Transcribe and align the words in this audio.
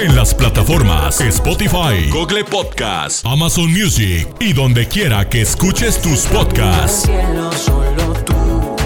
En 0.00 0.16
las 0.16 0.34
plataformas 0.34 1.20
Spotify, 1.20 2.08
Google 2.10 2.44
Podcast, 2.44 3.24
Amazon 3.26 3.70
Music 3.70 4.26
y 4.40 4.54
donde 4.54 4.88
quiera 4.88 5.28
que 5.28 5.42
escuches 5.42 6.00
tus 6.00 6.20
podcasts. 6.20 7.02
cielo 7.02 7.52
solo 7.52 8.14
tú, 8.24 8.34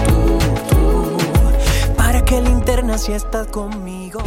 tú, 0.09 0.39
tú. 0.69 1.17
Para 1.95 2.25
que 2.25 2.41
linterna 2.41 2.97
si 2.97 3.13
estás 3.13 3.47
conmigo. 3.47 4.21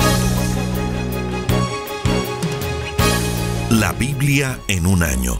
La 3.70 3.93
Biblia 3.93 4.59
en 4.69 4.87
un 4.87 5.03
año. 5.03 5.39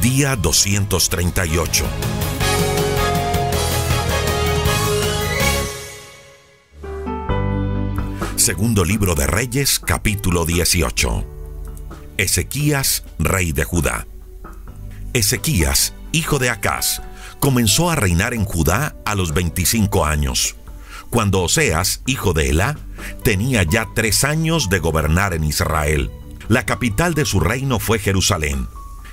Día 0.00 0.36
238. 0.36 1.84
Segundo 8.46 8.84
libro 8.84 9.16
de 9.16 9.26
Reyes, 9.26 9.80
capítulo 9.80 10.44
18. 10.44 11.24
Ezequías, 12.16 13.02
rey 13.18 13.50
de 13.50 13.64
Judá. 13.64 14.06
Ezequías, 15.14 15.94
hijo 16.12 16.38
de 16.38 16.50
Acaz, 16.50 17.02
comenzó 17.40 17.90
a 17.90 17.96
reinar 17.96 18.34
en 18.34 18.44
Judá 18.44 18.94
a 19.04 19.16
los 19.16 19.34
25 19.34 20.06
años, 20.06 20.54
cuando 21.10 21.42
Oseas, 21.42 22.02
hijo 22.06 22.34
de 22.34 22.50
Elá, 22.50 22.78
tenía 23.24 23.64
ya 23.64 23.88
tres 23.96 24.22
años 24.22 24.70
de 24.70 24.78
gobernar 24.78 25.34
en 25.34 25.42
Israel. 25.42 26.12
La 26.46 26.64
capital 26.64 27.14
de 27.14 27.24
su 27.24 27.40
reino 27.40 27.80
fue 27.80 27.98
Jerusalén, 27.98 28.68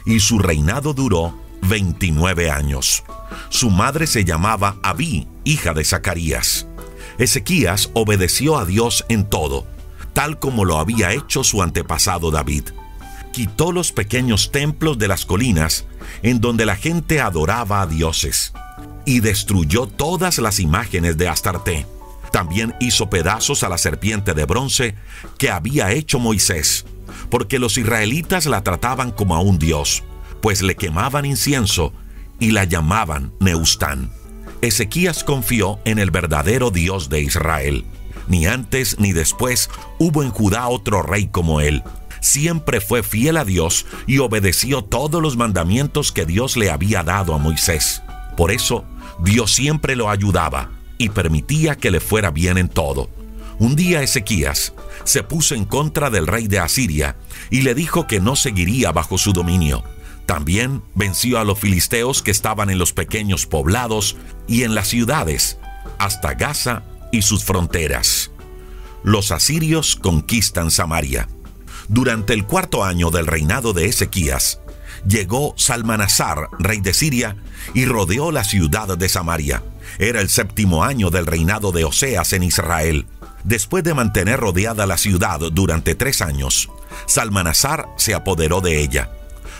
y 0.05 0.19
su 0.19 0.37
reinado 0.37 0.93
duró 0.93 1.35
29 1.63 2.51
años. 2.51 3.03
Su 3.49 3.71
madre 3.71 4.05
se 4.05 4.25
llamaba 4.25 4.77
Abí, 4.83 5.27
hija 5.43 5.73
de 5.73 5.83
Zacarías. 5.83 6.67
Ezequías 7.17 7.89
obedeció 7.93 8.57
a 8.57 8.65
Dios 8.65 9.05
en 9.09 9.29
todo, 9.29 9.65
tal 10.13 10.39
como 10.39 10.65
lo 10.65 10.79
había 10.79 11.13
hecho 11.13 11.43
su 11.43 11.61
antepasado 11.61 12.31
David. 12.31 12.69
Quitó 13.31 13.71
los 13.71 13.91
pequeños 13.91 14.51
templos 14.51 14.97
de 14.97 15.07
las 15.07 15.25
colinas 15.25 15.85
en 16.21 16.39
donde 16.39 16.65
la 16.65 16.75
gente 16.75 17.19
adoraba 17.19 17.81
a 17.81 17.87
dioses 17.87 18.53
y 19.05 19.19
destruyó 19.19 19.87
todas 19.87 20.37
las 20.37 20.59
imágenes 20.59 21.17
de 21.17 21.27
Astarté. 21.27 21.85
También 22.31 22.73
hizo 22.79 23.09
pedazos 23.09 23.63
a 23.63 23.69
la 23.69 23.77
serpiente 23.77 24.33
de 24.33 24.45
bronce 24.45 24.95
que 25.37 25.49
había 25.49 25.91
hecho 25.91 26.19
Moisés, 26.19 26.85
porque 27.29 27.59
los 27.59 27.77
israelitas 27.77 28.45
la 28.45 28.63
trataban 28.63 29.11
como 29.11 29.35
a 29.35 29.39
un 29.39 29.59
dios, 29.59 30.03
pues 30.41 30.61
le 30.61 30.75
quemaban 30.75 31.25
incienso 31.25 31.93
y 32.39 32.51
la 32.51 32.63
llamaban 32.63 33.33
Neustán. 33.39 34.11
Ezequías 34.63 35.25
confió 35.25 35.79
en 35.83 35.99
el 35.99 36.09
verdadero 36.09 36.71
Dios 36.71 37.09
de 37.09 37.19
Israel. 37.19 37.83
Ni 38.29 38.45
antes 38.45 38.97
ni 38.97 39.11
después 39.11 39.69
hubo 39.99 40.23
en 40.23 40.29
Judá 40.29 40.69
otro 40.69 41.01
rey 41.01 41.27
como 41.27 41.59
él. 41.59 41.83
Siempre 42.21 42.79
fue 42.79 43.03
fiel 43.03 43.35
a 43.35 43.43
Dios 43.43 43.85
y 44.07 44.19
obedeció 44.19 44.81
todos 44.81 45.21
los 45.21 45.35
mandamientos 45.35 46.13
que 46.13 46.25
Dios 46.25 46.55
le 46.55 46.71
había 46.71 47.03
dado 47.03 47.33
a 47.33 47.39
Moisés. 47.39 48.03
Por 48.37 48.51
eso, 48.51 48.85
Dios 49.19 49.51
siempre 49.51 49.97
lo 49.97 50.09
ayudaba 50.09 50.71
y 50.97 51.09
permitía 51.09 51.75
que 51.75 51.91
le 51.91 51.99
fuera 51.99 52.31
bien 52.31 52.57
en 52.57 52.69
todo. 52.69 53.09
Un 53.59 53.75
día 53.75 54.01
Ezequías 54.01 54.73
se 55.03 55.23
puso 55.23 55.55
en 55.55 55.65
contra 55.65 56.09
del 56.09 56.25
rey 56.25 56.47
de 56.47 56.59
Asiria 56.59 57.17
y 57.49 57.63
le 57.63 57.75
dijo 57.75 58.07
que 58.07 58.21
no 58.21 58.37
seguiría 58.37 58.93
bajo 58.93 59.17
su 59.17 59.33
dominio. 59.33 59.83
También 60.25 60.81
venció 60.95 61.39
a 61.39 61.43
los 61.43 61.59
filisteos 61.59 62.21
que 62.21 62.31
estaban 62.31 62.69
en 62.69 62.77
los 62.77 62.93
pequeños 62.93 63.45
poblados 63.45 64.15
y 64.47 64.63
en 64.63 64.73
las 64.75 64.87
ciudades, 64.87 65.57
hasta 65.99 66.33
Gaza 66.33 66.83
y 67.11 67.21
sus 67.21 67.43
fronteras. 67.43 68.31
Los 69.03 69.31
asirios 69.31 69.95
conquistan 69.95 70.71
Samaria. 70.71 71.27
Durante 71.89 72.33
el 72.33 72.45
cuarto 72.45 72.83
año 72.83 73.11
del 73.11 73.27
reinado 73.27 73.73
de 73.73 73.85
Ezequías, 73.85 74.59
llegó 75.05 75.53
Salmanasar, 75.57 76.49
rey 76.59 76.79
de 76.79 76.93
Siria, 76.93 77.35
y 77.73 77.85
rodeó 77.85 78.31
la 78.31 78.45
ciudad 78.45 78.97
de 78.97 79.09
Samaria. 79.09 79.61
Era 79.99 80.21
el 80.21 80.29
séptimo 80.29 80.83
año 80.83 81.09
del 81.09 81.25
reinado 81.25 81.71
de 81.71 81.83
Oseas 81.83 82.33
en 82.33 82.43
Israel. 82.43 83.05
Después 83.43 83.83
de 83.83 83.93
mantener 83.93 84.39
rodeada 84.39 84.85
la 84.85 84.97
ciudad 84.97 85.39
durante 85.51 85.95
tres 85.95 86.21
años, 86.21 86.69
Salmanasar 87.05 87.87
se 87.97 88.13
apoderó 88.13 88.61
de 88.61 88.79
ella. 88.79 89.09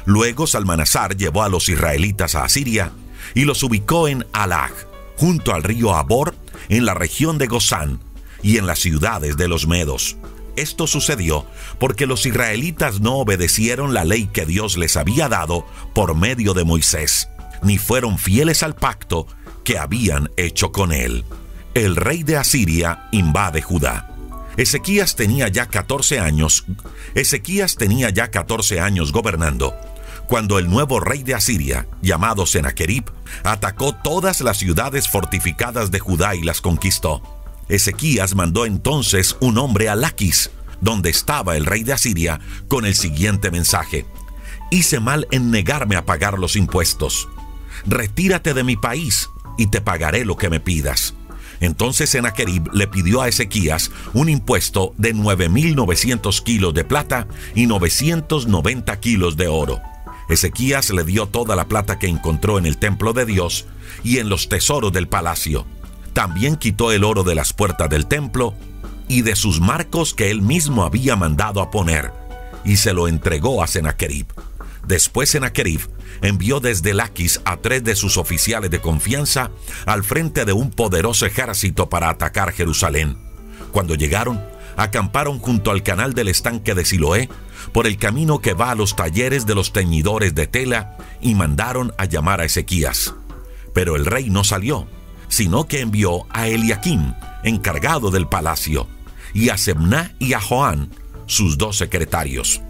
Luego 0.06 0.48
Salmanasar 0.48 1.16
llevó 1.16 1.44
a 1.44 1.50
los 1.50 1.70
israelitas 1.70 2.36
a 2.36 2.44
Asiria 2.44 2.92
y 3.34 3.46
los 3.46 3.64
ubicó 3.64 4.08
en 4.08 4.26
Alag, 4.34 4.74
junto 5.18 5.54
al 5.54 5.64
río 5.64 5.96
Abor, 5.96 6.36
en 6.70 6.86
la 6.86 6.94
región 6.94 7.38
de 7.38 7.48
Gozán 7.48 8.00
y 8.42 8.58
en 8.58 8.68
las 8.68 8.80
ciudades 8.80 9.38
de 9.38 9.48
los 9.48 9.68
Medos. 9.68 10.18
Esto 10.56 10.86
sucedió 10.86 11.46
porque 11.80 12.06
los 12.06 12.26
israelitas 12.26 13.00
no 13.00 13.16
obedecieron 13.16 13.94
la 13.94 14.04
ley 14.04 14.28
que 14.28 14.46
Dios 14.46 14.78
les 14.78 14.98
había 14.98 15.30
dado 15.30 15.66
por 15.94 16.16
medio 16.16 16.54
de 16.54 16.64
Moisés, 16.64 17.30
ni 17.64 17.78
fueron 17.78 18.20
fieles 18.20 18.62
al 18.62 18.76
pacto 18.76 19.26
que 19.64 19.80
habían 19.80 20.30
hecho 20.38 20.72
con 20.72 20.92
él. 20.92 21.24
El 21.74 21.96
rey 21.96 22.24
de 22.24 22.38
Asiria 22.38 23.08
invade 23.12 23.62
Judá. 23.62 24.10
Ezequías 24.58 25.16
tenía 25.16 25.48
ya 25.48 25.66
14 25.66 26.20
años. 26.20 26.66
Ezequías 27.16 27.76
tenía 27.76 28.12
ya 28.12 28.30
14 28.30 28.80
años 28.80 29.12
gobernando 29.12 29.74
cuando 30.28 30.60
el 30.60 30.70
nuevo 30.70 31.00
rey 31.00 31.24
de 31.24 31.36
Asiria, 31.36 31.88
llamado 32.02 32.46
Sennacherib, 32.46 33.06
atacó 33.44 33.94
todas 33.94 34.42
las 34.42 34.58
ciudades 34.58 35.08
fortificadas 35.08 35.92
de 35.92 36.00
Judá 36.00 36.36
y 36.36 36.42
las 36.42 36.62
conquistó. 36.62 37.22
Ezequías 37.70 38.36
mandó 38.36 38.66
entonces 38.66 39.38
un 39.40 39.58
hombre 39.58 39.90
a 39.90 39.96
Laquis, 39.96 40.52
donde 40.82 41.10
estaba 41.10 41.56
el 41.56 41.66
rey 41.66 41.84
de 41.84 41.94
Asiria, 41.94 42.40
con 42.68 42.86
el 42.86 42.96
siguiente 42.96 43.52
mensaje: 43.52 44.06
Hice 44.72 45.00
mal 45.00 45.28
en 45.32 45.52
negarme 45.52 45.96
a 45.96 46.06
pagar 46.06 46.40
los 46.40 46.56
impuestos. 46.56 47.28
Retírate 47.86 48.54
de 48.54 48.64
mi 48.64 48.76
país 48.76 49.30
y 49.58 49.68
te 49.68 49.82
pagaré 49.82 50.26
lo 50.26 50.38
que 50.38 50.50
me 50.50 50.60
pidas. 50.60 51.14
Entonces 51.60 52.10
Sennacherib 52.10 52.74
le 52.74 52.88
pidió 52.88 53.22
a 53.22 53.30
Ezequías 53.30 53.92
un 54.14 54.28
impuesto 54.28 54.94
de 54.98 55.16
9.900 55.16 56.44
kilos 56.44 56.74
de 56.74 56.84
plata 56.84 57.28
y 57.56 57.68
990 57.68 59.00
kilos 59.00 59.38
de 59.38 59.48
oro. 59.48 59.82
Ezequías 60.30 60.90
le 60.92 61.04
dio 61.04 61.28
toda 61.28 61.56
la 61.56 61.68
plata 61.68 62.00
que 62.00 62.08
encontró 62.08 62.58
en 62.58 62.66
el 62.66 62.78
templo 62.78 63.14
de 63.14 63.26
Dios 63.26 63.66
y 64.04 64.20
en 64.20 64.30
los 64.30 64.50
tesoros 64.50 64.92
del 64.92 65.08
palacio. 65.08 65.66
También 66.14 66.56
quitó 66.56 66.92
el 66.92 67.04
oro 67.04 67.24
de 67.24 67.36
las 67.36 67.54
puertas 67.54 67.90
del 67.90 68.08
templo 68.08 68.54
y 69.08 69.22
de 69.22 69.36
sus 69.36 69.60
marcos 69.60 70.14
que 70.14 70.32
él 70.32 70.42
mismo 70.42 70.84
había 70.84 71.16
mandado 71.16 71.62
a 71.62 71.72
poner, 71.72 72.12
y 72.64 72.78
se 72.78 72.94
lo 72.94 73.08
entregó 73.08 73.64
a 73.64 73.68
Sennacherib. 73.68 74.28
Después 74.88 75.30
Sennacherib 75.30 75.90
envió 76.22 76.60
desde 76.60 76.94
Laquis 76.94 77.42
a 77.46 77.58
tres 77.58 77.84
de 77.84 77.96
sus 77.96 78.18
oficiales 78.18 78.70
de 78.70 78.80
confianza 78.80 79.52
al 79.86 80.04
frente 80.04 80.46
de 80.46 80.54
un 80.54 80.72
poderoso 80.72 81.26
ejército 81.26 81.90
para 81.90 82.10
atacar 82.10 82.52
Jerusalén. 82.52 83.18
Cuando 83.72 83.96
llegaron, 83.96 84.44
acamparon 84.78 85.40
junto 85.40 85.72
al 85.72 85.84
canal 85.84 86.14
del 86.14 86.28
estanque 86.28 86.76
de 86.76 86.86
Siloé, 86.86 87.30
por 87.72 87.88
el 87.88 87.98
camino 87.98 88.40
que 88.40 88.54
va 88.54 88.72
a 88.72 88.76
los 88.76 88.96
talleres 88.96 89.46
de 89.46 89.56
los 89.56 89.74
teñidores 89.74 90.36
de 90.36 90.48
tela, 90.48 90.98
y 91.22 91.36
mandaron 91.36 91.94
a 91.98 92.06
llamar 92.06 92.42
a 92.42 92.46
Ezequías. 92.46 93.14
Pero 93.74 93.96
el 93.96 94.06
rey 94.06 94.30
no 94.30 94.44
salió, 94.44 94.88
sino 95.28 95.68
que 95.68 95.80
envió 95.80 96.26
a 96.30 96.48
Eliakim, 96.48 97.14
encargado 97.44 98.12
del 98.12 98.28
palacio, 98.28 98.88
y 99.34 99.50
a 99.50 99.58
Sebna 99.58 100.14
y 100.20 100.34
a 100.34 100.42
Joán, 100.42 100.90
sus 101.26 101.58
dos 101.58 101.78
secretarios. 101.78 102.62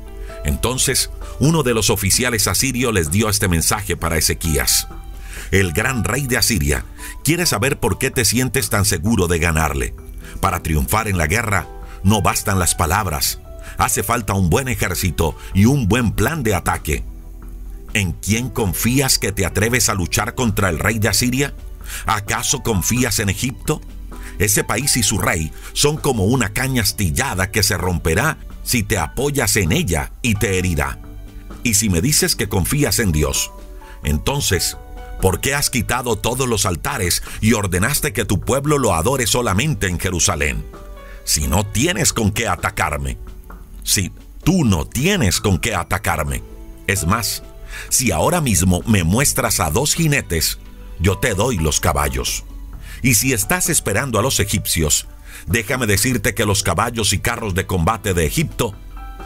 Entonces, 0.45 1.09
uno 1.39 1.63
de 1.63 1.73
los 1.73 1.89
oficiales 1.89 2.47
asirios 2.47 2.93
les 2.93 3.11
dio 3.11 3.29
este 3.29 3.47
mensaje 3.47 3.97
para 3.97 4.17
Ezequías. 4.17 4.87
El 5.51 5.71
gran 5.71 6.03
rey 6.03 6.27
de 6.27 6.37
Asiria 6.37 6.85
quiere 7.23 7.45
saber 7.45 7.79
por 7.79 7.97
qué 7.97 8.11
te 8.11 8.25
sientes 8.25 8.69
tan 8.69 8.85
seguro 8.85 9.27
de 9.27 9.39
ganarle. 9.39 9.93
Para 10.39 10.63
triunfar 10.63 11.07
en 11.07 11.17
la 11.17 11.27
guerra 11.27 11.67
no 12.03 12.21
bastan 12.21 12.59
las 12.59 12.75
palabras, 12.75 13.39
hace 13.77 14.03
falta 14.03 14.33
un 14.33 14.49
buen 14.49 14.67
ejército 14.67 15.35
y 15.53 15.65
un 15.65 15.87
buen 15.87 16.11
plan 16.11 16.43
de 16.43 16.55
ataque. 16.55 17.03
¿En 17.93 18.13
quién 18.13 18.49
confías 18.49 19.19
que 19.19 19.31
te 19.31 19.45
atreves 19.45 19.89
a 19.89 19.93
luchar 19.93 20.35
contra 20.35 20.69
el 20.69 20.79
rey 20.79 20.99
de 20.99 21.09
Asiria? 21.09 21.53
¿Acaso 22.05 22.63
confías 22.63 23.19
en 23.19 23.29
Egipto? 23.29 23.81
Ese 24.39 24.63
país 24.63 24.97
y 24.97 25.03
su 25.03 25.19
rey 25.19 25.51
son 25.73 25.97
como 25.97 26.25
una 26.25 26.53
caña 26.53 26.81
astillada 26.81 27.51
que 27.51 27.61
se 27.61 27.77
romperá 27.77 28.37
si 28.63 28.83
te 28.83 28.97
apoyas 28.97 29.55
en 29.57 29.71
ella 29.71 30.11
y 30.21 30.35
te 30.35 30.57
herirá. 30.57 30.99
Y 31.61 31.75
si 31.75 31.89
me 31.89 32.01
dices 32.01 32.35
que 32.35 32.49
confías 32.49 32.99
en 32.99 33.11
Dios, 33.11 33.51
entonces, 34.03 34.77
¿por 35.21 35.39
qué 35.39 35.53
has 35.53 35.69
quitado 35.69 36.17
todos 36.17 36.47
los 36.47 36.65
altares 36.65 37.21
y 37.41 37.53
ordenaste 37.53 38.11
que 38.11 38.25
tu 38.25 38.39
pueblo 38.39 38.77
lo 38.77 38.93
adore 38.93 39.27
solamente 39.27 39.87
en 39.87 39.99
Jerusalén? 39.99 40.65
Si 41.25 41.47
no 41.47 41.65
tienes 41.65 42.11
con 42.11 42.31
qué 42.31 42.47
atacarme. 42.47 43.17
Si 43.83 44.11
tú 44.43 44.65
no 44.65 44.85
tienes 44.85 45.39
con 45.39 45.57
qué 45.59 45.75
atacarme. 45.75 46.43
Es 46.87 47.05
más, 47.05 47.43
si 47.89 48.11
ahora 48.11 48.41
mismo 48.41 48.81
me 48.85 49.03
muestras 49.03 49.59
a 49.59 49.69
dos 49.69 49.95
jinetes, 49.95 50.59
yo 50.99 51.17
te 51.17 51.33
doy 51.33 51.57
los 51.57 51.79
caballos. 51.79 52.43
Y 53.01 53.15
si 53.15 53.33
estás 53.33 53.69
esperando 53.69 54.19
a 54.19 54.21
los 54.21 54.39
egipcios, 54.39 55.07
déjame 55.47 55.87
decirte 55.87 56.33
que 56.33 56.45
los 56.45 56.63
caballos 56.63 57.13
y 57.13 57.19
carros 57.19 57.53
de 57.55 57.65
combate 57.65 58.13
de 58.13 58.25
Egipto 58.25 58.75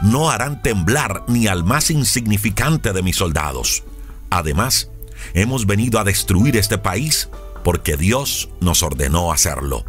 no 0.00 0.30
harán 0.30 0.62
temblar 0.62 1.24
ni 1.28 1.46
al 1.46 1.64
más 1.64 1.90
insignificante 1.90 2.92
de 2.92 3.02
mis 3.02 3.16
soldados. 3.16 3.84
Además, 4.30 4.90
hemos 5.34 5.66
venido 5.66 5.98
a 5.98 6.04
destruir 6.04 6.56
este 6.56 6.78
país 6.78 7.28
porque 7.64 7.96
Dios 7.96 8.48
nos 8.60 8.82
ordenó 8.82 9.32
hacerlo. 9.32 9.84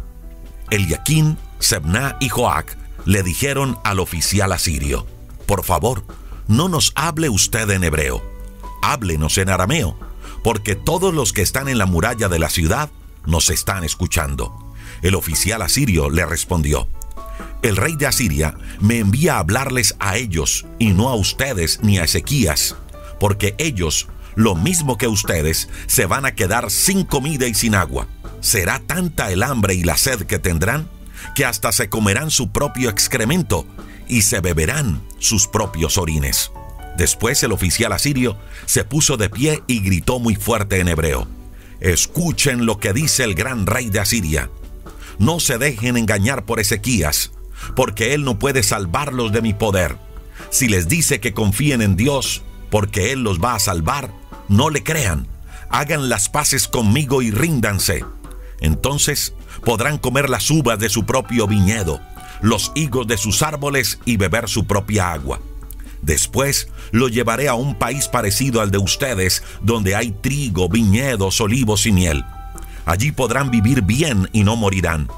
Eliaquín, 0.70 1.36
Sebna 1.58 2.16
y 2.20 2.28
Joac 2.28 2.79
le 3.04 3.22
dijeron 3.22 3.78
al 3.84 4.00
oficial 4.00 4.52
asirio, 4.52 5.06
por 5.46 5.64
favor, 5.64 6.04
no 6.48 6.68
nos 6.68 6.92
hable 6.94 7.28
usted 7.28 7.70
en 7.70 7.84
hebreo, 7.84 8.22
háblenos 8.82 9.38
en 9.38 9.48
arameo, 9.48 9.98
porque 10.42 10.74
todos 10.74 11.14
los 11.14 11.32
que 11.32 11.42
están 11.42 11.68
en 11.68 11.78
la 11.78 11.86
muralla 11.86 12.28
de 12.28 12.38
la 12.38 12.50
ciudad 12.50 12.90
nos 13.26 13.50
están 13.50 13.84
escuchando. 13.84 14.74
El 15.02 15.14
oficial 15.14 15.62
asirio 15.62 16.10
le 16.10 16.26
respondió, 16.26 16.88
el 17.62 17.76
rey 17.76 17.94
de 17.96 18.06
Asiria 18.06 18.54
me 18.80 18.98
envía 18.98 19.36
a 19.36 19.40
hablarles 19.40 19.94
a 19.98 20.16
ellos 20.16 20.66
y 20.78 20.92
no 20.92 21.08
a 21.10 21.14
ustedes 21.14 21.80
ni 21.82 21.98
a 21.98 22.04
Ezequías, 22.04 22.76
porque 23.18 23.54
ellos, 23.58 24.08
lo 24.34 24.54
mismo 24.54 24.96
que 24.96 25.08
ustedes, 25.08 25.68
se 25.86 26.06
van 26.06 26.24
a 26.24 26.34
quedar 26.34 26.70
sin 26.70 27.04
comida 27.04 27.46
y 27.46 27.54
sin 27.54 27.74
agua. 27.74 28.06
Será 28.40 28.80
tanta 28.80 29.30
el 29.30 29.42
hambre 29.42 29.74
y 29.74 29.84
la 29.84 29.98
sed 29.98 30.22
que 30.22 30.38
tendrán 30.38 30.88
que 31.34 31.44
hasta 31.44 31.72
se 31.72 31.88
comerán 31.88 32.30
su 32.30 32.52
propio 32.52 32.90
excremento 32.90 33.66
y 34.08 34.22
se 34.22 34.40
beberán 34.40 35.02
sus 35.18 35.46
propios 35.46 35.98
orines. 35.98 36.50
Después 36.96 37.42
el 37.42 37.52
oficial 37.52 37.92
asirio 37.92 38.36
se 38.66 38.84
puso 38.84 39.16
de 39.16 39.30
pie 39.30 39.62
y 39.66 39.80
gritó 39.80 40.18
muy 40.18 40.34
fuerte 40.34 40.80
en 40.80 40.88
hebreo, 40.88 41.28
Escuchen 41.80 42.66
lo 42.66 42.78
que 42.78 42.92
dice 42.92 43.24
el 43.24 43.34
gran 43.34 43.66
rey 43.66 43.88
de 43.88 44.00
Asiria. 44.00 44.50
No 45.18 45.40
se 45.40 45.56
dejen 45.56 45.96
engañar 45.96 46.44
por 46.44 46.60
Ezequías, 46.60 47.32
porque 47.74 48.12
él 48.12 48.22
no 48.22 48.38
puede 48.38 48.62
salvarlos 48.62 49.32
de 49.32 49.40
mi 49.40 49.54
poder. 49.54 49.96
Si 50.50 50.68
les 50.68 50.88
dice 50.88 51.20
que 51.20 51.32
confíen 51.32 51.80
en 51.80 51.96
Dios, 51.96 52.42
porque 52.70 53.12
Él 53.12 53.22
los 53.22 53.40
va 53.40 53.54
a 53.54 53.58
salvar, 53.58 54.12
no 54.48 54.70
le 54.70 54.82
crean. 54.82 55.26
Hagan 55.70 56.08
las 56.08 56.28
paces 56.28 56.68
conmigo 56.68 57.22
y 57.22 57.30
ríndanse. 57.30 58.04
Entonces 58.60 59.34
podrán 59.64 59.98
comer 59.98 60.30
las 60.30 60.50
uvas 60.50 60.78
de 60.78 60.88
su 60.88 61.04
propio 61.04 61.46
viñedo, 61.46 62.00
los 62.40 62.72
higos 62.74 63.06
de 63.06 63.16
sus 63.16 63.42
árboles 63.42 63.98
y 64.04 64.16
beber 64.16 64.48
su 64.48 64.66
propia 64.66 65.12
agua. 65.12 65.40
Después 66.02 66.68
lo 66.92 67.08
llevaré 67.08 67.48
a 67.48 67.54
un 67.54 67.74
país 67.74 68.08
parecido 68.08 68.60
al 68.60 68.70
de 68.70 68.78
ustedes, 68.78 69.42
donde 69.60 69.94
hay 69.94 70.12
trigo, 70.12 70.68
viñedos, 70.68 71.40
olivos 71.40 71.86
y 71.86 71.92
miel. 71.92 72.24
Allí 72.86 73.12
podrán 73.12 73.50
vivir 73.50 73.82
bien 73.82 74.28
y 74.32 74.44
no 74.44 74.56
morirán. 74.56 75.08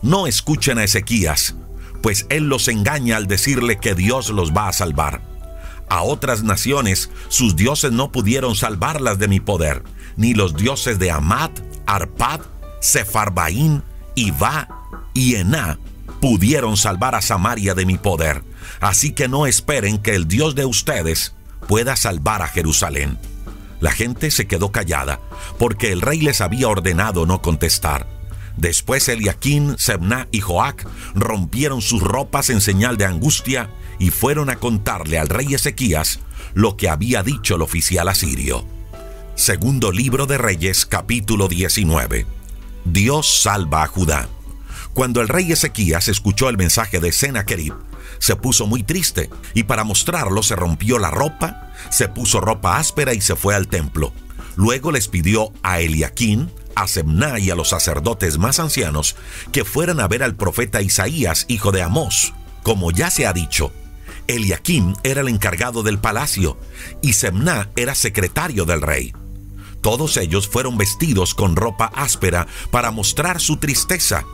No 0.00 0.26
escuchen 0.26 0.78
a 0.78 0.84
Ezequías, 0.84 1.54
pues 2.02 2.26
él 2.30 2.48
los 2.48 2.68
engaña 2.68 3.16
al 3.16 3.26
decirle 3.26 3.78
que 3.78 3.94
Dios 3.94 4.30
los 4.30 4.52
va 4.52 4.68
a 4.68 4.72
salvar. 4.72 5.20
A 5.88 6.02
otras 6.02 6.42
naciones 6.42 7.10
sus 7.28 7.54
dioses 7.54 7.92
no 7.92 8.10
pudieron 8.10 8.56
salvarlas 8.56 9.18
de 9.18 9.28
mi 9.28 9.40
poder, 9.40 9.82
ni 10.16 10.32
los 10.32 10.56
dioses 10.56 10.98
de 10.98 11.10
Amat, 11.10 11.52
Arpad, 11.86 12.40
Sefarbaín, 12.82 13.84
Iva 14.16 14.68
y 15.14 15.36
Ená 15.36 15.78
pudieron 16.20 16.76
salvar 16.76 17.14
a 17.14 17.22
Samaria 17.22 17.74
de 17.74 17.86
mi 17.86 17.96
poder. 17.96 18.42
Así 18.80 19.12
que 19.12 19.28
no 19.28 19.46
esperen 19.46 19.98
que 19.98 20.16
el 20.16 20.26
Dios 20.26 20.56
de 20.56 20.64
ustedes 20.64 21.32
pueda 21.68 21.94
salvar 21.94 22.42
a 22.42 22.48
Jerusalén. 22.48 23.18
La 23.80 23.92
gente 23.92 24.32
se 24.32 24.46
quedó 24.46 24.72
callada, 24.72 25.20
porque 25.58 25.92
el 25.92 26.00
rey 26.00 26.20
les 26.20 26.40
había 26.40 26.68
ordenado 26.68 27.24
no 27.24 27.40
contestar. 27.40 28.06
Después 28.56 29.08
Eliaquín, 29.08 29.76
Sebna 29.78 30.26
y 30.32 30.40
Joac 30.40 30.86
rompieron 31.14 31.82
sus 31.82 32.02
ropas 32.02 32.50
en 32.50 32.60
señal 32.60 32.96
de 32.96 33.06
angustia 33.06 33.70
y 34.00 34.10
fueron 34.10 34.50
a 34.50 34.56
contarle 34.56 35.18
al 35.18 35.28
rey 35.28 35.54
Ezequías 35.54 36.18
lo 36.52 36.76
que 36.76 36.88
había 36.88 37.22
dicho 37.22 37.54
el 37.54 37.62
oficial 37.62 38.08
asirio. 38.08 38.66
Segundo 39.36 39.92
libro 39.92 40.26
de 40.26 40.36
Reyes, 40.36 40.84
capítulo 40.84 41.46
19. 41.48 42.41
Dios 42.84 43.42
salva 43.42 43.82
a 43.82 43.86
Judá. 43.86 44.28
Cuando 44.94 45.20
el 45.20 45.28
rey 45.28 45.52
Ezequías 45.52 46.08
escuchó 46.08 46.48
el 46.48 46.56
mensaje 46.56 47.00
de 47.00 47.12
Sennacherib, 47.12 47.74
se 48.18 48.36
puso 48.36 48.66
muy 48.66 48.82
triste 48.82 49.30
y 49.54 49.64
para 49.64 49.84
mostrarlo 49.84 50.42
se 50.42 50.56
rompió 50.56 50.98
la 50.98 51.10
ropa, 51.10 51.72
se 51.90 52.08
puso 52.08 52.40
ropa 52.40 52.76
áspera 52.78 53.14
y 53.14 53.20
se 53.20 53.36
fue 53.36 53.54
al 53.54 53.68
templo. 53.68 54.12
Luego 54.56 54.92
les 54.92 55.08
pidió 55.08 55.52
a 55.62 55.80
Eliaquín, 55.80 56.50
a 56.74 56.86
Semná 56.86 57.38
y 57.38 57.50
a 57.50 57.54
los 57.54 57.70
sacerdotes 57.70 58.38
más 58.38 58.58
ancianos 58.58 59.16
que 59.50 59.64
fueran 59.64 60.00
a 60.00 60.08
ver 60.08 60.22
al 60.22 60.34
profeta 60.34 60.82
Isaías, 60.82 61.46
hijo 61.48 61.72
de 61.72 61.82
Amós. 61.82 62.34
Como 62.62 62.90
ya 62.90 63.10
se 63.10 63.26
ha 63.26 63.32
dicho, 63.32 63.72
Eliakim 64.28 64.94
era 65.02 65.22
el 65.22 65.28
encargado 65.28 65.82
del 65.82 65.98
palacio 65.98 66.58
y 67.00 67.14
Semná 67.14 67.70
era 67.76 67.94
secretario 67.94 68.64
del 68.64 68.82
rey. 68.82 69.12
Todos 69.82 70.16
ellos 70.16 70.48
fueron 70.48 70.78
vestidos 70.78 71.34
con 71.34 71.56
ropa 71.56 71.90
áspera 71.94 72.46
para 72.70 72.92
mostrar 72.92 73.40
su 73.40 73.58
tristeza 73.58 74.24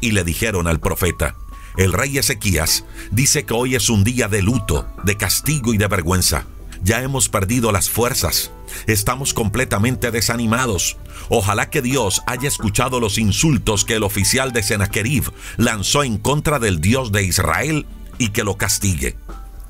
y 0.00 0.12
le 0.12 0.24
dijeron 0.24 0.66
al 0.66 0.80
profeta, 0.80 1.36
el 1.76 1.92
rey 1.92 2.18
Ezequías 2.18 2.84
dice 3.10 3.44
que 3.44 3.54
hoy 3.54 3.74
es 3.74 3.90
un 3.90 4.02
día 4.02 4.28
de 4.28 4.42
luto, 4.42 4.86
de 5.04 5.16
castigo 5.16 5.74
y 5.74 5.78
de 5.78 5.88
vergüenza. 5.88 6.46
Ya 6.82 7.02
hemos 7.02 7.28
perdido 7.28 7.72
las 7.72 7.90
fuerzas. 7.90 8.50
Estamos 8.86 9.34
completamente 9.34 10.10
desanimados. 10.10 10.96
Ojalá 11.28 11.70
que 11.70 11.82
Dios 11.82 12.22
haya 12.26 12.48
escuchado 12.48 13.00
los 13.00 13.18
insultos 13.18 13.84
que 13.84 13.94
el 13.94 14.04
oficial 14.04 14.52
de 14.52 14.62
Sennacherib 14.62 15.32
lanzó 15.56 16.04
en 16.04 16.18
contra 16.18 16.58
del 16.58 16.80
Dios 16.80 17.10
de 17.10 17.24
Israel 17.24 17.86
y 18.18 18.28
que 18.28 18.44
lo 18.44 18.56
castigue. 18.56 19.16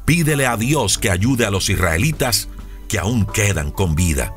Pídele 0.05 0.47
a 0.47 0.57
Dios 0.57 0.99
que 0.99 1.11
ayude 1.11 1.47
a 1.47 1.51
los 1.51 1.71
israelitas 1.71 2.49
que 2.89 2.99
aún 2.99 3.25
quedan 3.25 3.71
con 3.71 3.95
vida. 3.95 4.35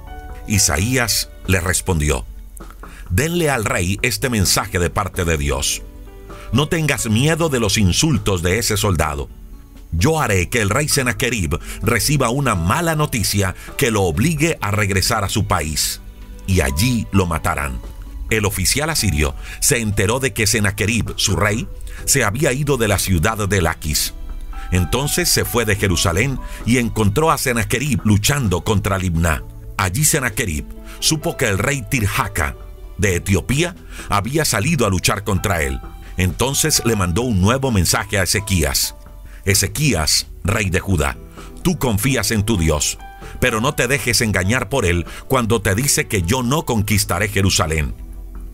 Isaías 0.47 1.29
le 1.47 1.59
respondió, 1.59 2.25
Denle 3.09 3.49
al 3.49 3.65
rey 3.65 3.99
este 4.01 4.29
mensaje 4.29 4.79
de 4.79 4.89
parte 4.89 5.23
de 5.23 5.37
Dios. 5.37 5.81
No 6.51 6.67
tengas 6.67 7.09
miedo 7.09 7.49
de 7.49 7.59
los 7.59 7.77
insultos 7.77 8.41
de 8.41 8.59
ese 8.59 8.77
soldado 8.77 9.29
yo 9.91 10.19
haré 10.19 10.49
que 10.49 10.61
el 10.61 10.69
rey 10.69 10.87
Sennacherib 10.87 11.59
reciba 11.81 12.29
una 12.29 12.55
mala 12.55 12.95
noticia 12.95 13.55
que 13.77 13.91
lo 13.91 14.03
obligue 14.03 14.57
a 14.61 14.71
regresar 14.71 15.23
a 15.23 15.29
su 15.29 15.47
país, 15.47 16.01
y 16.45 16.61
allí 16.61 17.07
lo 17.11 17.25
matarán. 17.25 17.79
El 18.29 18.45
oficial 18.45 18.89
asirio 18.89 19.35
se 19.61 19.79
enteró 19.79 20.19
de 20.19 20.33
que 20.33 20.47
Sennacherib, 20.47 21.13
su 21.15 21.35
rey, 21.35 21.67
se 22.05 22.23
había 22.23 22.51
ido 22.51 22.77
de 22.77 22.89
la 22.89 22.99
ciudad 22.99 23.47
de 23.47 23.61
Laquis. 23.61 24.13
Entonces 24.71 25.29
se 25.29 25.45
fue 25.45 25.63
de 25.63 25.77
Jerusalén 25.77 26.37
y 26.65 26.77
encontró 26.77 27.31
a 27.31 27.37
Sennacherib 27.37 28.01
luchando 28.03 28.65
contra 28.65 28.97
Libná. 28.97 29.43
Allí 29.77 30.03
Sennacherib 30.03 30.65
supo 30.99 31.37
que 31.37 31.47
el 31.47 31.57
rey 31.57 31.83
Tirhaka 31.87 32.55
de 32.97 33.15
Etiopía 33.15 33.75
había 34.09 34.43
salido 34.43 34.85
a 34.85 34.89
luchar 34.89 35.23
contra 35.23 35.61
él. 35.61 35.79
Entonces 36.17 36.81
le 36.83 36.95
mandó 36.95 37.21
un 37.21 37.41
nuevo 37.41 37.71
mensaje 37.71 38.17
a 38.17 38.23
Ezequías. 38.23 38.95
Ezequías, 39.45 40.27
rey 40.43 40.69
de 40.69 40.79
Judá, 40.79 41.15
tú 41.61 41.77
confías 41.77 42.31
en 42.31 42.43
tu 42.43 42.57
Dios, 42.57 42.97
pero 43.39 43.61
no 43.61 43.75
te 43.75 43.87
dejes 43.87 44.21
engañar 44.21 44.67
por 44.67 44.85
él 44.85 45.05
cuando 45.27 45.61
te 45.61 45.75
dice 45.75 46.07
que 46.07 46.23
yo 46.23 46.41
no 46.43 46.65
conquistaré 46.65 47.29
Jerusalén. 47.29 47.93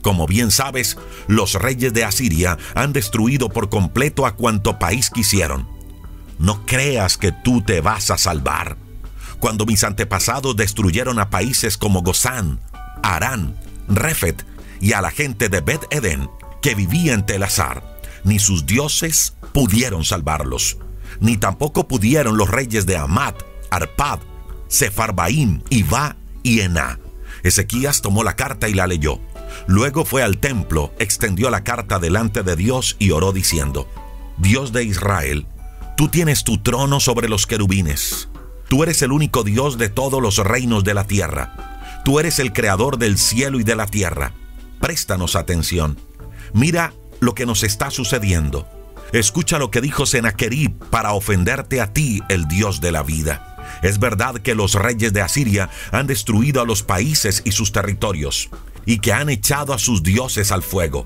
Como 0.01 0.27
bien 0.27 0.51
sabes, 0.51 0.98
los 1.27 1.53
reyes 1.53 1.94
de 1.94 2.03
Asiria 2.03 2.58
han 2.75 2.92
destruido 2.92 3.48
por 3.48 3.70
completo 3.70 4.25
a 4.25 4.36
cuanto 4.36 4.77
país 4.77 5.10
quisieron. 5.10 5.68
No 6.38 6.65
creas 6.65 7.18
que 7.18 7.32
tú 7.32 7.62
te 7.62 7.80
vas 7.80 8.12
a 8.12 8.18
salvar. 8.18 8.82
Cuando 9.43 9.65
mis 9.65 9.83
antepasados 9.83 10.55
destruyeron 10.55 11.19
a 11.19 11.29
países 11.29 11.77
como 11.77 12.01
Gozán, 12.01 12.62
Arán, 13.03 13.57
Refet 13.89 14.45
y 14.79 14.93
a 14.93 15.01
la 15.01 15.12
gente 15.12 15.50
de 15.50 15.59
Bet 15.59 15.85
Eden 15.89 16.29
que 16.62 16.75
vivía 16.75 17.13
en 17.13 17.25
Telazar, 17.25 17.83
ni 18.23 18.39
sus 18.39 18.65
dioses 18.65 19.33
pudieron 19.51 20.05
salvarlos, 20.05 20.77
ni 21.19 21.35
tampoco 21.35 21.89
pudieron 21.89 22.38
los 22.38 22.50
reyes 22.50 22.85
de 22.85 22.95
Amat, 22.95 23.35
Arpad, 23.69 24.19
Sefarbaim, 24.69 25.62
Iva 25.69 26.15
y 26.41 26.62
Ená. 26.62 27.01
Ezequías 27.43 28.01
tomó 28.01 28.23
la 28.23 28.38
carta 28.38 28.69
y 28.69 28.73
la 28.73 28.88
leyó. 28.88 29.19
Luego 29.67 30.05
fue 30.05 30.23
al 30.23 30.38
templo, 30.38 30.93
extendió 31.00 31.50
la 31.50 31.65
carta 31.65 32.00
delante 32.00 32.43
de 32.43 32.55
Dios 32.55 32.95
y 32.97 33.12
oró 33.12 33.33
diciendo, 33.33 33.89
Dios 34.38 34.71
de 34.71 34.85
Israel, 34.85 35.47
tú 35.97 36.07
tienes 36.07 36.45
tu 36.45 36.59
trono 36.59 37.01
sobre 37.01 37.27
los 37.27 37.45
querubines 37.45 38.29
Tú 38.74 38.82
eres 38.82 39.03
el 39.03 39.12
único 39.12 39.44
Dios 39.44 39.77
de 39.77 39.88
todos 39.88 40.20
los 40.20 40.39
reinos 40.39 40.84
de 40.84 40.96
la 40.96 41.03
tierra. 41.03 42.01
Tú 42.03 42.20
eres 42.20 42.39
el 42.39 42.53
creador 42.53 42.98
del 42.98 43.20
cielo 43.20 43.60
y 43.60 43.63
de 43.63 43.75
la 43.75 43.86
tierra. 43.86 44.34
Préstanos 44.80 45.36
atención. 45.36 46.00
Mira 46.53 46.92
lo 47.20 47.36
que 47.36 47.46
nos 47.46 47.62
está 47.62 47.92
sucediendo. 47.92 48.68
Escucha 49.12 49.60
lo 49.60 49.70
que 49.70 49.80
dijo 49.80 50.08
Sennacherib 50.08 50.74
para 50.89 51.13
ofenderte 51.13 51.82
a 51.82 51.94
ti, 51.94 52.24
el 52.30 52.48
Dios 52.48 52.82
de 52.82 52.92
la 52.92 53.03
vida. 53.03 53.63
Es 53.84 54.00
verdad 54.00 54.39
que 54.39 54.56
los 54.56 54.74
reyes 54.74 55.13
de 55.13 55.22
Asiria 55.22 55.70
han 55.92 56.08
destruido 56.08 56.60
a 56.60 56.65
los 56.65 56.82
países 56.82 57.44
y 57.46 57.51
sus 57.51 57.74
territorios, 57.74 58.50
y 58.88 58.98
que 58.98 59.13
han 59.13 59.30
echado 59.30 59.75
a 59.75 59.77
sus 59.77 60.01
dioses 60.01 60.51
al 60.51 60.63
fuego. 60.63 61.06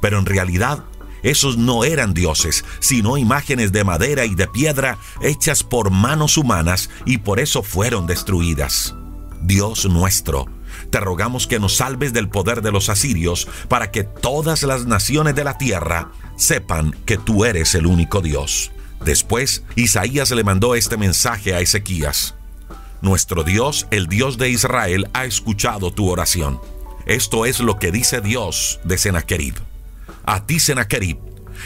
Pero 0.00 0.18
en 0.18 0.26
realidad, 0.26 0.82
esos 1.26 1.58
no 1.58 1.82
eran 1.82 2.14
dioses, 2.14 2.64
sino 2.78 3.16
imágenes 3.18 3.72
de 3.72 3.82
madera 3.82 4.24
y 4.24 4.36
de 4.36 4.46
piedra 4.46 4.98
hechas 5.20 5.64
por 5.64 5.90
manos 5.90 6.38
humanas 6.38 6.88
y 7.04 7.18
por 7.18 7.40
eso 7.40 7.64
fueron 7.64 8.06
destruidas. 8.06 8.94
Dios 9.42 9.86
nuestro, 9.86 10.46
te 10.90 11.00
rogamos 11.00 11.48
que 11.48 11.58
nos 11.58 11.76
salves 11.76 12.12
del 12.12 12.28
poder 12.28 12.62
de 12.62 12.70
los 12.70 12.88
asirios 12.88 13.48
para 13.68 13.90
que 13.90 14.04
todas 14.04 14.62
las 14.62 14.86
naciones 14.86 15.34
de 15.34 15.42
la 15.42 15.58
tierra 15.58 16.12
sepan 16.36 16.92
que 17.04 17.18
tú 17.18 17.44
eres 17.44 17.74
el 17.74 17.86
único 17.86 18.20
Dios. 18.20 18.70
Después, 19.04 19.64
Isaías 19.74 20.30
le 20.30 20.44
mandó 20.44 20.76
este 20.76 20.96
mensaje 20.96 21.54
a 21.54 21.60
Ezequías. 21.60 22.36
Nuestro 23.02 23.42
Dios, 23.42 23.88
el 23.90 24.06
Dios 24.06 24.38
de 24.38 24.50
Israel, 24.50 25.08
ha 25.12 25.24
escuchado 25.24 25.92
tu 25.92 26.08
oración. 26.08 26.60
Esto 27.04 27.46
es 27.46 27.58
lo 27.58 27.80
que 27.80 27.90
dice 27.90 28.20
Dios 28.20 28.78
de 28.84 28.96
Sennacherib. 28.96 29.54
A 30.26 30.44
ti, 30.44 30.60
Sennacherib, 30.60 31.18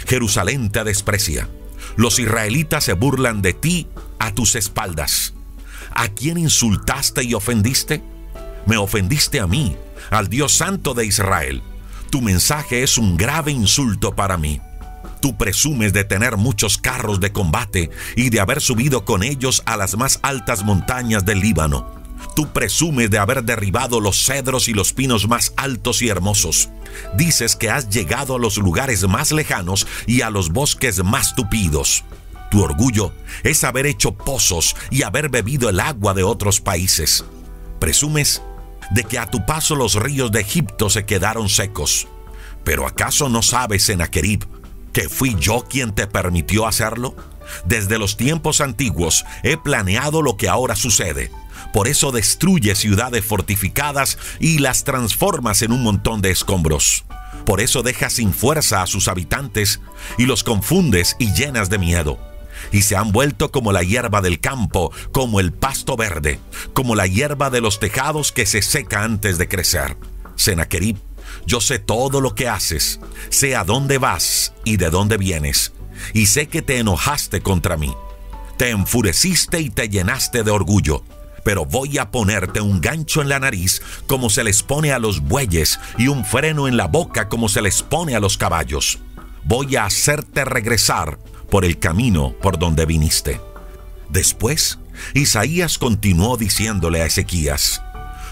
Jerusalén 0.07 0.71
te 0.71 0.85
desprecia. 0.85 1.49
Los 1.97 2.19
israelitas 2.19 2.85
se 2.85 2.93
burlan 2.93 3.43
de 3.43 3.55
ti 3.55 3.88
a 4.19 4.33
tus 4.33 4.55
espaldas. 4.55 5.33
¿A 5.93 6.09
quién 6.09 6.38
insultaste 6.38 7.25
y 7.25 7.35
ofendiste? 7.35 8.02
Me 8.67 8.76
ofendiste 8.76 9.40
a 9.40 9.47
mí, 9.47 9.76
al 10.11 10.29
Dios 10.29 10.52
Santo 10.52 10.95
de 10.95 11.07
Israel. 11.07 11.62
Tu 12.11 12.21
mensaje 12.21 12.83
es 12.83 12.99
un 12.99 13.17
grave 13.17 13.50
insulto 13.50 14.14
para 14.14 14.37
mí. 14.37 14.61
Tú 15.21 15.37
presumes 15.37 15.93
de 15.93 16.05
tener 16.05 16.37
muchos 16.37 16.79
carros 16.79 17.21
de 17.21 17.33
combate 17.33 17.90
y 18.17 18.31
de 18.31 18.40
haber 18.40 18.61
subido 18.61 19.05
con 19.05 19.23
ellos 19.23 19.62
a 19.67 19.76
las 19.76 19.97
más 19.97 20.21
altas 20.23 20.64
montañas 20.64 21.25
del 21.25 21.40
Líbano. 21.40 22.00
Tú 22.35 22.53
presumes 22.53 23.11
de 23.11 23.19
haber 23.19 23.45
derribado 23.45 24.00
los 24.00 24.25
cedros 24.25 24.69
y 24.69 24.73
los 24.73 24.93
pinos 24.93 25.29
más 25.29 25.53
altos 25.57 26.03
y 26.03 26.09
hermosos. 26.09 26.69
Dices 27.17 27.57
que 27.57 27.71
has 27.71 27.89
llegado 27.89 28.37
a 28.37 28.39
los 28.39 28.59
lugares 28.59 29.07
más 29.07 29.33
lejanos 29.33 29.87
y 30.07 30.23
a 30.23 30.31
los 30.31 30.50
bosques 30.50 31.03
más 31.05 31.35
tupidos. 31.35 32.05
Tu 32.50 32.62
orgullo 32.62 33.12
es 33.45 33.62
haber 33.62 33.87
hecho 33.87 34.12
pozos 34.12 34.75
y 34.91 35.03
haber 35.03 35.29
bebido 35.29 35.69
el 35.69 35.81
agua 35.81 36.15
de 36.15 36.25
otros 36.25 36.61
países. 36.61 37.25
Presumes 37.79 38.43
de 38.91 39.05
que 39.05 39.19
a 39.19 39.31
tu 39.31 39.47
paso 39.47 39.77
los 39.77 39.95
ríos 39.95 40.33
de 40.33 40.41
Egipto 40.41 40.91
se 40.91 41.07
quedaron 41.07 41.49
secos. 41.49 42.09
Pero 42.65 42.87
¿acaso 42.87 43.29
no 43.29 43.43
sabes, 43.43 43.85
Sennacherib, 43.85 44.47
que 44.93 45.09
fui 45.09 45.37
yo 45.39 45.65
quien 45.69 45.95
te 45.95 46.07
permitió 46.07 46.67
hacerlo? 46.67 47.15
Desde 47.65 47.99
los 47.99 48.17
tiempos 48.17 48.61
antiguos 48.61 49.25
he 49.43 49.57
planeado 49.57 50.23
lo 50.23 50.37
que 50.37 50.49
ahora 50.49 50.77
sucede. 50.77 51.31
Por 51.73 51.89
eso 51.89 52.12
destruye 52.12 52.75
ciudades 52.75 53.25
fortificadas 53.25 54.19
y 54.39 54.59
las 54.59 54.85
transformas 54.85 55.62
en 55.62 55.73
un 55.73 55.83
montón 55.83 56.21
de 56.21 56.31
escombros. 56.31 57.05
Por 57.47 57.61
eso 57.61 57.83
dejas 57.83 58.15
sin 58.15 58.33
fuerza 58.33 58.83
a 58.83 58.87
sus 58.87 59.09
habitantes 59.09 59.81
y 60.19 60.27
los 60.27 60.45
confundes 60.45 61.17
y 61.19 61.33
llenas 61.33 61.71
de 61.71 61.79
miedo. 61.79 62.19
Y 62.73 62.83
se 62.83 62.97
han 62.97 63.12
vuelto 63.12 63.50
como 63.50 63.73
la 63.73 63.83
hierba 63.83 64.21
del 64.21 64.41
campo, 64.41 64.93
como 65.12 65.41
el 65.41 65.53
pasto 65.53 65.97
verde, 65.97 66.39
como 66.75 66.95
la 66.95 67.07
hierba 67.07 67.50
de 67.50 67.61
los 67.61 67.81
tejados 67.81 68.33
que 68.33 68.47
se 68.47 68.62
seca 68.62 69.03
antes 69.03 69.39
de 69.39 69.49
crecer. 69.49 69.97
Senaquerib 70.37 70.99
yo 71.47 71.61
sé 71.61 71.79
todo 71.79 72.21
lo 72.21 72.35
que 72.35 72.49
haces, 72.49 73.00
sé 73.29 73.57
a 73.57 73.65
dónde 73.65 73.99
vas 73.99 74.53
y 74.65 74.77
de 74.77 74.91
dónde 74.91 75.17
vienes, 75.17 75.73
y 76.12 76.27
sé 76.27 76.49
que 76.49 76.62
te 76.62 76.79
enojaste 76.79 77.41
contra 77.41 77.77
mí. 77.77 77.93
Te 78.57 78.71
enfureciste 78.71 79.61
y 79.61 79.71
te 79.71 79.89
llenaste 79.89 80.43
de 80.43 80.50
orgullo, 80.50 81.03
pero 81.45 81.65
voy 81.65 81.99
a 81.99 82.11
ponerte 82.11 82.61
un 82.61 82.81
gancho 82.81 83.23
en 83.23 83.29
la 83.29 83.39
nariz 83.39 83.83
como 84.07 84.31
se 84.31 84.45
les 84.45 84.63
pone 84.63 84.93
a 84.93 84.99
los 84.99 85.21
bueyes 85.21 85.81
y 85.99 86.09
un 86.09 86.25
freno 86.25 86.69
en 86.69 86.77
la 86.77 86.87
boca 86.87 87.29
como 87.29 87.49
se 87.49 87.63
les 87.63 87.83
pone 87.83 88.15
a 88.15 88.21
los 88.21 88.37
caballos. 88.37 88.99
Voy 89.45 89.77
a 89.77 89.85
hacerte 89.85 90.45
regresar 90.45 91.19
por 91.51 91.65
el 91.65 91.79
camino 91.79 92.35
por 92.41 92.59
donde 92.59 92.87
viniste. 92.87 93.41
Después, 94.09 94.79
Isaías 95.15 95.79
continuó 95.79 96.37
diciéndole 96.37 97.03
a 97.03 97.07
Ezequías, 97.07 97.83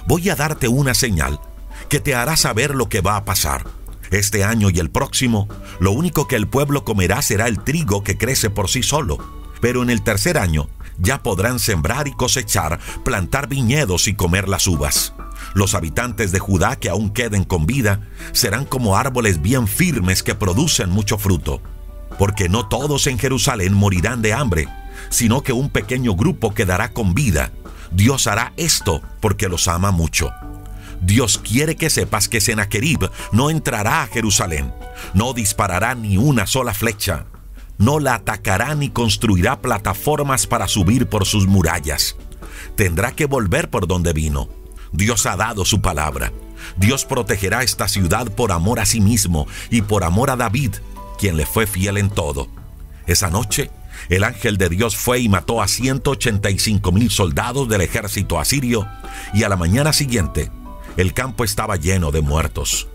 voy 0.06 0.28
a 0.28 0.36
darte 0.36 0.68
una 0.68 0.94
señal 0.94 1.40
que 1.88 2.00
te 2.00 2.14
hará 2.14 2.36
saber 2.36 2.74
lo 2.74 2.88
que 2.88 3.00
va 3.00 3.16
a 3.16 3.24
pasar. 3.24 3.64
Este 4.10 4.42
año 4.42 4.70
y 4.70 4.78
el 4.78 4.90
próximo, 4.90 5.48
lo 5.80 5.92
único 5.92 6.26
que 6.26 6.36
el 6.36 6.48
pueblo 6.48 6.84
comerá 6.84 7.20
será 7.22 7.46
el 7.46 7.62
trigo 7.62 8.02
que 8.02 8.16
crece 8.16 8.50
por 8.50 8.70
sí 8.70 8.82
solo. 8.82 9.18
Pero 9.60 9.82
en 9.82 9.90
el 9.90 10.02
tercer 10.02 10.38
año 10.38 10.68
ya 10.98 11.22
podrán 11.22 11.58
sembrar 11.58 12.08
y 12.08 12.12
cosechar, 12.12 12.78
plantar 13.04 13.48
viñedos 13.48 14.08
y 14.08 14.14
comer 14.14 14.48
las 14.48 14.66
uvas. 14.66 15.14
Los 15.54 15.74
habitantes 15.74 16.32
de 16.32 16.38
Judá 16.38 16.76
que 16.76 16.90
aún 16.90 17.10
queden 17.10 17.44
con 17.44 17.66
vida 17.66 18.08
serán 18.32 18.64
como 18.64 18.96
árboles 18.96 19.40
bien 19.40 19.66
firmes 19.68 20.22
que 20.22 20.34
producen 20.34 20.90
mucho 20.90 21.18
fruto. 21.18 21.62
Porque 22.18 22.48
no 22.48 22.68
todos 22.68 23.06
en 23.06 23.18
Jerusalén 23.18 23.72
morirán 23.72 24.22
de 24.22 24.32
hambre, 24.32 24.68
sino 25.10 25.42
que 25.42 25.52
un 25.52 25.70
pequeño 25.70 26.14
grupo 26.14 26.54
quedará 26.54 26.92
con 26.92 27.14
vida. 27.14 27.52
Dios 27.92 28.26
hará 28.26 28.52
esto 28.56 29.00
porque 29.20 29.48
los 29.48 29.68
ama 29.68 29.90
mucho. 29.90 30.30
Dios 31.00 31.38
quiere 31.38 31.76
que 31.76 31.90
sepas 31.90 32.28
que 32.28 32.40
Sennacherib 32.40 33.10
no 33.32 33.50
entrará 33.50 34.02
a 34.02 34.06
Jerusalén, 34.08 34.72
no 35.14 35.32
disparará 35.32 35.94
ni 35.94 36.16
una 36.16 36.46
sola 36.46 36.74
flecha, 36.74 37.26
no 37.78 38.00
la 38.00 38.14
atacará 38.14 38.74
ni 38.74 38.90
construirá 38.90 39.60
plataformas 39.60 40.46
para 40.46 40.68
subir 40.68 41.08
por 41.08 41.24
sus 41.24 41.46
murallas. 41.46 42.16
Tendrá 42.76 43.12
que 43.12 43.26
volver 43.26 43.70
por 43.70 43.86
donde 43.86 44.12
vino. 44.12 44.48
Dios 44.92 45.26
ha 45.26 45.36
dado 45.36 45.64
su 45.64 45.80
palabra. 45.80 46.32
Dios 46.76 47.04
protegerá 47.04 47.62
esta 47.62 47.88
ciudad 47.88 48.30
por 48.32 48.52
amor 48.52 48.80
a 48.80 48.86
sí 48.86 49.00
mismo 49.00 49.46
y 49.70 49.82
por 49.82 50.04
amor 50.04 50.30
a 50.30 50.36
David, 50.36 50.74
quien 51.18 51.36
le 51.36 51.46
fue 51.46 51.66
fiel 51.66 51.98
en 51.98 52.10
todo. 52.10 52.48
Esa 53.06 53.30
noche, 53.30 53.70
el 54.08 54.24
ángel 54.24 54.58
de 54.58 54.68
Dios 54.68 54.96
fue 54.96 55.20
y 55.20 55.28
mató 55.28 55.62
a 55.62 55.68
185 55.68 56.92
mil 56.92 57.10
soldados 57.10 57.68
del 57.68 57.80
ejército 57.80 58.38
asirio, 58.38 58.86
y 59.32 59.44
a 59.44 59.48
la 59.48 59.56
mañana 59.56 59.92
siguiente, 59.92 60.50
el 60.96 61.14
campo 61.14 61.44
estaba 61.44 61.76
lleno 61.76 62.10
de 62.10 62.22
muertos. 62.22 62.88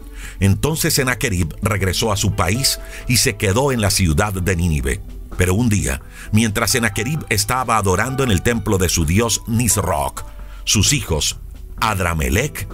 Entonces 0.43 0.95
Sennacherib 0.95 1.55
regresó 1.61 2.11
a 2.11 2.17
su 2.17 2.35
país 2.35 2.81
y 3.07 3.15
se 3.15 3.37
quedó 3.37 3.71
en 3.71 3.79
la 3.79 3.89
ciudad 3.89 4.33
de 4.33 4.57
Nínive. 4.57 5.01
Pero 5.37 5.53
un 5.53 5.69
día, 5.69 6.01
mientras 6.33 6.71
Sennacherib 6.71 7.25
estaba 7.29 7.77
adorando 7.77 8.25
en 8.25 8.31
el 8.31 8.41
templo 8.41 8.77
de 8.77 8.89
su 8.89 9.05
dios 9.05 9.41
Nisroch, 9.47 10.25
sus 10.65 10.91
hijos 10.91 11.39
Adramelech 11.79 12.67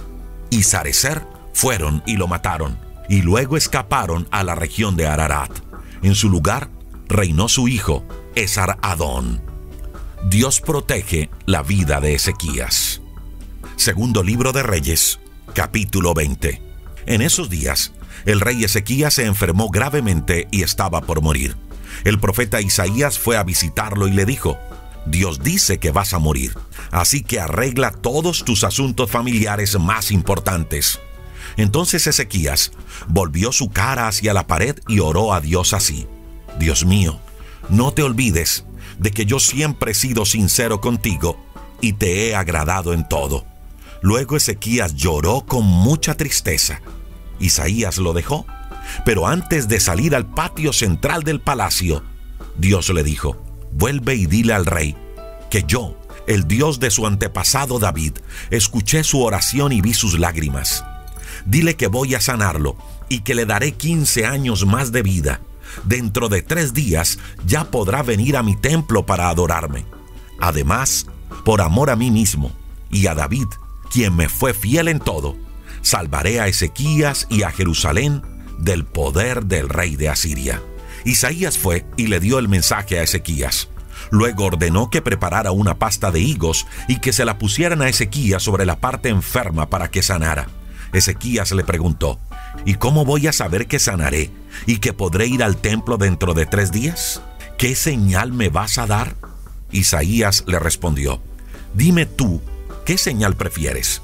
y 0.50 0.64
Sarecer 0.64 1.22
fueron 1.54 2.02
y 2.08 2.18
lo 2.18 2.28
mataron, 2.28 2.80
y 3.08 3.22
luego 3.22 3.56
escaparon 3.56 4.28
a 4.32 4.44
la 4.44 4.56
región 4.56 4.96
de 4.96 5.06
Ararat. 5.06 5.52
En 6.02 6.16
su 6.16 6.28
lugar 6.28 6.72
reinó 7.08 7.50
su 7.50 7.68
hijo 7.68 8.04
Esar 8.34 8.80
Adón. 8.82 9.44
Dios 10.28 10.60
protege 10.60 11.30
la 11.46 11.62
vida 11.62 12.02
de 12.02 12.16
Ezequías. 12.16 13.04
Segundo 13.76 14.24
libro 14.24 14.54
de 14.54 14.64
Reyes, 14.64 15.20
capítulo 15.54 16.16
20. 16.16 16.69
En 17.10 17.24
esos 17.24 17.50
días, 17.50 17.92
el 18.26 18.40
rey 18.40 18.64
Ezequías 18.64 19.16
se 19.16 19.26
enfermó 19.26 19.72
gravemente 19.72 20.48
y 20.52 20.62
estaba 20.62 21.02
por 21.02 21.24
morir. 21.24 21.58
El 22.04 22.20
profeta 22.20 22.62
Isaías 22.62 23.18
fue 23.18 23.36
a 23.36 23.44
visitarlo 23.44 24.08
y 24.08 24.12
le 24.12 24.28
dijo, 24.28 24.60
Dios 25.08 25.42
dice 25.42 25.80
que 25.80 25.90
vas 25.90 26.14
a 26.14 26.20
morir, 26.20 26.56
así 26.92 27.24
que 27.24 27.40
arregla 27.40 27.90
todos 27.90 28.46
tus 28.46 28.64
asuntos 28.64 29.10
familiares 29.10 29.80
más 29.80 30.12
importantes. 30.12 31.00
Entonces 31.58 32.06
Ezequías 32.06 32.74
volvió 33.08 33.52
su 33.54 33.70
cara 33.70 34.08
hacia 34.08 34.36
la 34.36 34.46
pared 34.46 34.76
y 34.88 35.00
oró 35.00 35.34
a 35.34 35.42
Dios 35.42 35.74
así, 35.74 36.06
Dios 36.60 36.86
mío, 36.86 37.20
no 37.70 37.92
te 37.92 38.04
olvides 38.04 38.66
de 39.00 39.10
que 39.10 39.26
yo 39.26 39.40
siempre 39.40 39.94
he 39.94 39.96
sido 39.96 40.28
sincero 40.28 40.80
contigo 40.80 41.44
y 41.82 41.94
te 41.94 42.28
he 42.28 42.36
agradado 42.36 42.94
en 42.94 43.10
todo. 43.10 43.48
Luego 44.04 44.38
Ezequías 44.38 44.94
lloró 44.94 45.44
con 45.48 45.66
mucha 45.66 46.16
tristeza. 46.16 46.82
Isaías 47.40 47.98
lo 47.98 48.14
dejó, 48.14 48.46
pero 49.06 49.28
antes 49.28 49.68
de 49.68 49.80
salir 49.80 50.16
al 50.16 50.26
patio 50.26 50.74
central 50.74 51.24
del 51.24 51.40
palacio, 51.40 52.04
Dios 52.58 52.90
le 52.90 53.04
dijo, 53.04 53.42
vuelve 53.72 54.16
y 54.16 54.26
dile 54.26 54.54
al 54.54 54.66
rey 54.66 54.96
que 55.50 55.64
yo, 55.64 55.98
el 56.28 56.48
Dios 56.48 56.80
de 56.80 56.92
su 56.92 57.08
antepasado 57.08 57.80
David, 57.80 58.14
escuché 58.52 59.04
su 59.04 59.22
oración 59.22 59.72
y 59.72 59.82
vi 59.82 59.94
sus 59.94 60.20
lágrimas. 60.20 60.86
Dile 61.46 61.76
que 61.76 61.88
voy 61.88 62.16
a 62.16 62.22
sanarlo 62.22 62.78
y 63.08 63.22
que 63.22 63.34
le 63.36 63.46
daré 63.46 63.72
15 63.72 64.26
años 64.26 64.66
más 64.66 64.92
de 64.92 65.02
vida. 65.02 65.42
Dentro 65.84 66.30
de 66.30 66.42
tres 66.42 66.74
días 66.74 67.20
ya 67.46 67.72
podrá 67.72 68.04
venir 68.04 68.38
a 68.38 68.44
mi 68.44 68.56
templo 68.56 69.06
para 69.06 69.30
adorarme. 69.30 69.86
Además, 70.40 71.08
por 71.44 71.62
amor 71.62 71.90
a 71.90 71.96
mí 71.96 72.12
mismo 72.12 72.52
y 72.92 73.08
a 73.08 73.16
David, 73.16 73.48
quien 73.92 74.16
me 74.16 74.30
fue 74.30 74.54
fiel 74.54 74.88
en 74.88 75.00
todo, 75.00 75.36
salvaré 75.82 76.40
a 76.40 76.48
Ezequías 76.48 77.28
y 77.30 77.44
a 77.44 77.52
Jerusalén 77.52 78.22
del 78.58 78.86
poder 78.86 79.46
del 79.46 79.70
rey 79.70 79.96
de 79.96 80.10
Asiria. 80.10 80.62
Isaías 81.06 81.58
fue 81.58 81.86
y 81.98 82.08
le 82.08 82.20
dio 82.20 82.40
el 82.40 82.50
mensaje 82.50 83.00
a 83.00 83.04
Ezequías. 83.04 83.70
Luego 84.12 84.46
ordenó 84.46 84.90
que 84.90 85.02
preparara 85.02 85.52
una 85.52 85.78
pasta 85.78 86.12
de 86.12 86.20
higos 86.20 86.66
y 86.88 87.00
que 87.00 87.14
se 87.14 87.26
la 87.26 87.38
pusieran 87.38 87.82
a 87.82 87.90
Ezequías 87.90 88.44
sobre 88.44 88.66
la 88.66 88.80
parte 88.80 89.10
enferma 89.10 89.70
para 89.70 89.92
que 89.92 90.02
sanara. 90.02 90.48
Ezequías 90.94 91.52
le 91.52 91.64
preguntó, 91.64 92.20
¿Y 92.66 92.76
cómo 92.76 93.06
voy 93.06 93.28
a 93.28 93.34
saber 93.34 93.68
que 93.68 93.80
sanaré 93.80 94.32
y 94.66 94.78
que 94.78 94.94
podré 94.94 95.28
ir 95.28 95.44
al 95.44 95.58
templo 95.58 95.98
dentro 95.98 96.34
de 96.34 96.46
tres 96.46 96.72
días? 96.72 97.22
¿Qué 97.58 97.76
señal 97.76 98.34
me 98.34 98.50
vas 98.50 98.78
a 98.78 98.88
dar? 98.88 99.16
Isaías 99.72 100.44
le 100.48 100.60
respondió, 100.60 101.22
Dime 101.74 102.06
tú, 102.06 102.42
¿qué 102.86 102.98
señal 102.98 103.36
prefieres? 103.36 104.02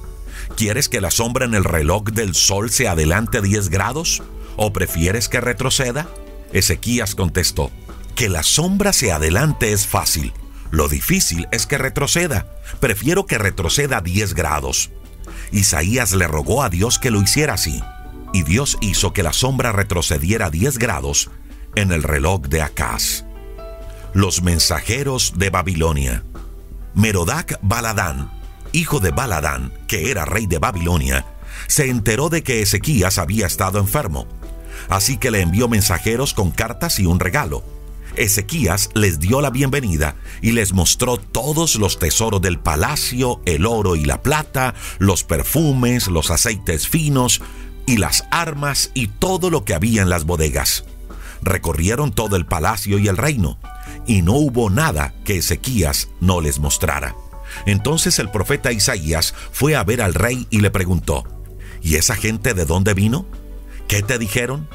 ¿Quieres 0.55 0.89
que 0.89 1.01
la 1.01 1.11
sombra 1.11 1.45
en 1.45 1.53
el 1.53 1.63
reloj 1.63 2.05
del 2.05 2.35
sol 2.35 2.69
se 2.69 2.87
adelante 2.87 3.41
10 3.41 3.69
grados? 3.69 4.23
¿O 4.55 4.71
prefieres 4.71 5.27
que 5.27 5.41
retroceda? 5.41 6.07
Ezequías 6.53 7.15
contestó, 7.15 7.71
que 8.15 8.29
la 8.29 8.43
sombra 8.43 8.93
se 8.93 9.11
adelante 9.11 9.73
es 9.73 9.87
fácil. 9.87 10.33
Lo 10.71 10.87
difícil 10.87 11.47
es 11.51 11.65
que 11.65 11.77
retroceda. 11.77 12.47
Prefiero 12.79 13.25
que 13.25 13.37
retroceda 13.37 14.01
10 14.01 14.33
grados. 14.33 14.91
Isaías 15.51 16.13
le 16.13 16.27
rogó 16.27 16.63
a 16.63 16.69
Dios 16.69 16.99
que 16.99 17.11
lo 17.11 17.21
hiciera 17.21 17.53
así. 17.53 17.81
Y 18.33 18.43
Dios 18.43 18.77
hizo 18.81 19.13
que 19.13 19.23
la 19.23 19.33
sombra 19.33 19.71
retrocediera 19.71 20.49
10 20.49 20.77
grados 20.77 21.29
en 21.75 21.91
el 21.91 22.03
reloj 22.03 22.41
de 22.47 22.61
Acaz. 22.61 23.25
Los 24.13 24.41
mensajeros 24.41 25.33
de 25.37 25.49
Babilonia. 25.49 26.23
Merodac 26.93 27.59
Baladán, 27.61 28.31
hijo 28.75 28.99
de 28.99 29.11
Baladán, 29.11 29.71
que 29.87 30.11
era 30.11 30.25
rey 30.25 30.47
de 30.47 30.59
Babilonia, 30.59 31.25
se 31.67 31.89
enteró 31.89 32.29
de 32.29 32.43
que 32.43 32.61
Ezequías 32.61 33.17
había 33.17 33.47
estado 33.47 33.79
enfermo. 33.79 34.27
Así 34.89 35.17
que 35.17 35.31
le 35.31 35.41
envió 35.41 35.67
mensajeros 35.67 36.33
con 36.33 36.51
cartas 36.51 36.99
y 36.99 37.05
un 37.05 37.19
regalo. 37.19 37.63
Ezequías 38.17 38.89
les 38.93 39.19
dio 39.19 39.41
la 39.41 39.49
bienvenida 39.49 40.15
y 40.41 40.51
les 40.51 40.73
mostró 40.73 41.17
todos 41.17 41.75
los 41.75 41.99
tesoros 41.99 42.41
del 42.41 42.59
palacio, 42.59 43.41
el 43.45 43.65
oro 43.65 43.95
y 43.95 44.05
la 44.05 44.21
plata, 44.21 44.73
los 44.99 45.23
perfumes, 45.23 46.07
los 46.07 46.29
aceites 46.29 46.87
finos 46.87 47.41
y 47.85 47.97
las 47.97 48.25
armas 48.31 48.91
y 48.93 49.07
todo 49.07 49.49
lo 49.49 49.65
que 49.65 49.73
había 49.73 50.01
en 50.01 50.09
las 50.09 50.25
bodegas. 50.25 50.85
Recorrieron 51.41 52.11
todo 52.11 52.35
el 52.35 52.45
palacio 52.45 52.99
y 52.99 53.07
el 53.07 53.17
reino, 53.17 53.57
y 54.07 54.21
no 54.21 54.33
hubo 54.33 54.69
nada 54.69 55.13
que 55.23 55.37
Ezequías 55.37 56.09
no 56.19 56.41
les 56.41 56.59
mostrara. 56.59 57.15
Entonces 57.65 58.19
el 58.19 58.29
profeta 58.29 58.71
Isaías 58.71 59.33
fue 59.51 59.75
a 59.75 59.83
ver 59.83 60.01
al 60.01 60.13
rey 60.13 60.47
y 60.49 60.61
le 60.61 60.71
preguntó, 60.71 61.23
¿Y 61.81 61.97
esa 61.97 62.15
gente 62.15 62.55
de 62.55 62.65
dónde 62.65 62.95
vino? 62.95 63.27
¿Qué 63.87 64.01
te 64.01 64.17
dijeron? 64.17 64.67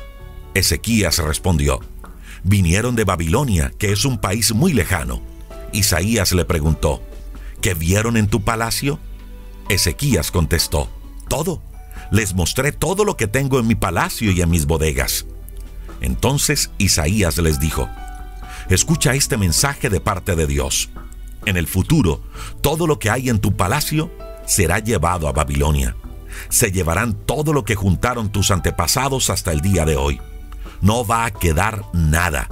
Ezequías 0.54 1.18
respondió, 1.18 1.80
vinieron 2.44 2.94
de 2.94 3.02
Babilonia, 3.02 3.72
que 3.78 3.90
es 3.90 4.04
un 4.04 4.18
país 4.18 4.54
muy 4.54 4.72
lejano. 4.72 5.20
Isaías 5.72 6.32
le 6.32 6.44
preguntó, 6.44 7.02
¿qué 7.60 7.74
vieron 7.74 8.16
en 8.16 8.28
tu 8.28 8.42
palacio? 8.42 9.00
Ezequías 9.68 10.30
contestó, 10.30 10.88
todo. 11.28 11.62
Les 12.12 12.34
mostré 12.34 12.70
todo 12.70 13.04
lo 13.04 13.16
que 13.16 13.26
tengo 13.26 13.58
en 13.58 13.66
mi 13.66 13.74
palacio 13.74 14.30
y 14.30 14.40
en 14.40 14.50
mis 14.50 14.66
bodegas. 14.66 15.26
Entonces 16.00 16.70
Isaías 16.78 17.38
les 17.38 17.58
dijo, 17.58 17.88
escucha 18.68 19.14
este 19.14 19.36
mensaje 19.36 19.90
de 19.90 20.00
parte 20.00 20.36
de 20.36 20.46
Dios. 20.46 20.90
En 21.46 21.56
el 21.56 21.66
futuro, 21.66 22.22
todo 22.60 22.86
lo 22.86 22.98
que 22.98 23.10
hay 23.10 23.28
en 23.28 23.38
tu 23.38 23.56
palacio 23.56 24.10
será 24.46 24.78
llevado 24.78 25.28
a 25.28 25.32
Babilonia. 25.32 25.96
Se 26.48 26.70
llevarán 26.70 27.14
todo 27.14 27.52
lo 27.52 27.64
que 27.64 27.74
juntaron 27.74 28.30
tus 28.30 28.50
antepasados 28.50 29.30
hasta 29.30 29.52
el 29.52 29.60
día 29.60 29.84
de 29.84 29.96
hoy 29.96 30.20
no 30.80 31.06
va 31.06 31.24
a 31.24 31.30
quedar 31.30 31.84
nada. 31.92 32.48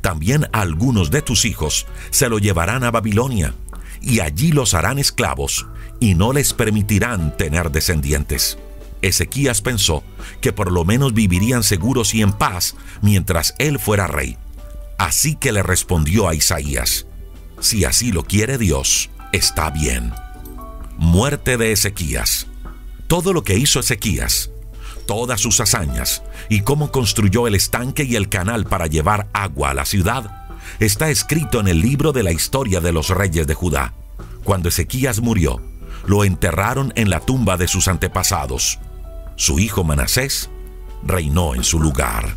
También 0.00 0.46
algunos 0.52 1.10
de 1.10 1.22
tus 1.22 1.44
hijos 1.44 1.86
se 2.10 2.28
lo 2.28 2.38
llevarán 2.38 2.84
a 2.84 2.90
Babilonia, 2.90 3.54
y 4.00 4.20
allí 4.20 4.52
los 4.52 4.74
harán 4.74 4.98
esclavos, 4.98 5.66
y 6.00 6.14
no 6.14 6.32
les 6.32 6.52
permitirán 6.52 7.36
tener 7.36 7.70
descendientes. 7.70 8.58
Ezequías 9.02 9.60
pensó 9.60 10.02
que 10.40 10.52
por 10.52 10.72
lo 10.72 10.84
menos 10.84 11.14
vivirían 11.14 11.62
seguros 11.62 12.14
y 12.14 12.22
en 12.22 12.32
paz 12.32 12.74
mientras 13.00 13.54
él 13.58 13.78
fuera 13.78 14.06
rey. 14.06 14.36
Así 14.98 15.36
que 15.36 15.52
le 15.52 15.62
respondió 15.62 16.28
a 16.28 16.34
Isaías, 16.34 17.06
si 17.60 17.84
así 17.84 18.12
lo 18.12 18.22
quiere 18.22 18.58
Dios, 18.58 19.10
está 19.32 19.70
bien. 19.70 20.12
Muerte 20.96 21.56
de 21.56 21.72
Ezequías. 21.72 22.46
Todo 23.06 23.32
lo 23.32 23.42
que 23.42 23.56
hizo 23.56 23.80
Ezequías 23.80 24.50
todas 25.08 25.40
sus 25.40 25.58
hazañas 25.58 26.22
y 26.50 26.60
cómo 26.60 26.92
construyó 26.92 27.46
el 27.46 27.54
estanque 27.54 28.04
y 28.04 28.14
el 28.14 28.28
canal 28.28 28.66
para 28.66 28.86
llevar 28.86 29.26
agua 29.32 29.70
a 29.70 29.74
la 29.74 29.86
ciudad, 29.86 30.46
está 30.80 31.08
escrito 31.08 31.60
en 31.60 31.66
el 31.66 31.80
libro 31.80 32.12
de 32.12 32.22
la 32.22 32.30
historia 32.30 32.80
de 32.80 32.92
los 32.92 33.08
reyes 33.08 33.46
de 33.46 33.54
Judá. 33.54 33.94
Cuando 34.44 34.68
Ezequías 34.68 35.20
murió, 35.20 35.62
lo 36.06 36.24
enterraron 36.24 36.92
en 36.94 37.08
la 37.08 37.20
tumba 37.20 37.56
de 37.56 37.68
sus 37.68 37.88
antepasados. 37.88 38.78
Su 39.36 39.58
hijo 39.58 39.82
Manasés 39.82 40.50
reinó 41.02 41.54
en 41.54 41.64
su 41.64 41.80
lugar. 41.80 42.36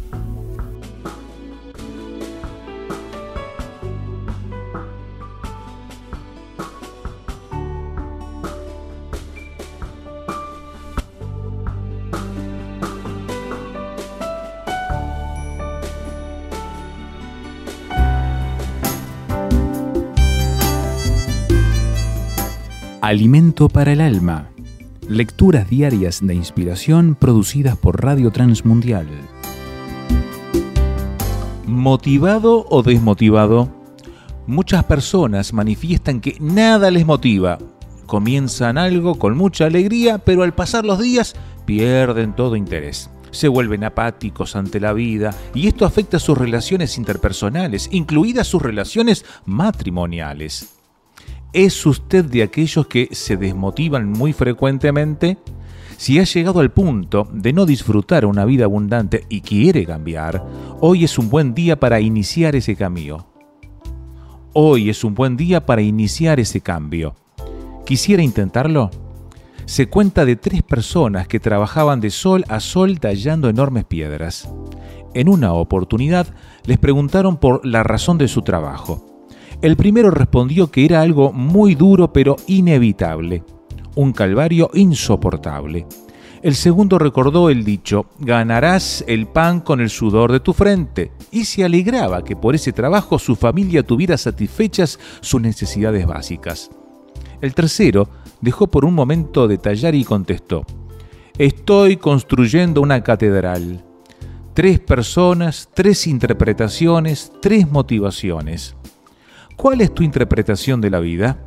Alimento 23.11 23.67
para 23.67 23.91
el 23.91 23.99
alma. 23.99 24.51
Lecturas 25.09 25.69
diarias 25.69 26.25
de 26.25 26.33
inspiración 26.33 27.15
producidas 27.15 27.75
por 27.75 28.01
Radio 28.01 28.31
Transmundial. 28.31 29.05
¿Motivado 31.67 32.65
o 32.69 32.83
desmotivado? 32.83 33.69
Muchas 34.47 34.85
personas 34.85 35.51
manifiestan 35.51 36.21
que 36.21 36.37
nada 36.39 36.89
les 36.89 37.05
motiva. 37.05 37.57
Comienzan 38.05 38.77
algo 38.77 39.19
con 39.19 39.35
mucha 39.35 39.65
alegría, 39.65 40.19
pero 40.19 40.43
al 40.43 40.53
pasar 40.53 40.85
los 40.85 40.99
días 40.99 41.35
pierden 41.65 42.33
todo 42.33 42.55
interés. 42.55 43.09
Se 43.31 43.49
vuelven 43.49 43.83
apáticos 43.83 44.55
ante 44.55 44.79
la 44.79 44.93
vida 44.93 45.35
y 45.53 45.67
esto 45.67 45.85
afecta 45.85 46.17
sus 46.17 46.37
relaciones 46.37 46.97
interpersonales, 46.97 47.89
incluidas 47.91 48.47
sus 48.47 48.61
relaciones 48.61 49.25
matrimoniales. 49.43 50.80
¿Es 51.53 51.85
usted 51.85 52.23
de 52.23 52.43
aquellos 52.43 52.87
que 52.87 53.09
se 53.11 53.35
desmotivan 53.35 54.09
muy 54.09 54.31
frecuentemente? 54.31 55.37
Si 55.97 56.17
ha 56.17 56.23
llegado 56.23 56.61
al 56.61 56.71
punto 56.71 57.27
de 57.29 57.51
no 57.51 57.65
disfrutar 57.65 58.25
una 58.25 58.45
vida 58.45 58.63
abundante 58.63 59.25
y 59.27 59.41
quiere 59.41 59.85
cambiar, 59.85 60.41
hoy 60.79 61.03
es 61.03 61.19
un 61.19 61.29
buen 61.29 61.53
día 61.53 61.77
para 61.77 61.99
iniciar 61.99 62.55
ese 62.55 62.77
cambio. 62.77 63.27
Hoy 64.53 64.89
es 64.89 65.03
un 65.03 65.13
buen 65.13 65.35
día 65.35 65.65
para 65.65 65.81
iniciar 65.81 66.39
ese 66.39 66.61
cambio. 66.61 67.15
¿Quisiera 67.85 68.23
intentarlo? 68.23 68.89
Se 69.65 69.87
cuenta 69.87 70.23
de 70.23 70.37
tres 70.37 70.63
personas 70.63 71.27
que 71.27 71.41
trabajaban 71.41 71.99
de 71.99 72.11
sol 72.11 72.45
a 72.47 72.61
sol 72.61 73.01
tallando 73.01 73.49
enormes 73.49 73.83
piedras. 73.83 74.49
En 75.13 75.27
una 75.27 75.51
oportunidad 75.51 76.27
les 76.63 76.77
preguntaron 76.77 77.35
por 77.35 77.65
la 77.65 77.83
razón 77.83 78.17
de 78.17 78.29
su 78.29 78.41
trabajo. 78.41 79.10
El 79.61 79.75
primero 79.77 80.09
respondió 80.09 80.71
que 80.71 80.85
era 80.85 81.01
algo 81.01 81.31
muy 81.31 81.75
duro 81.75 82.11
pero 82.11 82.35
inevitable, 82.47 83.43
un 83.93 84.11
calvario 84.11 84.71
insoportable. 84.73 85.85
El 86.41 86.55
segundo 86.55 86.97
recordó 86.97 87.51
el 87.51 87.63
dicho, 87.63 88.07
ganarás 88.17 89.05
el 89.07 89.27
pan 89.27 89.59
con 89.59 89.79
el 89.79 89.91
sudor 89.91 90.31
de 90.31 90.39
tu 90.39 90.53
frente, 90.53 91.11
y 91.29 91.45
se 91.45 91.63
alegraba 91.63 92.23
que 92.23 92.35
por 92.35 92.55
ese 92.55 92.73
trabajo 92.73 93.19
su 93.19 93.35
familia 93.35 93.83
tuviera 93.83 94.17
satisfechas 94.17 94.99
sus 95.21 95.39
necesidades 95.39 96.07
básicas. 96.07 96.71
El 97.39 97.53
tercero 97.53 98.09
dejó 98.41 98.65
por 98.65 98.83
un 98.83 98.95
momento 98.95 99.47
de 99.47 99.59
tallar 99.59 99.93
y 99.93 100.03
contestó, 100.03 100.65
estoy 101.37 101.97
construyendo 101.97 102.81
una 102.81 103.03
catedral. 103.03 103.85
Tres 104.55 104.79
personas, 104.79 105.69
tres 105.71 106.07
interpretaciones, 106.07 107.31
tres 107.39 107.71
motivaciones. 107.71 108.75
¿Cuál 109.61 109.81
es 109.81 109.93
tu 109.93 110.01
interpretación 110.01 110.81
de 110.81 110.89
la 110.89 110.99
vida? 110.99 111.37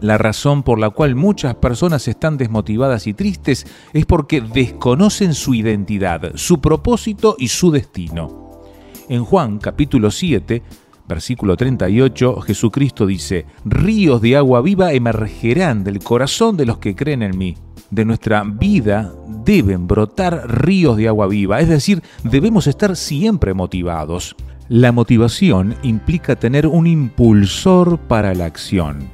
La 0.00 0.16
razón 0.16 0.62
por 0.62 0.78
la 0.78 0.88
cual 0.88 1.14
muchas 1.16 1.54
personas 1.56 2.08
están 2.08 2.38
desmotivadas 2.38 3.06
y 3.06 3.12
tristes 3.12 3.66
es 3.92 4.06
porque 4.06 4.40
desconocen 4.40 5.34
su 5.34 5.52
identidad, 5.52 6.32
su 6.36 6.62
propósito 6.62 7.36
y 7.38 7.48
su 7.48 7.70
destino. 7.70 8.62
En 9.10 9.22
Juan 9.22 9.58
capítulo 9.58 10.10
7 10.10 10.62
versículo 11.06 11.58
38, 11.58 12.40
Jesucristo 12.40 13.04
dice, 13.04 13.44
ríos 13.66 14.22
de 14.22 14.38
agua 14.38 14.62
viva 14.62 14.94
emergerán 14.94 15.84
del 15.84 15.98
corazón 15.98 16.56
de 16.56 16.64
los 16.64 16.78
que 16.78 16.96
creen 16.96 17.22
en 17.22 17.36
mí. 17.36 17.54
De 17.90 18.06
nuestra 18.06 18.44
vida 18.44 19.12
deben 19.44 19.86
brotar 19.86 20.48
ríos 20.48 20.96
de 20.96 21.08
agua 21.08 21.26
viva, 21.26 21.60
es 21.60 21.68
decir, 21.68 22.02
debemos 22.24 22.66
estar 22.66 22.96
siempre 22.96 23.52
motivados. 23.52 24.34
La 24.68 24.90
motivación 24.90 25.76
implica 25.84 26.34
tener 26.34 26.66
un 26.66 26.88
impulsor 26.88 27.98
para 27.98 28.34
la 28.34 28.46
acción. 28.46 29.08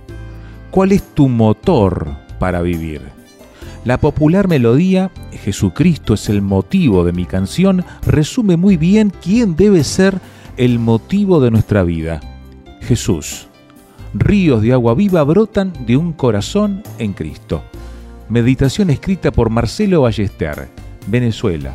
¿Cuál 0.70 0.92
es 0.92 1.02
tu 1.14 1.28
motor 1.28 2.16
para 2.38 2.62
vivir? 2.62 3.02
La 3.84 3.98
popular 3.98 4.48
melodía 4.48 5.10
Jesucristo 5.30 6.14
es 6.14 6.30
el 6.30 6.40
motivo 6.40 7.04
de 7.04 7.12
mi 7.12 7.26
canción 7.26 7.84
resume 8.06 8.56
muy 8.56 8.78
bien 8.78 9.12
quién 9.22 9.54
debe 9.54 9.84
ser 9.84 10.20
el 10.56 10.78
motivo 10.78 11.38
de 11.38 11.50
nuestra 11.50 11.82
vida. 11.82 12.20
Jesús. 12.80 13.48
Ríos 14.14 14.62
de 14.62 14.72
agua 14.72 14.94
viva 14.94 15.22
brotan 15.22 15.74
de 15.86 15.98
un 15.98 16.14
corazón 16.14 16.82
en 16.98 17.12
Cristo. 17.12 17.62
Meditación 18.30 18.88
escrita 18.88 19.30
por 19.30 19.50
Marcelo 19.50 20.00
Ballester, 20.02 20.70
Venezuela. 21.08 21.74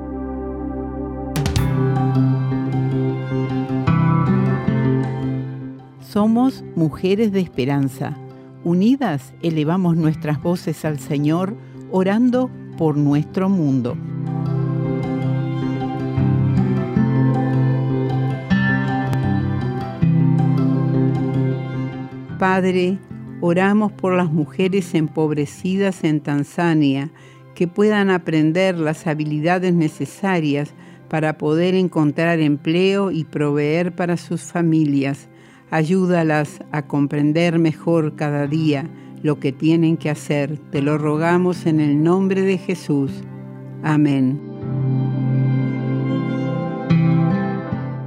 Somos 6.11 6.65
mujeres 6.75 7.31
de 7.31 7.39
esperanza. 7.39 8.17
Unidas 8.65 9.33
elevamos 9.41 9.95
nuestras 9.95 10.43
voces 10.43 10.83
al 10.83 10.99
Señor, 10.99 11.55
orando 11.89 12.49
por 12.77 12.97
nuestro 12.97 13.47
mundo. 13.47 13.95
Padre, 22.37 22.99
oramos 23.39 23.93
por 23.93 24.13
las 24.13 24.33
mujeres 24.33 24.93
empobrecidas 24.95 26.03
en 26.03 26.19
Tanzania, 26.19 27.09
que 27.55 27.69
puedan 27.69 28.09
aprender 28.09 28.77
las 28.77 29.07
habilidades 29.07 29.73
necesarias 29.73 30.73
para 31.07 31.37
poder 31.37 31.73
encontrar 31.73 32.41
empleo 32.41 33.11
y 33.11 33.23
proveer 33.23 33.95
para 33.95 34.17
sus 34.17 34.41
familias. 34.41 35.29
Ayúdalas 35.71 36.59
a 36.73 36.81
comprender 36.81 37.57
mejor 37.57 38.17
cada 38.17 38.45
día 38.45 38.89
lo 39.23 39.39
que 39.39 39.53
tienen 39.53 39.95
que 39.95 40.09
hacer. 40.09 40.57
Te 40.69 40.81
lo 40.81 40.97
rogamos 40.97 41.65
en 41.65 41.79
el 41.79 42.03
nombre 42.03 42.41
de 42.41 42.57
Jesús. 42.57 43.13
Amén. 43.81 44.41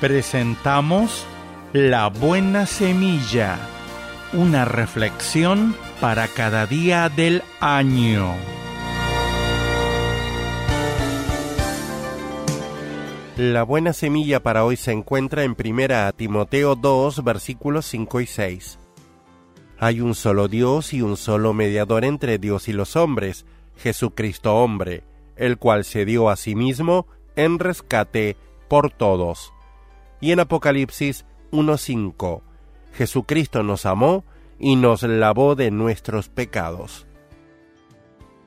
presentamos 0.00 1.26
La 1.72 2.08
Buena 2.08 2.66
Semilla, 2.66 3.58
una 4.32 4.64
reflexión 4.64 5.74
para 6.00 6.28
cada 6.28 6.66
día 6.66 7.08
del 7.08 7.42
año. 7.58 8.55
La 13.36 13.62
buena 13.62 13.92
semilla 13.92 14.42
para 14.42 14.64
hoy 14.64 14.76
se 14.76 14.92
encuentra 14.92 15.44
en 15.44 15.56
1 15.62 16.12
Timoteo 16.14 16.74
2, 16.74 17.22
versículos 17.22 17.86
5 17.86 18.20
y 18.20 18.26
6. 18.26 18.78
Hay 19.78 20.00
un 20.00 20.14
solo 20.14 20.48
Dios 20.48 20.94
y 20.94 21.02
un 21.02 21.16
solo 21.16 21.52
mediador 21.52 22.04
entre 22.04 22.38
Dios 22.38 22.68
y 22.68 22.72
los 22.72 22.96
hombres, 22.96 23.44
Jesucristo 23.76 24.56
hombre, 24.56 25.04
el 25.36 25.58
cual 25.58 25.84
se 25.84 26.04
dio 26.04 26.30
a 26.30 26.36
sí 26.36 26.54
mismo 26.54 27.06
en 27.36 27.58
rescate 27.58 28.36
por 28.68 28.90
todos 28.90 29.52
y 30.20 30.32
en 30.32 30.40
Apocalipsis 30.40 31.24
1.5, 31.52 32.42
Jesucristo 32.94 33.62
nos 33.62 33.86
amó 33.86 34.24
y 34.58 34.76
nos 34.76 35.02
lavó 35.02 35.54
de 35.54 35.70
nuestros 35.70 36.28
pecados. 36.28 37.06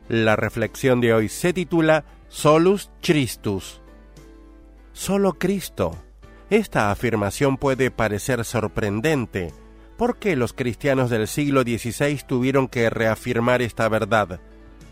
La 0.07 0.35
reflexión 0.35 1.01
de 1.01 1.13
hoy 1.13 1.29
se 1.29 1.53
titula 1.53 2.05
Solus 2.29 2.89
Christus. 3.01 3.81
Solo 4.99 5.35
Cristo. 5.35 5.95
Esta 6.49 6.91
afirmación 6.91 7.55
puede 7.55 7.89
parecer 7.89 8.43
sorprendente. 8.43 9.53
¿Por 9.97 10.17
qué 10.19 10.35
los 10.35 10.51
cristianos 10.51 11.09
del 11.09 11.29
siglo 11.29 11.61
XVI 11.61 12.19
tuvieron 12.27 12.67
que 12.67 12.89
reafirmar 12.89 13.61
esta 13.61 13.87
verdad? 13.87 14.41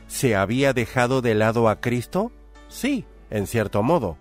¿Se 0.07 0.37
había 0.37 0.71
dejado 0.71 1.21
de 1.21 1.35
lado 1.35 1.67
a 1.67 1.81
Cristo? 1.81 2.31
Sí, 2.69 3.03
en 3.29 3.47
cierto 3.47 3.83
modo. 3.83 4.17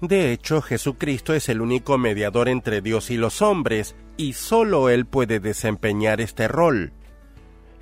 De 0.00 0.32
hecho, 0.32 0.62
Jesucristo 0.62 1.34
es 1.34 1.50
el 1.50 1.60
único 1.60 1.98
mediador 1.98 2.48
entre 2.48 2.80
Dios 2.80 3.10
y 3.10 3.18
los 3.18 3.42
hombres, 3.42 3.94
y 4.16 4.32
sólo 4.32 4.88
Él 4.88 5.04
puede 5.04 5.40
desempeñar 5.40 6.22
este 6.22 6.48
rol. 6.48 6.94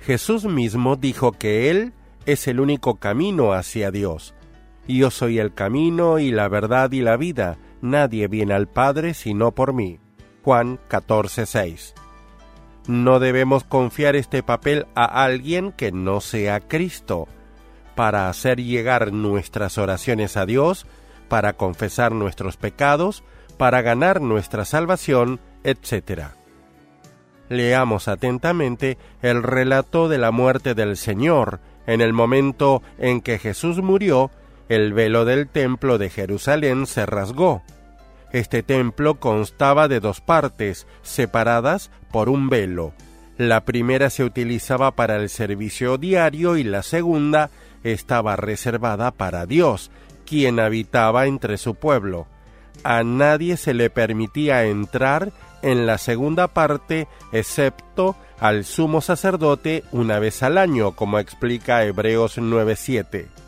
Jesús 0.01 0.43
mismo 0.43 0.97
dijo 0.97 1.31
que 1.31 1.69
Él 1.69 1.93
es 2.25 2.49
el 2.49 2.59
único 2.59 2.95
camino 2.95 3.53
hacia 3.53 3.89
Dios. 3.89 4.35
Yo 4.87 5.11
soy 5.11 5.39
el 5.39 5.53
camino 5.53 6.19
y 6.19 6.31
la 6.31 6.47
verdad 6.47 6.91
y 6.91 7.01
la 7.01 7.17
vida, 7.17 7.57
nadie 7.81 8.27
viene 8.27 8.53
al 8.53 8.67
Padre 8.67 9.13
sino 9.13 9.51
por 9.51 9.73
mí. 9.73 9.99
Juan 10.43 10.79
14:6. 10.89 11.93
No 12.87 13.19
debemos 13.19 13.63
confiar 13.63 14.15
este 14.15 14.41
papel 14.41 14.87
a 14.95 15.23
alguien 15.23 15.71
que 15.71 15.91
no 15.91 16.19
sea 16.19 16.59
Cristo. 16.59 17.27
Para 17.95 18.27
hacer 18.27 18.59
llegar 18.59 19.13
nuestras 19.13 19.77
oraciones 19.77 20.35
a 20.35 20.45
Dios, 20.45 20.87
para 21.29 21.53
confesar 21.53 22.11
nuestros 22.13 22.57
pecados, 22.57 23.23
para 23.57 23.81
ganar 23.83 24.19
nuestra 24.19 24.65
salvación, 24.65 25.39
etc. 25.63 26.29
Leamos 27.49 28.07
atentamente 28.07 28.97
el 29.21 29.43
relato 29.43 30.09
de 30.09 30.17
la 30.17 30.31
muerte 30.31 30.73
del 30.73 30.97
Señor. 30.97 31.59
En 31.85 32.01
el 32.01 32.13
momento 32.13 32.81
en 32.97 33.21
que 33.21 33.37
Jesús 33.37 33.81
murió, 33.81 34.31
el 34.71 34.93
velo 34.93 35.25
del 35.25 35.49
templo 35.49 35.97
de 35.97 36.09
Jerusalén 36.09 36.85
se 36.85 37.05
rasgó. 37.05 37.61
Este 38.31 38.63
templo 38.63 39.19
constaba 39.19 39.89
de 39.89 39.99
dos 39.99 40.21
partes, 40.21 40.87
separadas 41.01 41.91
por 42.09 42.29
un 42.29 42.47
velo. 42.47 42.93
La 43.37 43.65
primera 43.65 44.09
se 44.09 44.23
utilizaba 44.23 44.91
para 44.91 45.17
el 45.17 45.27
servicio 45.27 45.97
diario 45.97 46.55
y 46.55 46.63
la 46.63 46.83
segunda 46.83 47.49
estaba 47.83 48.37
reservada 48.37 49.11
para 49.11 49.45
Dios, 49.45 49.91
quien 50.25 50.57
habitaba 50.61 51.25
entre 51.25 51.57
su 51.57 51.75
pueblo. 51.75 52.27
A 52.85 53.03
nadie 53.03 53.57
se 53.57 53.73
le 53.73 53.89
permitía 53.89 54.63
entrar 54.63 55.33
en 55.63 55.85
la 55.85 55.97
segunda 55.97 56.47
parte 56.47 57.09
excepto 57.33 58.15
al 58.39 58.63
sumo 58.63 59.01
sacerdote 59.01 59.83
una 59.91 60.17
vez 60.19 60.41
al 60.43 60.57
año, 60.57 60.93
como 60.93 61.19
explica 61.19 61.83
Hebreos 61.83 62.37
9:7. 62.37 63.40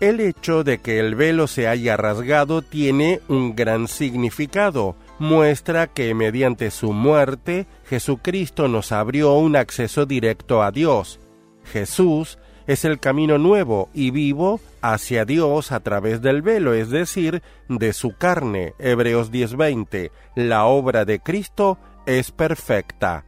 El 0.00 0.18
hecho 0.20 0.64
de 0.64 0.78
que 0.78 0.98
el 0.98 1.14
velo 1.14 1.46
se 1.46 1.68
haya 1.68 1.98
rasgado 1.98 2.62
tiene 2.62 3.20
un 3.28 3.54
gran 3.54 3.86
significado, 3.86 4.96
muestra 5.18 5.88
que 5.88 6.14
mediante 6.14 6.70
su 6.70 6.94
muerte 6.94 7.66
Jesucristo 7.84 8.66
nos 8.66 8.92
abrió 8.92 9.34
un 9.34 9.56
acceso 9.56 10.06
directo 10.06 10.62
a 10.62 10.70
Dios. 10.70 11.20
Jesús 11.64 12.38
Es 12.66 12.84
el 12.84 13.00
camino 13.00 13.36
nuevo 13.36 13.88
y 13.92 14.10
vivo 14.10 14.60
hacia 14.80 15.24
Dios 15.24 15.72
a 15.72 15.80
través 15.80 16.22
del 16.22 16.40
velo, 16.40 16.72
es 16.72 16.88
decir, 16.88 17.42
de 17.68 17.92
su 17.92 18.14
carne. 18.16 18.74
Hebreos 18.78 19.32
10:20. 19.32 20.12
La 20.36 20.66
obra 20.66 21.04
de 21.04 21.18
Cristo 21.18 21.78
es 22.06 22.30
perfecta. 22.30 23.24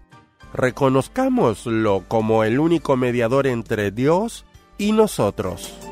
Reconozcámoslo 0.54 2.04
como 2.06 2.44
el 2.44 2.60
único 2.60 2.96
mediador 2.96 3.48
entre 3.48 3.90
Dios 3.90 4.44
y 4.78 4.92
nosotros. 4.92 5.91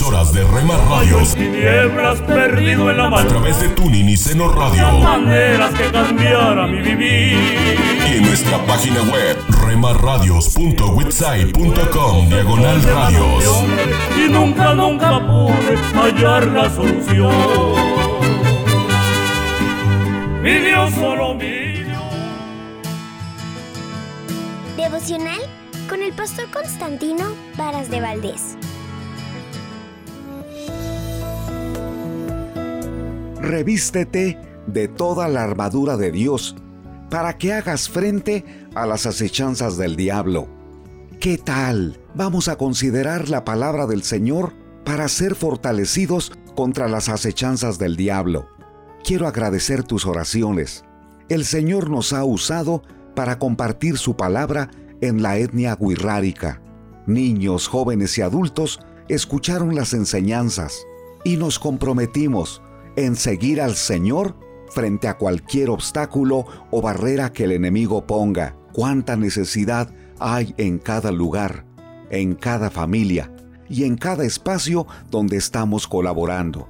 emisoras 0.00 0.32
de 0.32 0.42
Rema 0.44 0.78
Radios 0.88 1.34
tinieblas 1.34 2.22
perdido 2.22 2.90
en 2.90 2.96
la 2.96 3.04
a 3.04 3.10
mar. 3.10 3.26
través 3.26 3.60
de 3.60 3.68
Tuning 3.68 4.08
y 4.08 4.16
Seno 4.16 4.48
Radio 4.48 4.98
Maneras 4.98 5.74
que 5.74 5.92
cambiara 5.92 6.66
mi 6.66 6.80
vivir. 6.80 7.36
y 8.08 8.12
en 8.16 8.22
nuestra 8.22 8.56
página 8.64 9.02
web 9.02 9.36
remarradios.witsai.com 9.62 12.28
diagonal 12.30 12.82
radios. 12.82 13.44
Y 14.16 14.30
nunca, 14.30 14.72
nunca 14.74 15.20
pude 15.26 15.76
hallar 15.94 16.46
la 16.46 16.70
solución. 16.70 17.34
Mi 20.42 20.54
Dios 20.60 20.94
solo 20.94 21.34
mi 21.34 21.82
Dios. 21.82 22.00
Devocional 24.78 25.40
con 25.90 26.02
el 26.02 26.14
pastor 26.14 26.50
Constantino 26.50 27.34
Varas 27.58 27.90
de 27.90 28.00
Valdés. 28.00 28.56
Revístete 33.50 34.38
de 34.68 34.86
toda 34.86 35.26
la 35.26 35.42
armadura 35.42 35.96
de 35.96 36.12
Dios 36.12 36.54
para 37.10 37.36
que 37.36 37.52
hagas 37.52 37.88
frente 37.88 38.44
a 38.76 38.86
las 38.86 39.06
acechanzas 39.06 39.76
del 39.76 39.96
diablo. 39.96 40.46
¿Qué 41.18 41.36
tal? 41.36 41.98
Vamos 42.14 42.46
a 42.46 42.54
considerar 42.54 43.28
la 43.28 43.44
palabra 43.44 43.88
del 43.88 44.04
Señor 44.04 44.52
para 44.84 45.08
ser 45.08 45.34
fortalecidos 45.34 46.30
contra 46.54 46.86
las 46.86 47.08
acechanzas 47.08 47.80
del 47.80 47.96
diablo. 47.96 48.46
Quiero 49.02 49.26
agradecer 49.26 49.82
tus 49.82 50.06
oraciones. 50.06 50.84
El 51.28 51.44
Señor 51.44 51.90
nos 51.90 52.12
ha 52.12 52.22
usado 52.22 52.84
para 53.16 53.40
compartir 53.40 53.98
su 53.98 54.16
palabra 54.16 54.70
en 55.00 55.24
la 55.24 55.38
etnia 55.38 55.76
wixárika. 55.80 56.62
Niños, 57.08 57.66
jóvenes 57.66 58.16
y 58.16 58.22
adultos 58.22 58.78
escucharon 59.08 59.74
las 59.74 59.92
enseñanzas 59.92 60.86
y 61.24 61.36
nos 61.36 61.58
comprometimos 61.58 62.62
en 62.96 63.16
seguir 63.16 63.60
al 63.60 63.74
Señor 63.74 64.36
frente 64.70 65.08
a 65.08 65.18
cualquier 65.18 65.70
obstáculo 65.70 66.46
o 66.70 66.80
barrera 66.80 67.32
que 67.32 67.44
el 67.44 67.52
enemigo 67.52 68.06
ponga. 68.06 68.56
Cuánta 68.72 69.16
necesidad 69.16 69.92
hay 70.18 70.54
en 70.58 70.78
cada 70.78 71.10
lugar, 71.10 71.66
en 72.10 72.34
cada 72.34 72.70
familia 72.70 73.32
y 73.68 73.84
en 73.84 73.96
cada 73.96 74.24
espacio 74.24 74.86
donde 75.10 75.36
estamos 75.36 75.86
colaborando. 75.86 76.68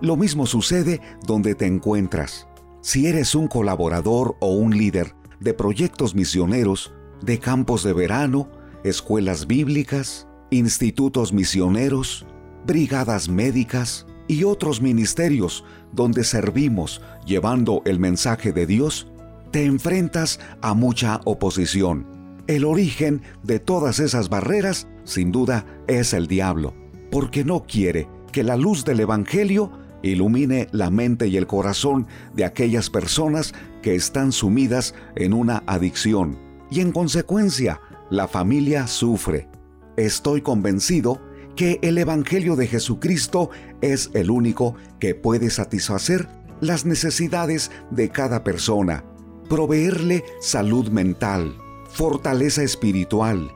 Lo 0.00 0.16
mismo 0.16 0.46
sucede 0.46 1.00
donde 1.26 1.54
te 1.54 1.66
encuentras. 1.66 2.46
Si 2.82 3.06
eres 3.06 3.34
un 3.34 3.48
colaborador 3.48 4.36
o 4.40 4.52
un 4.52 4.76
líder 4.76 5.14
de 5.40 5.54
proyectos 5.54 6.14
misioneros, 6.14 6.92
de 7.22 7.38
campos 7.38 7.82
de 7.82 7.92
verano, 7.92 8.48
escuelas 8.84 9.46
bíblicas, 9.46 10.28
institutos 10.50 11.32
misioneros, 11.32 12.26
brigadas 12.66 13.28
médicas 13.28 14.06
y 14.28 14.44
otros 14.44 14.80
ministerios 14.80 15.64
donde 15.92 16.24
servimos 16.24 17.02
llevando 17.24 17.82
el 17.84 17.98
mensaje 17.98 18.52
de 18.52 18.66
Dios, 18.66 19.06
te 19.50 19.64
enfrentas 19.64 20.40
a 20.60 20.74
mucha 20.74 21.20
oposición. 21.24 22.06
El 22.46 22.64
origen 22.64 23.22
de 23.42 23.58
todas 23.58 23.98
esas 23.98 24.28
barreras, 24.28 24.86
sin 25.04 25.32
duda, 25.32 25.64
es 25.88 26.12
el 26.12 26.26
diablo, 26.26 26.74
porque 27.10 27.44
no 27.44 27.64
quiere 27.64 28.08
que 28.32 28.44
la 28.44 28.56
luz 28.56 28.84
del 28.84 29.00
Evangelio 29.00 29.72
ilumine 30.02 30.68
la 30.72 30.90
mente 30.90 31.26
y 31.26 31.36
el 31.36 31.46
corazón 31.46 32.06
de 32.34 32.44
aquellas 32.44 32.90
personas 32.90 33.54
que 33.82 33.94
están 33.94 34.32
sumidas 34.32 34.94
en 35.14 35.32
una 35.32 35.62
adicción 35.66 36.38
y 36.70 36.80
en 36.80 36.92
consecuencia 36.92 37.80
la 38.10 38.28
familia 38.28 38.86
sufre. 38.86 39.48
Estoy 39.96 40.42
convencido 40.42 41.20
que 41.56 41.78
el 41.82 41.96
Evangelio 41.98 42.54
de 42.54 42.66
Jesucristo 42.66 43.50
es 43.80 44.10
el 44.12 44.30
único 44.30 44.76
que 45.00 45.14
puede 45.14 45.50
satisfacer 45.50 46.28
las 46.60 46.84
necesidades 46.84 47.70
de 47.90 48.10
cada 48.10 48.44
persona, 48.44 49.04
proveerle 49.48 50.24
salud 50.40 50.88
mental, 50.90 51.56
fortaleza 51.90 52.62
espiritual, 52.62 53.50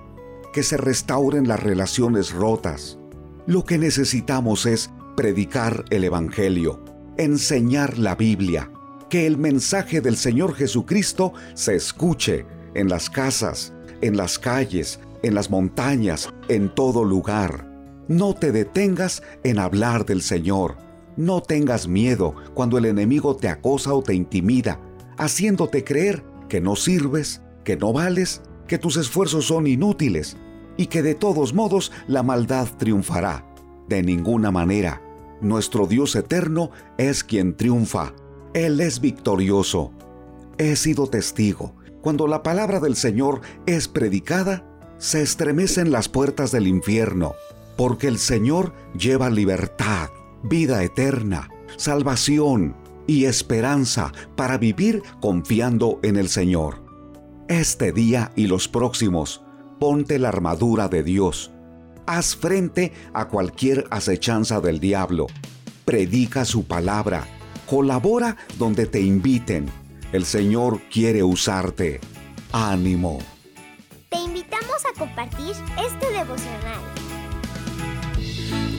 que 0.52 0.62
se 0.62 0.76
restauren 0.76 1.46
las 1.46 1.62
relaciones 1.62 2.32
rotas. 2.32 2.98
Lo 3.46 3.64
que 3.64 3.78
necesitamos 3.78 4.66
es 4.66 4.90
predicar 5.16 5.84
el 5.90 6.04
Evangelio, 6.04 6.82
enseñar 7.18 7.98
la 7.98 8.14
Biblia, 8.14 8.70
que 9.08 9.26
el 9.26 9.36
mensaje 9.36 10.00
del 10.00 10.16
Señor 10.16 10.54
Jesucristo 10.54 11.34
se 11.54 11.74
escuche 11.74 12.46
en 12.74 12.88
las 12.88 13.10
casas, 13.10 13.72
en 14.00 14.16
las 14.16 14.38
calles, 14.38 15.00
en 15.22 15.34
las 15.34 15.50
montañas, 15.50 16.28
en 16.48 16.74
todo 16.74 17.04
lugar. 17.04 17.69
No 18.10 18.34
te 18.34 18.50
detengas 18.50 19.22
en 19.44 19.60
hablar 19.60 20.04
del 20.04 20.20
Señor. 20.20 20.78
No 21.16 21.42
tengas 21.42 21.86
miedo 21.86 22.34
cuando 22.54 22.76
el 22.76 22.86
enemigo 22.86 23.36
te 23.36 23.48
acosa 23.48 23.94
o 23.94 24.02
te 24.02 24.14
intimida, 24.14 24.80
haciéndote 25.16 25.84
creer 25.84 26.24
que 26.48 26.60
no 26.60 26.74
sirves, 26.74 27.40
que 27.62 27.76
no 27.76 27.92
vales, 27.92 28.42
que 28.66 28.78
tus 28.78 28.96
esfuerzos 28.96 29.46
son 29.46 29.68
inútiles 29.68 30.36
y 30.76 30.86
que 30.86 31.02
de 31.02 31.14
todos 31.14 31.54
modos 31.54 31.92
la 32.08 32.24
maldad 32.24 32.66
triunfará. 32.78 33.46
De 33.88 34.02
ninguna 34.02 34.50
manera. 34.50 35.00
Nuestro 35.40 35.86
Dios 35.86 36.16
eterno 36.16 36.72
es 36.98 37.22
quien 37.22 37.56
triunfa. 37.56 38.12
Él 38.54 38.80
es 38.80 39.00
victorioso. 39.00 39.92
He 40.58 40.74
sido 40.74 41.06
testigo. 41.06 41.76
Cuando 42.02 42.26
la 42.26 42.42
palabra 42.42 42.80
del 42.80 42.96
Señor 42.96 43.40
es 43.66 43.86
predicada, 43.86 44.66
se 44.98 45.22
estremecen 45.22 45.92
las 45.92 46.08
puertas 46.08 46.50
del 46.50 46.66
infierno, 46.66 47.34
porque 47.80 48.08
el 48.08 48.18
Señor 48.18 48.74
lleva 48.92 49.30
libertad, 49.30 50.10
vida 50.42 50.84
eterna, 50.84 51.48
salvación 51.78 52.76
y 53.06 53.24
esperanza 53.24 54.12
para 54.36 54.58
vivir 54.58 55.02
confiando 55.22 55.98
en 56.02 56.16
el 56.16 56.28
Señor. 56.28 56.84
Este 57.48 57.92
día 57.92 58.32
y 58.36 58.48
los 58.48 58.68
próximos, 58.68 59.42
ponte 59.78 60.18
la 60.18 60.28
armadura 60.28 60.88
de 60.88 61.02
Dios. 61.02 61.52
Haz 62.04 62.36
frente 62.36 62.92
a 63.14 63.28
cualquier 63.28 63.86
acechanza 63.90 64.60
del 64.60 64.78
diablo. 64.78 65.26
Predica 65.86 66.44
su 66.44 66.66
palabra. 66.66 67.26
Colabora 67.64 68.36
donde 68.58 68.84
te 68.84 69.00
inviten. 69.00 69.70
El 70.12 70.26
Señor 70.26 70.82
quiere 70.92 71.22
usarte. 71.22 71.98
Ánimo. 72.52 73.20
Te 74.10 74.18
invitamos 74.18 74.84
a 74.84 74.98
compartir 74.98 75.54
este 75.78 76.12
devocional. 76.12 77.19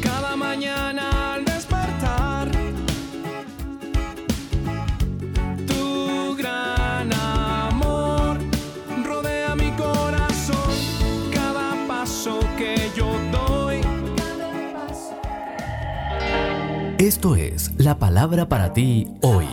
Cada 0.02 0.36
mañana 0.36 1.36
al 1.36 1.46
despertar, 1.46 2.50
tu 5.68 6.36
gran 6.38 7.14
amor 7.14 8.38
rodea 9.06 9.56
mi 9.56 9.72
corazón. 9.72 10.72
Cada 11.34 11.76
paso 11.88 12.40
que 12.58 12.92
yo 12.96 13.08
doy. 13.32 13.82
Esto 16.98 17.36
es 17.36 17.72
la 17.78 17.98
palabra 17.98 18.48
para 18.48 18.74
ti 18.74 19.08
hoy. 19.22 19.48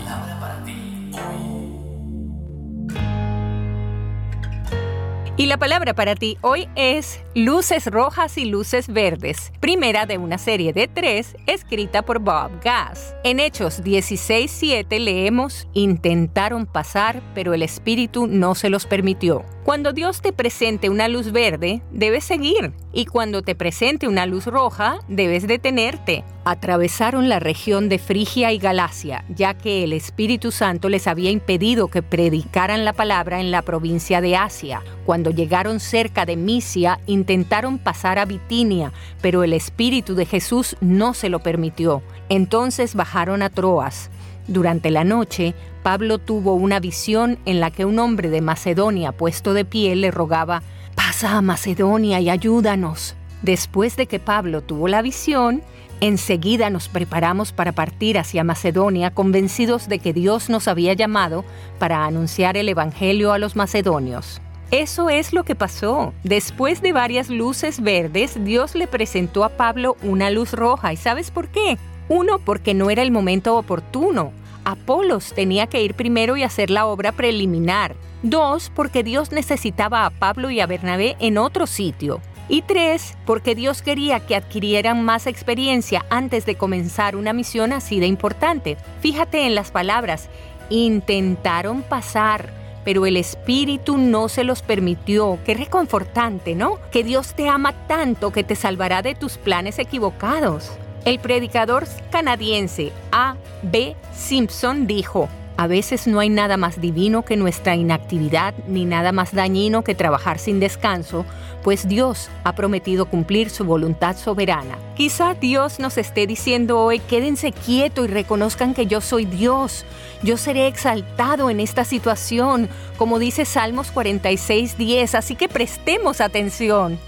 Y 5.38 5.46
la 5.46 5.56
palabra 5.56 5.94
para 5.94 6.16
ti 6.16 6.36
hoy 6.40 6.68
es 6.74 7.22
luces 7.36 7.86
rojas 7.86 8.36
y 8.38 8.44
luces 8.44 8.88
verdes, 8.88 9.52
primera 9.60 10.04
de 10.04 10.18
una 10.18 10.36
serie 10.36 10.72
de 10.72 10.88
tres 10.88 11.36
escrita 11.46 12.02
por 12.02 12.18
Bob 12.18 12.50
Gass. 12.60 13.14
En 13.22 13.38
Hechos 13.38 13.84
16.7 13.84 14.98
leemos, 14.98 15.68
intentaron 15.74 16.66
pasar, 16.66 17.22
pero 17.36 17.54
el 17.54 17.62
Espíritu 17.62 18.26
no 18.26 18.56
se 18.56 18.68
los 18.68 18.84
permitió. 18.86 19.44
Cuando 19.68 19.92
Dios 19.92 20.22
te 20.22 20.32
presente 20.32 20.88
una 20.88 21.08
luz 21.08 21.30
verde, 21.30 21.82
debes 21.92 22.24
seguir. 22.24 22.72
Y 22.90 23.04
cuando 23.04 23.42
te 23.42 23.54
presente 23.54 24.08
una 24.08 24.24
luz 24.24 24.46
roja, 24.46 25.00
debes 25.08 25.46
detenerte. 25.46 26.24
Atravesaron 26.46 27.28
la 27.28 27.38
región 27.38 27.90
de 27.90 27.98
Frigia 27.98 28.50
y 28.50 28.56
Galacia, 28.56 29.26
ya 29.28 29.52
que 29.52 29.84
el 29.84 29.92
Espíritu 29.92 30.52
Santo 30.52 30.88
les 30.88 31.06
había 31.06 31.30
impedido 31.30 31.88
que 31.88 32.02
predicaran 32.02 32.86
la 32.86 32.94
palabra 32.94 33.40
en 33.40 33.50
la 33.50 33.60
provincia 33.60 34.22
de 34.22 34.36
Asia. 34.36 34.82
Cuando 35.04 35.30
llegaron 35.32 35.80
cerca 35.80 36.24
de 36.24 36.38
Misia, 36.38 36.98
intentaron 37.04 37.76
pasar 37.76 38.18
a 38.18 38.24
Bitinia, 38.24 38.94
pero 39.20 39.44
el 39.44 39.52
Espíritu 39.52 40.14
de 40.14 40.24
Jesús 40.24 40.78
no 40.80 41.12
se 41.12 41.28
lo 41.28 41.40
permitió. 41.40 42.02
Entonces 42.30 42.94
bajaron 42.94 43.42
a 43.42 43.50
Troas. 43.50 44.08
Durante 44.48 44.90
la 44.90 45.04
noche, 45.04 45.54
Pablo 45.82 46.18
tuvo 46.18 46.54
una 46.54 46.80
visión 46.80 47.38
en 47.44 47.60
la 47.60 47.70
que 47.70 47.84
un 47.84 47.98
hombre 47.98 48.30
de 48.30 48.40
Macedonia 48.40 49.12
puesto 49.12 49.52
de 49.52 49.66
pie 49.66 49.94
le 49.94 50.10
rogaba, 50.10 50.62
pasa 50.94 51.36
a 51.36 51.42
Macedonia 51.42 52.18
y 52.20 52.30
ayúdanos. 52.30 53.14
Después 53.42 53.96
de 53.96 54.06
que 54.06 54.18
Pablo 54.18 54.62
tuvo 54.62 54.88
la 54.88 55.02
visión, 55.02 55.62
enseguida 56.00 56.70
nos 56.70 56.88
preparamos 56.88 57.52
para 57.52 57.72
partir 57.72 58.18
hacia 58.18 58.42
Macedonia 58.42 59.12
convencidos 59.12 59.86
de 59.86 59.98
que 59.98 60.14
Dios 60.14 60.48
nos 60.48 60.66
había 60.66 60.94
llamado 60.94 61.44
para 61.78 62.06
anunciar 62.06 62.56
el 62.56 62.70
Evangelio 62.70 63.32
a 63.32 63.38
los 63.38 63.54
macedonios. 63.54 64.40
Eso 64.70 65.10
es 65.10 65.32
lo 65.32 65.44
que 65.44 65.54
pasó. 65.54 66.12
Después 66.24 66.80
de 66.80 66.92
varias 66.92 67.28
luces 67.28 67.80
verdes, 67.80 68.42
Dios 68.44 68.74
le 68.74 68.86
presentó 68.86 69.44
a 69.44 69.50
Pablo 69.50 69.96
una 70.02 70.30
luz 70.30 70.52
roja. 70.52 70.92
¿Y 70.92 70.96
sabes 70.96 71.30
por 71.30 71.48
qué? 71.48 71.78
Uno, 72.08 72.38
porque 72.38 72.74
no 72.74 72.90
era 72.90 73.02
el 73.02 73.10
momento 73.10 73.56
oportuno. 73.56 74.32
Apolos 74.64 75.32
tenía 75.34 75.66
que 75.66 75.82
ir 75.82 75.94
primero 75.94 76.36
y 76.36 76.42
hacer 76.42 76.70
la 76.70 76.86
obra 76.86 77.12
preliminar. 77.12 77.96
Dos, 78.22 78.70
porque 78.74 79.02
Dios 79.02 79.30
necesitaba 79.30 80.04
a 80.04 80.10
Pablo 80.10 80.50
y 80.50 80.60
a 80.60 80.66
Bernabé 80.66 81.16
en 81.20 81.38
otro 81.38 81.66
sitio. 81.66 82.20
Y 82.48 82.62
tres, 82.62 83.16
porque 83.26 83.54
Dios 83.54 83.82
quería 83.82 84.20
que 84.20 84.34
adquirieran 84.34 85.04
más 85.04 85.26
experiencia 85.26 86.04
antes 86.08 86.46
de 86.46 86.56
comenzar 86.56 87.14
una 87.14 87.34
misión 87.34 87.72
así 87.72 88.00
de 88.00 88.06
importante. 88.06 88.78
Fíjate 89.00 89.46
en 89.46 89.54
las 89.54 89.70
palabras, 89.70 90.30
intentaron 90.70 91.82
pasar, 91.82 92.50
pero 92.84 93.04
el 93.04 93.18
Espíritu 93.18 93.98
no 93.98 94.30
se 94.30 94.44
los 94.44 94.62
permitió. 94.62 95.38
Qué 95.44 95.52
reconfortante, 95.52 96.54
¿no? 96.54 96.78
Que 96.90 97.04
Dios 97.04 97.34
te 97.34 97.48
ama 97.48 97.74
tanto 97.86 98.32
que 98.32 98.44
te 98.44 98.56
salvará 98.56 99.02
de 99.02 99.14
tus 99.14 99.36
planes 99.36 99.78
equivocados. 99.78 100.72
El 101.04 101.18
predicador 101.18 101.86
canadiense 102.10 102.92
A. 103.12 103.36
B. 103.62 103.96
Simpson 104.14 104.86
dijo, 104.86 105.28
a 105.58 105.66
veces 105.66 106.06
no 106.06 106.20
hay 106.20 106.28
nada 106.28 106.56
más 106.56 106.80
divino 106.80 107.24
que 107.24 107.36
nuestra 107.36 107.74
inactividad 107.74 108.54
ni 108.68 108.84
nada 108.84 109.10
más 109.10 109.34
dañino 109.34 109.82
que 109.82 109.96
trabajar 109.96 110.38
sin 110.38 110.60
descanso, 110.60 111.24
pues 111.64 111.88
Dios 111.88 112.30
ha 112.44 112.54
prometido 112.54 113.06
cumplir 113.06 113.50
su 113.50 113.64
voluntad 113.64 114.16
soberana. 114.16 114.78
Quizá 114.94 115.34
Dios 115.34 115.80
nos 115.80 115.98
esté 115.98 116.28
diciendo 116.28 116.78
hoy, 116.78 117.00
quédense 117.00 117.50
quieto 117.50 118.04
y 118.04 118.06
reconozcan 118.06 118.72
que 118.72 118.86
yo 118.86 119.00
soy 119.00 119.24
Dios. 119.24 119.84
Yo 120.22 120.36
seré 120.36 120.68
exaltado 120.68 121.50
en 121.50 121.58
esta 121.58 121.84
situación, 121.84 122.68
como 122.96 123.18
dice 123.18 123.44
Salmos 123.44 123.92
46.10, 123.92 125.14
así 125.14 125.34
que 125.34 125.48
prestemos 125.48 126.20
atención. 126.20 127.00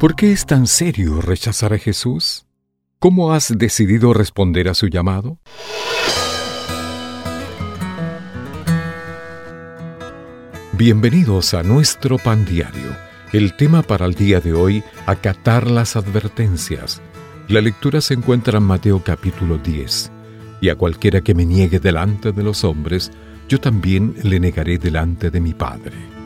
¿Por 0.00 0.16
qué 0.16 0.32
es 0.32 0.46
tan 0.46 0.66
serio 0.66 1.20
rechazar 1.20 1.74
a 1.74 1.78
Jesús? 1.78 2.46
¿Cómo 2.98 3.34
has 3.34 3.52
decidido 3.58 4.14
responder 4.14 4.66
a 4.70 4.72
su 4.72 4.86
llamado? 4.86 5.36
Bienvenidos 10.72 11.52
a 11.52 11.62
nuestro 11.62 12.16
pan 12.16 12.46
diario. 12.46 12.96
El 13.34 13.54
tema 13.58 13.82
para 13.82 14.06
el 14.06 14.14
día 14.14 14.40
de 14.40 14.54
hoy, 14.54 14.82
acatar 15.04 15.70
las 15.70 15.96
advertencias. 15.96 17.02
La 17.48 17.60
lectura 17.60 18.00
se 18.00 18.14
encuentra 18.14 18.56
en 18.56 18.64
Mateo 18.64 19.04
capítulo 19.04 19.58
10. 19.58 20.10
Y 20.62 20.70
a 20.70 20.76
cualquiera 20.76 21.20
que 21.20 21.34
me 21.34 21.44
niegue 21.44 21.78
delante 21.78 22.32
de 22.32 22.42
los 22.42 22.64
hombres, 22.64 23.12
yo 23.50 23.60
también 23.60 24.14
le 24.22 24.40
negaré 24.40 24.78
delante 24.78 25.30
de 25.30 25.40
mi 25.42 25.52
Padre. 25.52 26.19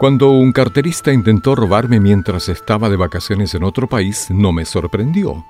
Cuando 0.00 0.30
un 0.30 0.52
carterista 0.52 1.12
intentó 1.12 1.54
robarme 1.54 2.00
mientras 2.00 2.48
estaba 2.48 2.88
de 2.88 2.96
vacaciones 2.96 3.54
en 3.54 3.64
otro 3.64 3.86
país, 3.86 4.28
no 4.30 4.50
me 4.50 4.64
sorprendió. 4.64 5.44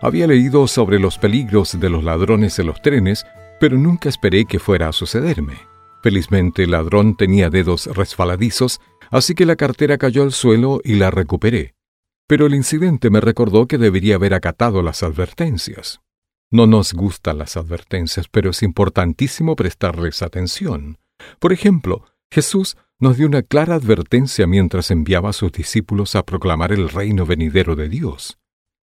Había 0.00 0.28
leído 0.28 0.68
sobre 0.68 1.00
los 1.00 1.18
peligros 1.18 1.80
de 1.80 1.90
los 1.90 2.04
ladrones 2.04 2.60
en 2.60 2.68
los 2.68 2.80
trenes, 2.80 3.26
pero 3.58 3.76
nunca 3.76 4.08
esperé 4.08 4.44
que 4.44 4.60
fuera 4.60 4.88
a 4.88 4.92
sucederme. 4.92 5.54
Felizmente 6.00 6.62
el 6.62 6.70
ladrón 6.70 7.16
tenía 7.16 7.50
dedos 7.50 7.86
resbaladizos, 7.86 8.80
así 9.10 9.34
que 9.34 9.44
la 9.44 9.56
cartera 9.56 9.98
cayó 9.98 10.22
al 10.22 10.30
suelo 10.30 10.80
y 10.84 10.94
la 10.94 11.10
recuperé. 11.10 11.74
Pero 12.28 12.46
el 12.46 12.54
incidente 12.54 13.10
me 13.10 13.20
recordó 13.20 13.66
que 13.66 13.78
debería 13.78 14.14
haber 14.14 14.32
acatado 14.32 14.80
las 14.80 15.02
advertencias. 15.02 16.02
No 16.52 16.68
nos 16.68 16.92
gustan 16.92 17.38
las 17.38 17.56
advertencias, 17.56 18.28
pero 18.28 18.50
es 18.50 18.62
importantísimo 18.62 19.56
prestarles 19.56 20.22
atención. 20.22 20.98
Por 21.40 21.52
ejemplo, 21.52 22.04
Jesús 22.30 22.76
nos 23.00 23.16
dio 23.16 23.26
una 23.26 23.42
clara 23.42 23.76
advertencia 23.76 24.46
mientras 24.46 24.90
enviaba 24.90 25.30
a 25.30 25.32
sus 25.32 25.52
discípulos 25.52 26.16
a 26.16 26.24
proclamar 26.24 26.72
el 26.72 26.88
reino 26.88 27.26
venidero 27.26 27.76
de 27.76 27.88
Dios. 27.88 28.38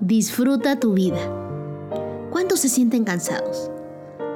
Disfruta 0.00 0.78
tu 0.78 0.94
vida. 0.94 1.18
¿Cuántos 2.30 2.60
se 2.60 2.68
sienten 2.68 3.02
cansados? 3.02 3.72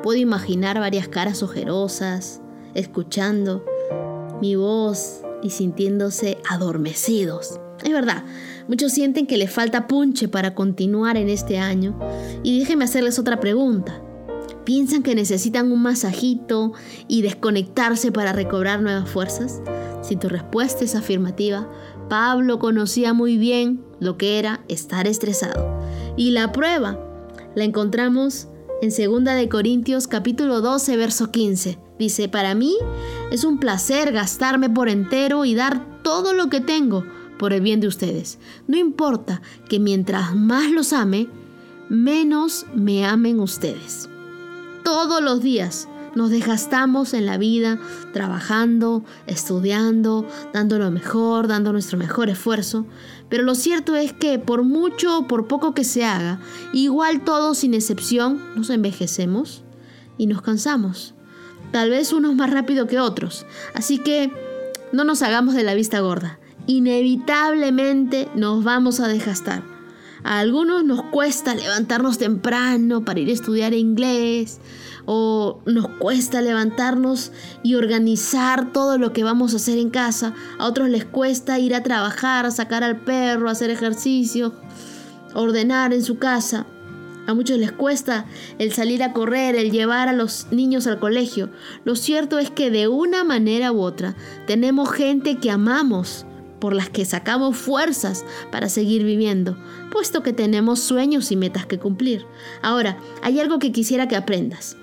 Puedo 0.03 0.19
imaginar 0.19 0.81
varias 0.81 1.07
caras 1.07 1.45
ojerosas, 1.45 2.41
escuchando 2.75 3.65
mi 4.41 4.57
voz 4.57 5.21
y 5.45 5.51
sintiéndose 5.51 6.39
adormecidos. 6.51 7.61
Es 7.83 7.93
verdad, 7.93 8.25
muchos 8.69 8.93
sienten 8.93 9.27
que 9.27 9.37
les 9.37 9.51
falta 9.51 9.87
punche 9.87 10.29
para 10.29 10.55
continuar 10.55 11.17
en 11.17 11.29
este 11.29 11.59
año. 11.59 11.99
Y 12.43 12.61
déjenme 12.61 12.85
hacerles 12.85 13.19
otra 13.19 13.41
pregunta. 13.41 14.01
¿Piensan 14.65 15.03
que 15.03 15.15
necesitan 15.15 15.71
un 15.73 15.83
masajito 15.83 16.73
y 17.07 17.23
desconectarse 17.23 18.13
para 18.13 18.33
recobrar 18.33 18.81
nuevas 18.81 19.09
fuerzas? 19.09 19.61
Si 20.03 20.17
tu 20.17 20.29
respuesta 20.29 20.85
es 20.85 20.95
afirmativa, 20.95 21.69
Pablo 22.09 22.59
conocía 22.59 23.13
muy 23.13 23.37
bien 23.37 23.85
lo 24.01 24.17
que 24.17 24.39
era 24.39 24.65
estar 24.69 25.07
estresado. 25.07 25.79
Y 26.17 26.31
la 26.31 26.53
prueba 26.53 26.99
la 27.55 27.65
encontramos 27.65 28.49
en 28.81 28.91
2 28.91 29.25
de 29.25 29.49
Corintios 29.49 30.07
capítulo 30.07 30.61
12 30.61 30.97
verso 30.97 31.31
15. 31.31 31.79
Dice, 31.99 32.29
"Para 32.29 32.55
mí 32.55 32.75
es 33.31 33.45
un 33.45 33.59
placer 33.59 34.13
gastarme 34.13 34.71
por 34.71 34.89
entero 34.89 35.45
y 35.45 35.55
dar 35.55 36.03
todo 36.03 36.33
lo 36.35 36.49
que 36.49 36.61
tengo 36.61 37.05
por 37.39 37.53
el 37.53 37.61
bien 37.61 37.81
de 37.81 37.89
ustedes. 37.89 38.39
No 38.67 38.77
importa 38.77 39.43
que 39.69 39.79
mientras 39.79 40.35
más 40.35 40.71
los 40.71 40.93
ame, 40.93 41.29
menos 41.89 42.67
me 42.75 43.05
amen 43.05 43.41
ustedes." 43.41 44.09
Todos 44.85 45.23
los 45.23 45.43
días 45.43 45.89
nos 46.15 46.31
desgastamos 46.31 47.15
en 47.15 47.27
la 47.27 47.39
vida 47.39 47.79
trabajando, 48.13 49.05
estudiando, 49.27 50.27
dando 50.53 50.79
lo 50.79 50.91
mejor, 50.91 51.49
dando 51.49 51.73
nuestro 51.73 51.99
mejor 51.99 52.29
esfuerzo. 52.29 52.87
Pero 53.29 53.43
lo 53.43 53.55
cierto 53.55 53.97
es 53.97 54.13
que 54.13 54.39
por 54.39 54.63
mucho 54.63 55.19
o 55.19 55.27
por 55.27 55.49
poco 55.49 55.75
que 55.75 55.85
se 55.85 56.05
haga, 56.05 56.39
igual 56.73 57.25
todos 57.25 57.59
sin 57.59 57.75
excepción 57.75 58.41
nos 58.55 58.71
envejecemos 58.71 59.65
y 60.19 60.27
nos 60.27 60.43
cansamos. 60.43 61.15
Tal 61.73 61.91
vez 61.91 62.13
unos 62.13 62.35
más 62.37 62.51
rápido 62.51 62.87
que 62.87 63.01
otros. 63.01 63.47
Así 63.75 63.99
que 63.99 64.31
no 64.93 65.05
nos 65.05 65.23
hagamos 65.23 65.55
de 65.55 65.65
la 65.65 65.75
vista 65.75 65.99
gorda. 66.01 66.39
Inevitablemente 66.67 68.29
nos 68.35 68.65
vamos 68.65 69.01
a 69.01 69.09
desgastar. 69.09 69.63
A 70.23 70.39
algunos 70.39 70.83
nos 70.85 71.03
cuesta 71.03 71.55
levantarnos 71.55 72.17
temprano 72.17 73.05
para 73.05 73.21
ir 73.21 73.29
a 73.29 73.33
estudiar 73.33 73.75
inglés 73.75 74.59
o 75.05 75.61
nos 75.67 75.89
cuesta 75.99 76.41
levantarnos 76.41 77.31
y 77.63 77.75
organizar 77.75 78.73
todo 78.73 78.97
lo 78.97 79.13
que 79.13 79.23
vamos 79.23 79.53
a 79.53 79.57
hacer 79.57 79.79
en 79.79 79.91
casa. 79.91 80.33
A 80.59 80.67
otros 80.67 80.89
les 80.89 81.05
cuesta 81.05 81.59
ir 81.59 81.75
a 81.75 81.83
trabajar, 81.83 82.51
sacar 82.51 82.83
al 82.83 83.01
perro, 83.01 83.51
hacer 83.51 83.69
ejercicio, 83.69 84.55
ordenar 85.35 85.93
en 85.93 86.03
su 86.03 86.17
casa. 86.17 86.65
A 87.27 87.35
muchos 87.35 87.59
les 87.59 87.73
cuesta 87.73 88.25
el 88.59 88.73
salir 88.73 89.03
a 89.03 89.13
correr, 89.13 89.57
el 89.57 89.71
llevar 89.71 90.09
a 90.09 90.15
los 90.15 90.47
niños 90.51 90.87
al 90.87 90.99
colegio. 90.99 91.51
Lo 91.85 91.97
cierto 91.97 92.39
es 92.39 92.51
que 92.51 92.71
de 92.71 92.89
una 92.89 93.25
manera 93.25 93.73
u 93.73 93.83
otra 93.83 94.15
tenemos 94.47 94.91
gente 94.91 95.37
que 95.37 95.51
amamos 95.51 96.25
por 96.59 96.75
las 96.75 96.89
que 96.89 97.05
sacamos 97.05 97.57
fuerzas 97.57 98.25
para 98.51 98.69
seguir 98.69 99.05
viviendo, 99.05 99.57
puesto 99.91 100.23
que 100.23 100.33
tenemos 100.33 100.81
sueños 100.81 101.31
y 101.33 101.37
metas 101.37 101.67
que 101.67 101.79
cumplir. 101.79 102.27
Ahora, 102.63 102.99
hay 103.23 103.41
algo 103.41 103.59
que 103.59 103.73
quisiera 103.73 104.09
que 104.09 104.17
aprendas. 104.17 104.77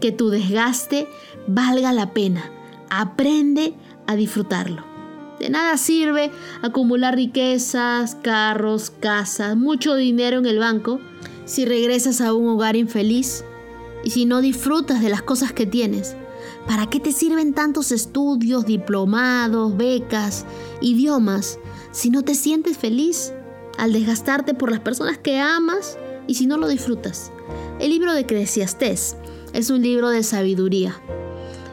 Que 0.00 0.12
tu 0.12 0.30
desgaste 0.30 1.08
valga 1.46 1.92
la 1.92 2.12
pena. 2.12 2.50
Aprende 2.90 3.74
a 4.06 4.16
disfrutarlo. 4.16 4.84
De 5.38 5.50
nada 5.50 5.76
sirve 5.76 6.30
acumular 6.62 7.14
riquezas, 7.14 8.14
carros, 8.14 8.90
casas, 8.90 9.56
mucho 9.56 9.94
dinero 9.94 10.38
en 10.38 10.46
el 10.46 10.58
banco 10.58 11.00
si 11.44 11.64
regresas 11.64 12.20
a 12.20 12.32
un 12.32 12.48
hogar 12.48 12.74
infeliz 12.74 13.44
y 14.04 14.10
si 14.10 14.24
no 14.24 14.40
disfrutas 14.40 15.02
de 15.02 15.10
las 15.10 15.22
cosas 15.22 15.52
que 15.52 15.66
tienes. 15.66 16.16
¿Para 16.66 16.86
qué 16.86 16.98
te 16.98 17.12
sirven 17.12 17.54
tantos 17.54 17.92
estudios, 17.92 18.66
diplomados, 18.66 19.76
becas, 19.76 20.44
idiomas, 20.80 21.58
si 21.92 22.10
no 22.10 22.22
te 22.22 22.34
sientes 22.34 22.76
feliz 22.76 23.32
al 23.78 23.92
desgastarte 23.92 24.52
por 24.54 24.70
las 24.70 24.80
personas 24.80 25.16
que 25.16 25.38
amas 25.38 25.96
y 26.26 26.34
si 26.34 26.46
no 26.46 26.56
lo 26.56 26.66
disfrutas? 26.66 27.30
El 27.78 27.90
libro 27.90 28.12
de 28.12 28.22
Eclesiastés 28.22 29.16
es 29.52 29.70
un 29.70 29.82
libro 29.82 30.08
de 30.08 30.22
sabiduría. 30.22 31.00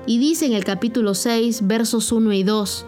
Y 0.05 0.19
dice 0.19 0.45
en 0.45 0.53
el 0.53 0.63
capítulo 0.63 1.15
6, 1.15 1.65
versos 1.65 2.11
1 2.11 2.31
y 2.33 2.43
2, 2.43 2.85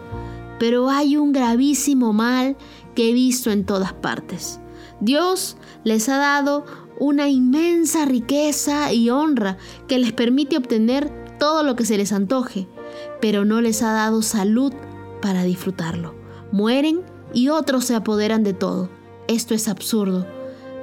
pero 0.60 0.90
hay 0.90 1.16
un 1.16 1.32
gravísimo 1.32 2.12
mal 2.12 2.56
que 2.94 3.10
he 3.10 3.12
visto 3.12 3.50
en 3.50 3.64
todas 3.64 3.92
partes. 3.94 4.60
Dios 5.00 5.56
les 5.82 6.08
ha 6.08 6.18
dado 6.18 6.64
una 6.98 7.28
inmensa 7.28 8.04
riqueza 8.04 8.92
y 8.92 9.10
honra 9.10 9.58
que 9.88 9.98
les 9.98 10.12
permite 10.12 10.56
obtener 10.56 11.25
todo 11.38 11.62
lo 11.62 11.76
que 11.76 11.84
se 11.84 11.96
les 11.96 12.12
antoje, 12.12 12.66
pero 13.20 13.44
no 13.44 13.60
les 13.60 13.82
ha 13.82 13.92
dado 13.92 14.22
salud 14.22 14.72
para 15.20 15.44
disfrutarlo. 15.44 16.14
Mueren 16.52 17.02
y 17.32 17.48
otros 17.48 17.84
se 17.84 17.94
apoderan 17.94 18.42
de 18.42 18.52
todo. 18.52 18.88
Esto 19.28 19.54
es 19.54 19.68
absurdo, 19.68 20.26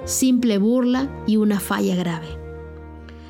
simple 0.05 0.57
burla 0.57 1.09
y 1.25 1.37
una 1.37 1.59
falla 1.59 1.95
grave. 1.95 2.27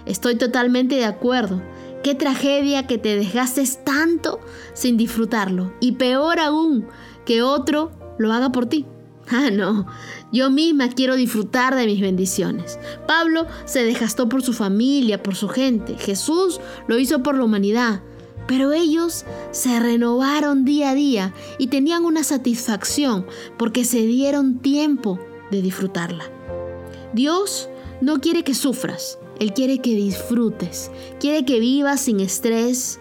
Estoy 0.05 0.35
totalmente 0.35 0.95
de 0.95 1.05
acuerdo. 1.05 1.61
Qué 2.03 2.15
tragedia 2.15 2.85
que 2.87 2.97
te 2.97 3.15
desgastes 3.15 3.83
tanto 3.85 4.39
sin 4.73 4.97
disfrutarlo. 4.97 5.73
Y 5.79 5.93
peor 5.93 6.39
aún, 6.39 6.87
que 7.25 7.41
otro 7.41 7.91
lo 8.17 8.33
haga 8.33 8.51
por 8.51 8.65
ti. 8.65 8.85
Ah, 9.29 9.49
no, 9.51 9.85
yo 10.31 10.49
misma 10.49 10.89
quiero 10.89 11.15
disfrutar 11.15 11.75
de 11.75 11.85
mis 11.85 12.01
bendiciones. 12.01 12.77
Pablo 13.07 13.47
se 13.65 13.83
desgastó 13.83 14.27
por 14.27 14.43
su 14.43 14.53
familia, 14.53 15.23
por 15.23 15.35
su 15.35 15.47
gente. 15.47 15.95
Jesús 15.97 16.59
lo 16.87 16.97
hizo 16.99 17.23
por 17.23 17.37
la 17.37 17.45
humanidad. 17.45 18.01
Pero 18.47 18.73
ellos 18.73 19.23
se 19.51 19.79
renovaron 19.79 20.65
día 20.65 20.89
a 20.89 20.95
día 20.95 21.33
y 21.57 21.67
tenían 21.67 22.03
una 22.03 22.23
satisfacción 22.23 23.25
porque 23.57 23.85
se 23.85 24.05
dieron 24.05 24.59
tiempo 24.59 25.17
de 25.49 25.61
disfrutarla. 25.61 26.25
Dios 27.13 27.69
no 28.01 28.19
quiere 28.19 28.43
que 28.43 28.53
sufras, 28.53 29.17
Él 29.39 29.53
quiere 29.53 29.79
que 29.79 29.95
disfrutes, 29.95 30.91
quiere 31.21 31.45
que 31.45 31.61
vivas 31.61 32.01
sin 32.01 32.19
estrés, 32.19 32.99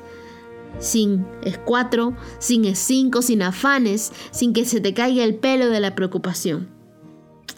sin 0.78 1.26
escuatro, 1.42 2.14
sin 2.38 2.64
escinco, 2.64 3.22
sin 3.22 3.42
afanes, 3.42 4.12
sin 4.30 4.52
que 4.52 4.64
se 4.64 4.80
te 4.80 4.94
caiga 4.94 5.24
el 5.24 5.36
pelo 5.36 5.68
de 5.68 5.80
la 5.80 5.94
preocupación. 5.94 6.68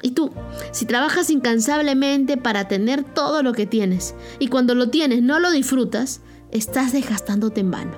Y 0.03 0.11
tú, 0.11 0.31
si 0.73 0.85
trabajas 0.85 1.31
incansablemente 1.31 2.37
para 2.37 2.69
tener 2.69 3.05
todo 3.05 3.43
lo 3.43 3.53
que 3.53 3.67
tienes 3.67 4.15
y 4.39 4.49
cuando 4.49 4.75
lo 4.75 4.91
tienes 4.91 5.23
no 5.23 5.39
lo 5.39 5.51
disfrutas, 5.51 6.21
estás 6.51 6.93
desgastándote 6.93 7.61
en 7.61 7.71
vano. 7.71 7.93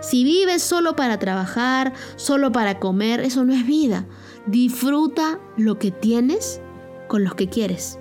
Si 0.00 0.22
vives 0.22 0.62
solo 0.62 0.96
para 0.96 1.18
trabajar, 1.18 1.92
solo 2.16 2.52
para 2.52 2.78
comer, 2.78 3.20
eso 3.20 3.44
no 3.44 3.52
es 3.54 3.66
vida. 3.66 4.06
Disfruta 4.46 5.40
lo 5.56 5.78
que 5.78 5.90
tienes 5.90 6.60
con 7.08 7.24
los 7.24 7.34
que 7.34 7.48
quieres. 7.48 7.98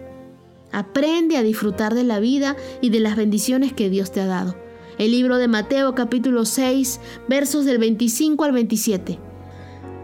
Aprende 0.71 1.37
a 1.37 1.43
disfrutar 1.43 1.93
de 1.93 2.03
la 2.03 2.19
vida 2.19 2.55
y 2.81 2.89
de 2.89 2.99
las 2.99 3.15
bendiciones 3.15 3.73
que 3.73 3.89
Dios 3.89 4.11
te 4.11 4.21
ha 4.21 4.25
dado. 4.25 4.55
El 4.99 5.09
libro 5.09 5.37
de 5.37 5.47
Mateo 5.47 5.95
capítulo 5.95 6.45
6 6.45 6.99
versos 7.27 7.65
del 7.65 7.79
25 7.79 8.43
al 8.43 8.51
27. 8.51 9.17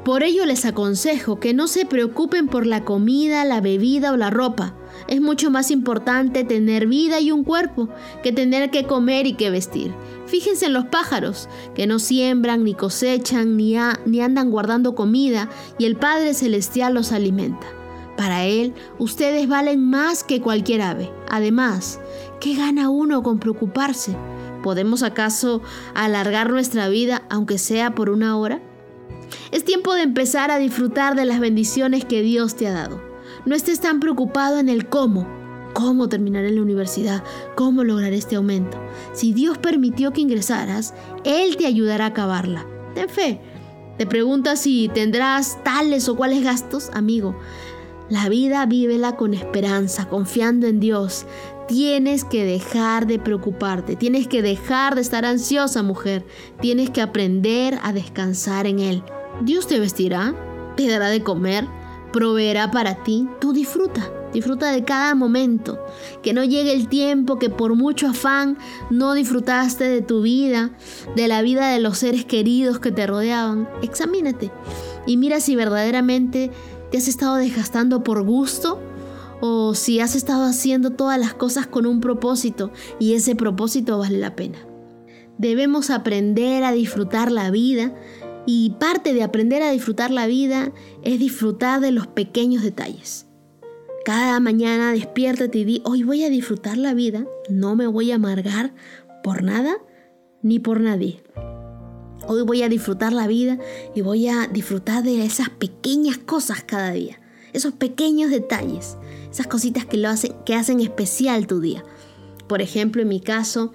Por 0.03 0.23
ello 0.23 0.45
les 0.45 0.65
aconsejo 0.65 1.39
que 1.39 1.53
no 1.53 1.67
se 1.67 1.85
preocupen 1.85 2.47
por 2.47 2.65
la 2.65 2.83
comida, 2.83 3.45
la 3.45 3.61
bebida 3.61 4.11
o 4.11 4.17
la 4.17 4.31
ropa. 4.31 4.73
Es 5.07 5.21
mucho 5.21 5.51
más 5.51 5.69
importante 5.69 6.43
tener 6.43 6.87
vida 6.87 7.19
y 7.19 7.31
un 7.31 7.43
cuerpo 7.43 7.89
que 8.23 8.31
tener 8.31 8.71
que 8.71 8.85
comer 8.85 9.27
y 9.27 9.33
que 9.33 9.51
vestir. 9.51 9.93
Fíjense 10.25 10.65
en 10.65 10.73
los 10.73 10.85
pájaros, 10.85 11.49
que 11.75 11.85
no 11.85 11.99
siembran, 11.99 12.63
ni 12.63 12.73
cosechan, 12.73 13.57
ni, 13.57 13.75
ni 14.07 14.21
andan 14.21 14.49
guardando 14.49 14.95
comida, 14.95 15.49
y 15.77 15.85
el 15.85 15.97
Padre 15.97 16.33
Celestial 16.33 16.95
los 16.95 17.11
alimenta. 17.11 17.67
Para 18.17 18.45
Él, 18.45 18.73
ustedes 18.97 19.47
valen 19.47 19.87
más 19.87 20.23
que 20.23 20.41
cualquier 20.41 20.81
ave. 20.81 21.11
Además, 21.29 21.99
¿qué 22.39 22.55
gana 22.55 22.89
uno 22.89 23.21
con 23.21 23.39
preocuparse? 23.39 24.15
¿Podemos 24.63 25.03
acaso 25.03 25.61
alargar 25.93 26.49
nuestra 26.49 26.89
vida 26.89 27.23
aunque 27.29 27.57
sea 27.57 27.95
por 27.95 28.09
una 28.09 28.37
hora? 28.37 28.61
Es 29.51 29.63
tiempo 29.63 29.93
de 29.93 30.03
empezar 30.03 30.51
a 30.51 30.57
disfrutar 30.57 31.15
de 31.15 31.25
las 31.25 31.39
bendiciones 31.39 32.05
que 32.05 32.21
Dios 32.21 32.55
te 32.55 32.67
ha 32.67 32.73
dado. 32.73 33.01
No 33.45 33.55
estés 33.55 33.79
tan 33.79 33.99
preocupado 33.99 34.59
en 34.59 34.69
el 34.69 34.87
cómo. 34.87 35.27
¿Cómo 35.73 36.09
terminar 36.09 36.45
en 36.45 36.55
la 36.55 36.61
universidad? 36.61 37.23
¿Cómo 37.55 37.83
lograr 37.83 38.11
este 38.13 38.35
aumento? 38.35 38.77
Si 39.13 39.33
Dios 39.33 39.57
permitió 39.57 40.11
que 40.11 40.21
ingresaras, 40.21 40.93
Él 41.23 41.57
te 41.57 41.67
ayudará 41.67 42.05
a 42.05 42.09
acabarla. 42.09 42.65
Ten 42.95 43.07
fe. 43.07 43.39
Te 43.97 44.05
preguntas 44.07 44.61
si 44.61 44.89
tendrás 44.93 45.63
tales 45.63 46.09
o 46.09 46.15
cuales 46.15 46.43
gastos, 46.43 46.89
amigo. 46.93 47.35
La 48.09 48.27
vida 48.27 48.65
vívela 48.65 49.15
con 49.15 49.33
esperanza, 49.33 50.09
confiando 50.09 50.67
en 50.67 50.79
Dios. 50.79 51.25
Tienes 51.69 52.25
que 52.25 52.45
dejar 52.45 53.05
de 53.05 53.19
preocuparte, 53.19 53.95
tienes 53.95 54.27
que 54.27 54.41
dejar 54.41 54.95
de 54.95 55.01
estar 55.01 55.23
ansiosa, 55.23 55.83
mujer. 55.83 56.25
Tienes 56.59 56.89
que 56.89 56.99
aprender 56.99 57.77
a 57.83 57.93
descansar 57.93 58.65
en 58.65 58.79
Él. 58.79 59.03
Dios 59.41 59.67
te 59.67 59.79
vestirá, 59.79 60.33
te 60.75 60.87
dará 60.87 61.09
de 61.09 61.21
comer, 61.21 61.67
proveerá 62.11 62.71
para 62.71 63.03
ti, 63.03 63.29
tú 63.39 63.53
disfruta. 63.53 64.11
Disfruta 64.33 64.71
de 64.71 64.83
cada 64.83 65.13
momento. 65.13 65.79
Que 66.23 66.33
no 66.33 66.43
llegue 66.43 66.73
el 66.73 66.87
tiempo 66.87 67.37
que 67.37 67.51
por 67.51 67.75
mucho 67.75 68.07
afán 68.07 68.57
no 68.89 69.13
disfrutaste 69.13 69.83
de 69.83 70.01
tu 70.01 70.23
vida, 70.23 70.71
de 71.15 71.27
la 71.27 71.43
vida 71.43 71.69
de 71.69 71.79
los 71.79 71.99
seres 71.99 72.25
queridos 72.25 72.79
que 72.79 72.91
te 72.91 73.05
rodeaban. 73.05 73.69
Examínate 73.83 74.49
y 75.05 75.17
mira 75.17 75.39
si 75.39 75.55
verdaderamente 75.55 76.49
te 76.89 76.97
has 76.97 77.07
estado 77.07 77.35
desgastando 77.35 78.03
por 78.03 78.23
gusto 78.23 78.79
o 79.41 79.75
si 79.75 79.99
has 79.99 80.15
estado 80.15 80.43
haciendo 80.43 80.91
todas 80.91 81.19
las 81.19 81.33
cosas 81.33 81.67
con 81.67 81.85
un 81.85 82.01
propósito 82.01 82.71
y 82.99 83.13
ese 83.13 83.35
propósito 83.35 83.97
vale 83.97 84.17
la 84.17 84.35
pena. 84.35 84.57
Debemos 85.37 85.89
aprender 85.89 86.63
a 86.63 86.73
disfrutar 86.73 87.31
la 87.31 87.49
vida 87.49 87.93
y 88.45 88.71
parte 88.79 89.13
de 89.13 89.23
aprender 89.23 89.61
a 89.61 89.71
disfrutar 89.71 90.11
la 90.11 90.27
vida 90.27 90.71
es 91.03 91.19
disfrutar 91.19 91.81
de 91.81 91.91
los 91.91 92.07
pequeños 92.07 92.63
detalles. 92.63 93.25
Cada 94.05 94.39
mañana 94.39 94.91
despiértate 94.91 95.59
y 95.59 95.63
di, 95.65 95.81
hoy 95.85 96.03
voy 96.03 96.23
a 96.23 96.29
disfrutar 96.29 96.77
la 96.77 96.93
vida, 96.93 97.25
no 97.49 97.75
me 97.75 97.85
voy 97.87 98.11
a 98.11 98.15
amargar 98.15 98.73
por 99.23 99.43
nada 99.43 99.77
ni 100.41 100.59
por 100.59 100.79
nadie. 100.79 101.21
Hoy 102.27 102.41
voy 102.43 102.63
a 102.63 102.69
disfrutar 102.69 103.13
la 103.13 103.27
vida 103.27 103.59
y 103.95 104.01
voy 104.01 104.27
a 104.27 104.47
disfrutar 104.47 105.03
de 105.03 105.23
esas 105.23 105.49
pequeñas 105.49 106.17
cosas 106.17 106.63
cada 106.63 106.91
día, 106.91 107.19
esos 107.53 107.73
pequeños 107.73 108.29
detalles, 108.29 108.97
esas 109.31 109.47
cositas 109.47 109.85
que, 109.85 109.97
lo 109.97 110.09
hacen, 110.09 110.33
que 110.45 110.55
hacen 110.55 110.79
especial 110.79 111.47
tu 111.47 111.59
día. 111.59 111.83
Por 112.47 112.61
ejemplo, 112.61 113.01
en 113.01 113.07
mi 113.07 113.19
caso, 113.19 113.73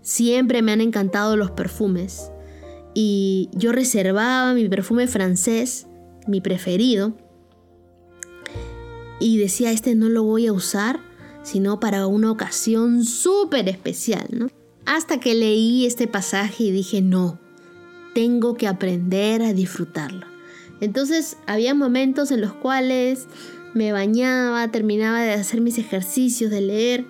siempre 0.00 0.62
me 0.62 0.72
han 0.72 0.80
encantado 0.80 1.36
los 1.36 1.50
perfumes 1.52 2.30
y 2.94 3.48
yo 3.52 3.72
reservaba 3.72 4.54
mi 4.54 4.68
perfume 4.68 5.06
francés, 5.06 5.86
mi 6.26 6.40
preferido, 6.40 7.16
y 9.20 9.38
decía, 9.38 9.70
este 9.70 9.94
no 9.94 10.08
lo 10.08 10.24
voy 10.24 10.48
a 10.48 10.52
usar, 10.52 11.00
sino 11.42 11.80
para 11.80 12.06
una 12.06 12.30
ocasión 12.30 13.04
súper 13.04 13.68
especial, 13.68 14.26
¿no? 14.30 14.48
Hasta 14.84 15.20
que 15.20 15.34
leí 15.34 15.86
este 15.86 16.08
pasaje 16.08 16.64
y 16.64 16.70
dije, 16.72 17.02
no, 17.02 17.38
tengo 18.14 18.56
que 18.56 18.66
aprender 18.66 19.42
a 19.42 19.52
disfrutarlo. 19.52 20.26
Entonces 20.80 21.36
había 21.46 21.74
momentos 21.74 22.32
en 22.32 22.40
los 22.40 22.52
cuales 22.52 23.26
me 23.74 23.92
bañaba, 23.92 24.68
terminaba 24.68 25.20
de 25.22 25.32
hacer 25.32 25.60
mis 25.60 25.78
ejercicios, 25.78 26.50
de 26.50 26.60
leer, 26.60 27.06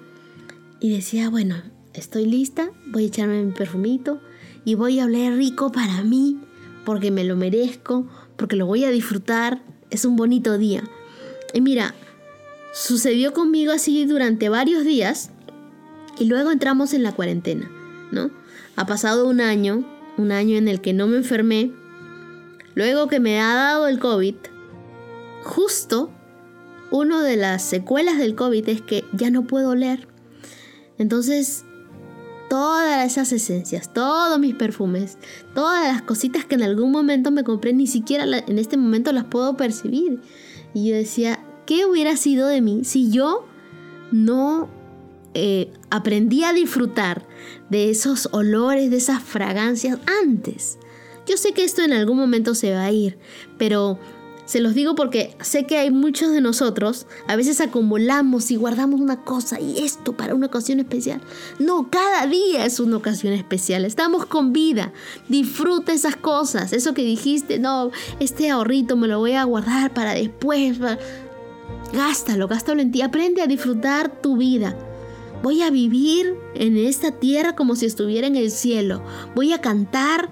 y 0.80 0.94
decía, 0.94 1.28
bueno, 1.30 1.56
estoy 1.94 2.26
lista, 2.26 2.70
voy 2.86 3.04
a 3.04 3.06
echarme 3.06 3.42
mi 3.42 3.52
perfumito 3.52 4.20
y 4.64 4.74
voy 4.74 5.00
a 5.00 5.04
oler 5.04 5.36
rico 5.36 5.72
para 5.72 6.02
mí, 6.02 6.40
porque 6.84 7.10
me 7.10 7.24
lo 7.24 7.36
merezco, 7.36 8.06
porque 8.36 8.56
lo 8.56 8.66
voy 8.66 8.84
a 8.84 8.90
disfrutar, 8.90 9.62
es 9.90 10.04
un 10.04 10.16
bonito 10.16 10.58
día. 10.58 10.82
Y 11.52 11.60
mira, 11.60 11.94
sucedió 12.72 13.32
conmigo 13.32 13.72
así 13.72 14.04
durante 14.06 14.48
varios 14.48 14.84
días 14.84 15.30
y 16.18 16.24
luego 16.24 16.50
entramos 16.50 16.94
en 16.94 17.02
la 17.02 17.12
cuarentena, 17.12 17.70
¿no? 18.10 18.30
Ha 18.76 18.86
pasado 18.86 19.28
un 19.28 19.40
año, 19.40 19.84
un 20.16 20.32
año 20.32 20.56
en 20.56 20.68
el 20.68 20.80
que 20.80 20.92
no 20.92 21.06
me 21.06 21.18
enfermé, 21.18 21.70
luego 22.74 23.08
que 23.08 23.20
me 23.20 23.40
ha 23.40 23.54
dado 23.54 23.88
el 23.88 23.98
COVID, 23.98 24.34
justo 25.44 26.10
una 26.93 27.22
de 27.22 27.36
las 27.36 27.62
secuelas 27.62 28.18
del 28.18 28.36
COVID 28.36 28.68
es 28.68 28.82
que 28.82 29.05
ya 29.12 29.30
no 29.30 29.47
puedo 29.47 29.74
leer. 29.74 30.07
Entonces, 30.99 31.64
todas 32.49 33.11
esas 33.11 33.32
esencias, 33.32 33.93
todos 33.95 34.38
mis 34.38 34.55
perfumes, 34.55 35.16
todas 35.55 35.90
las 35.90 36.03
cositas 36.03 36.45
que 36.45 36.55
en 36.55 36.62
algún 36.62 36.93
momento 36.93 37.30
me 37.30 37.45
compré, 37.45 37.72
ni 37.72 37.86
siquiera 37.86 38.24
en 38.24 38.59
este 38.59 38.76
momento 38.76 39.11
las 39.12 39.24
puedo 39.24 39.57
percibir. 39.57 40.20
Y 40.74 40.90
yo 40.90 40.95
decía, 40.95 41.40
¿qué 41.64 41.86
hubiera 41.86 42.14
sido 42.16 42.47
de 42.47 42.61
mí 42.61 42.84
si 42.84 43.11
yo 43.11 43.47
no 44.11 44.68
eh, 45.32 45.72
aprendí 45.88 46.45
a 46.45 46.53
disfrutar 46.53 47.26
de 47.70 47.88
esos 47.88 48.28
olores, 48.32 48.90
de 48.90 48.99
esas 48.99 49.22
fragancias 49.22 49.99
antes? 50.22 50.78
Yo 51.26 51.38
sé 51.38 51.53
que 51.53 51.64
esto 51.64 51.82
en 51.82 51.95
algún 51.95 52.18
momento 52.18 52.55
se 52.55 52.72
va 52.72 52.84
a 52.84 52.93
ir, 52.93 53.16
pero 53.57 53.99
se 54.45 54.61
los 54.61 54.74
digo 54.74 54.95
porque 54.95 55.36
sé 55.40 55.66
que 55.66 55.78
hay 55.78 55.90
muchos 55.90 56.32
de 56.32 56.40
nosotros, 56.40 57.07
a 57.28 57.36
veces 57.36 57.61
acumulamos 57.61 58.51
y 58.51 58.57
guardamos 58.57 59.01
una 59.01 59.22
cosa 59.22 59.61
y 59.61 59.78
esto 59.84 60.16
para 60.16 60.34
una 60.34 60.49
ocasión 60.49 60.80
especial. 60.80 61.20
No, 61.59 61.88
cada 61.90 62.26
día 62.26 62.66
es 62.66 62.80
una 62.80 62.97
ocasión 62.97 63.32
especial. 63.32 63.84
Estamos 63.84 64.26
con 64.26 64.53
vida. 64.53 64.93
Disfruta 65.28 65.93
esas 65.93 66.16
cosas. 66.16 66.72
Eso 66.72 66.93
que 66.93 67.03
dijiste, 67.03 67.59
no, 67.59 67.90
este 68.18 68.51
ahorrito 68.51 68.97
me 68.97 69.09
lo 69.09 69.18
voy 69.18 69.32
a 69.32 69.45
guardar 69.45 69.95
para 69.95 70.14
después. 70.14 70.78
Gástalo, 71.93 72.49
gástalo 72.49 72.82
en 72.82 72.90
ti. 72.90 73.03
Aprende 73.03 73.43
a 73.43 73.47
disfrutar 73.47 74.20
tu 74.20 74.36
vida. 74.36 74.76
Voy 75.43 75.62
a 75.62 75.70
vivir 75.70 76.36
en 76.55 76.76
esta 76.76 77.11
tierra 77.12 77.57
como 77.57 77.74
si 77.74 77.86
estuviera 77.86 78.26
en 78.26 78.36
el 78.36 78.51
cielo. 78.51 79.03
Voy 79.34 79.53
a 79.53 79.61
cantar 79.61 80.30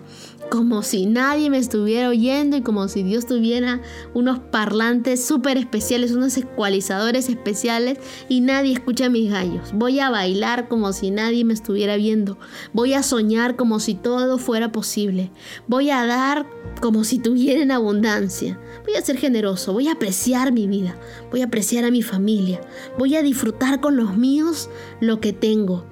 como 0.51 0.83
si 0.83 1.07
nadie 1.07 1.49
me 1.49 1.59
estuviera 1.59 2.09
oyendo 2.09 2.57
y 2.57 2.63
como 2.63 2.89
si 2.89 3.05
Dios 3.05 3.25
tuviera 3.25 3.81
unos 4.15 4.41
parlantes 4.41 5.25
súper 5.25 5.57
especiales, 5.57 6.11
unos 6.11 6.37
ecualizadores 6.37 7.29
especiales 7.29 7.99
y 8.29 8.41
nadie 8.41 8.73
escucha 8.73 9.09
mis 9.09 9.31
gallos. 9.31 9.71
Voy 9.73 10.01
a 10.01 10.11
bailar 10.11 10.69
como 10.69 10.93
si 10.93 11.11
nadie 11.13 11.45
me 11.45 11.55
estuviera 11.55 11.97
viendo. 11.97 12.37
Voy 12.73 12.95
a 12.95 13.05
soñar 13.05 13.55
como 13.57 13.79
si 13.79 13.95
todo 13.95 14.39
fuera 14.39 14.73
posible. 14.73 15.31
Voy 15.69 15.91
a 15.91 16.05
dar 16.05 16.47
como 16.81 17.05
si 17.05 17.21
tuviera 17.21 17.63
en 17.63 17.71
abundancia. 17.71 18.59
Voy 18.85 18.97
a 18.97 19.03
ser 19.03 19.17
generoso, 19.17 19.73
voy 19.73 19.87
a 19.87 19.93
apreciar 19.93 20.53
mi 20.53 20.67
vida, 20.67 20.97
voy 21.31 21.43
a 21.43 21.45
apreciar 21.45 21.85
a 21.85 21.91
mi 21.93 22.03
familia, 22.03 22.61
voy 22.99 23.15
a 23.15 23.23
disfrutar 23.23 23.81
con 23.81 23.97
los 23.97 24.17
míos 24.17 24.69
lo 25.01 25.21
que 25.21 25.33
tengo. 25.33 25.87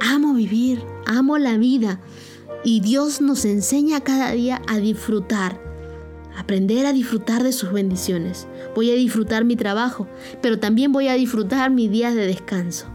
Amo 0.00 0.34
vivir, 0.34 0.82
amo 1.06 1.38
la 1.38 1.56
vida 1.56 2.00
y 2.64 2.80
Dios 2.80 3.20
nos 3.20 3.44
enseña 3.44 4.00
cada 4.00 4.32
día 4.32 4.62
a 4.68 4.78
disfrutar, 4.78 5.60
aprender 6.36 6.86
a 6.86 6.92
disfrutar 6.92 7.42
de 7.42 7.52
sus 7.52 7.72
bendiciones. 7.72 8.46
Voy 8.74 8.90
a 8.90 8.94
disfrutar 8.94 9.44
mi 9.44 9.56
trabajo, 9.56 10.06
pero 10.40 10.58
también 10.58 10.92
voy 10.92 11.08
a 11.08 11.14
disfrutar 11.14 11.70
mis 11.70 11.90
días 11.90 12.14
de 12.14 12.26
descanso. 12.26 12.86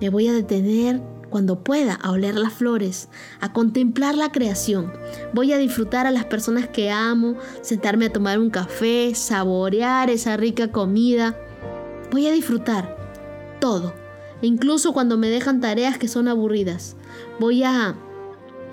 Me 0.00 0.08
voy 0.08 0.28
a 0.28 0.32
detener 0.32 1.00
cuando 1.30 1.62
pueda 1.62 1.94
a 1.94 2.10
oler 2.10 2.34
las 2.34 2.52
flores, 2.52 3.08
a 3.40 3.52
contemplar 3.52 4.16
la 4.16 4.32
creación. 4.32 4.92
Voy 5.32 5.52
a 5.52 5.58
disfrutar 5.58 6.06
a 6.06 6.10
las 6.10 6.24
personas 6.26 6.68
que 6.68 6.90
amo, 6.90 7.36
sentarme 7.62 8.06
a 8.06 8.12
tomar 8.12 8.38
un 8.38 8.50
café, 8.50 9.14
saborear 9.14 10.10
esa 10.10 10.36
rica 10.36 10.70
comida. 10.72 11.38
Voy 12.10 12.26
a 12.26 12.32
disfrutar 12.32 12.96
todo, 13.60 13.94
incluso 14.42 14.92
cuando 14.92 15.16
me 15.16 15.28
dejan 15.28 15.60
tareas 15.60 15.96
que 15.98 16.08
son 16.08 16.28
aburridas. 16.28 16.96
Voy 17.38 17.62
a 17.62 17.96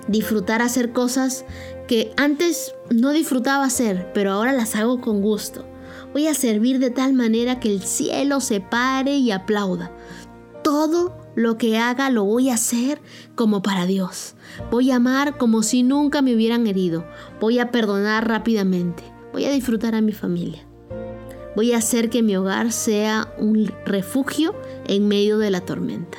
disfrutar 0.08 0.62
hacer 0.62 0.92
cosas 0.92 1.44
que 1.88 2.12
antes 2.16 2.74
no 2.90 3.10
disfrutaba 3.10 3.64
hacer, 3.64 4.10
pero 4.14 4.32
ahora 4.32 4.52
las 4.52 4.76
hago 4.76 5.00
con 5.00 5.20
gusto. 5.22 5.66
Voy 6.12 6.26
a 6.26 6.34
servir 6.34 6.78
de 6.78 6.90
tal 6.90 7.12
manera 7.14 7.60
que 7.60 7.72
el 7.72 7.82
cielo 7.82 8.40
se 8.40 8.60
pare 8.60 9.16
y 9.16 9.30
aplauda. 9.30 9.92
Todo 10.62 11.16
lo 11.34 11.56
que 11.56 11.78
haga 11.78 12.10
lo 12.10 12.24
voy 12.24 12.50
a 12.50 12.54
hacer 12.54 13.00
como 13.34 13.62
para 13.62 13.86
Dios. 13.86 14.34
Voy 14.70 14.90
a 14.90 14.96
amar 14.96 15.38
como 15.38 15.62
si 15.62 15.82
nunca 15.82 16.22
me 16.22 16.34
hubieran 16.34 16.66
herido. 16.66 17.04
Voy 17.40 17.58
a 17.58 17.70
perdonar 17.70 18.28
rápidamente. 18.28 19.02
Voy 19.32 19.44
a 19.44 19.52
disfrutar 19.52 19.94
a 19.94 20.00
mi 20.00 20.12
familia. 20.12 20.66
Voy 21.56 21.72
a 21.72 21.78
hacer 21.78 22.10
que 22.10 22.22
mi 22.22 22.36
hogar 22.36 22.72
sea 22.72 23.32
un 23.38 23.72
refugio 23.84 24.54
en 24.86 25.08
medio 25.08 25.38
de 25.38 25.50
la 25.50 25.60
tormenta. 25.60 26.18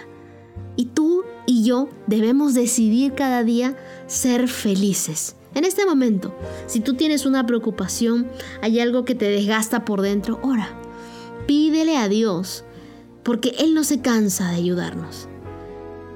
Y 0.81 0.85
tú 0.85 1.25
y 1.45 1.63
yo 1.63 1.89
debemos 2.07 2.55
decidir 2.55 3.13
cada 3.13 3.43
día 3.43 3.77
ser 4.07 4.47
felices. 4.47 5.35
En 5.53 5.63
este 5.63 5.85
momento, 5.85 6.33
si 6.65 6.79
tú 6.79 6.95
tienes 6.95 7.27
una 7.27 7.45
preocupación, 7.45 8.25
hay 8.63 8.79
algo 8.79 9.05
que 9.05 9.13
te 9.13 9.25
desgasta 9.29 9.85
por 9.85 10.01
dentro, 10.01 10.39
ora. 10.41 10.69
Pídele 11.45 11.97
a 11.97 12.07
Dios, 12.07 12.63
porque 13.21 13.53
Él 13.59 13.75
no 13.75 13.83
se 13.83 14.01
cansa 14.01 14.49
de 14.49 14.55
ayudarnos. 14.55 15.27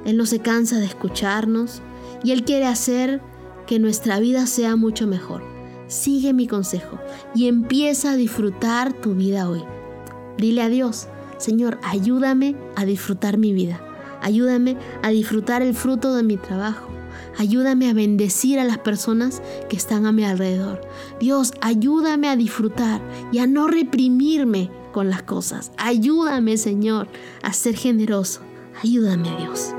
Él 0.04 0.18
no 0.18 0.26
se 0.26 0.40
cansa 0.40 0.80
de 0.80 0.86
escucharnos 0.86 1.84
y 2.24 2.32
Él 2.32 2.44
quiere 2.44 2.66
hacer 2.66 3.22
que 3.68 3.78
nuestra 3.78 4.20
vida 4.20 4.48
sea 4.48 4.76
mucho 4.76 5.06
mejor. 5.06 5.44
Sigue 5.86 6.34
mi 6.34 6.48
consejo 6.48 6.98
y 7.36 7.50
empieza 7.50 8.14
a 8.14 8.16
disfrutar 8.16 8.94
tu 8.94 9.14
vida 9.14 9.48
hoy. 9.48 9.62
Dile 10.40 10.64
a 10.64 10.70
Dios, 10.70 11.08
Señor, 11.38 11.78
ayúdame 11.84 12.56
a 12.76 12.84
disfrutar 12.84 13.38
mi 13.38 13.54
vida. 13.54 13.80
Ayúdame 14.26 14.76
a 15.04 15.10
disfrutar 15.10 15.62
el 15.62 15.76
fruto 15.76 16.16
de 16.16 16.24
mi 16.24 16.38
trabajo. 16.38 16.90
Ayúdame 17.38 17.92
a 17.92 17.94
bendecir 17.94 18.60
a 18.60 18.64
las 18.64 18.80
personas 18.80 19.44
que 19.70 19.78
están 19.78 20.08
a 20.08 20.12
mi 20.12 20.26
alrededor. 20.26 20.82
Dios, 21.20 21.54
ayúdame 21.62 22.28
a 22.28 22.36
disfrutar 22.36 23.02
y 23.32 23.38
a 23.38 23.46
no 23.46 23.68
reprimirme 23.68 24.72
con 24.92 25.12
las 25.12 25.22
cosas. 25.22 25.72
Ayúdame, 25.78 26.58
Señor, 26.58 27.08
a 27.44 27.54
ser 27.54 27.76
generoso. 27.76 28.42
Ayúdame, 28.84 29.30
Dios. 29.38 29.76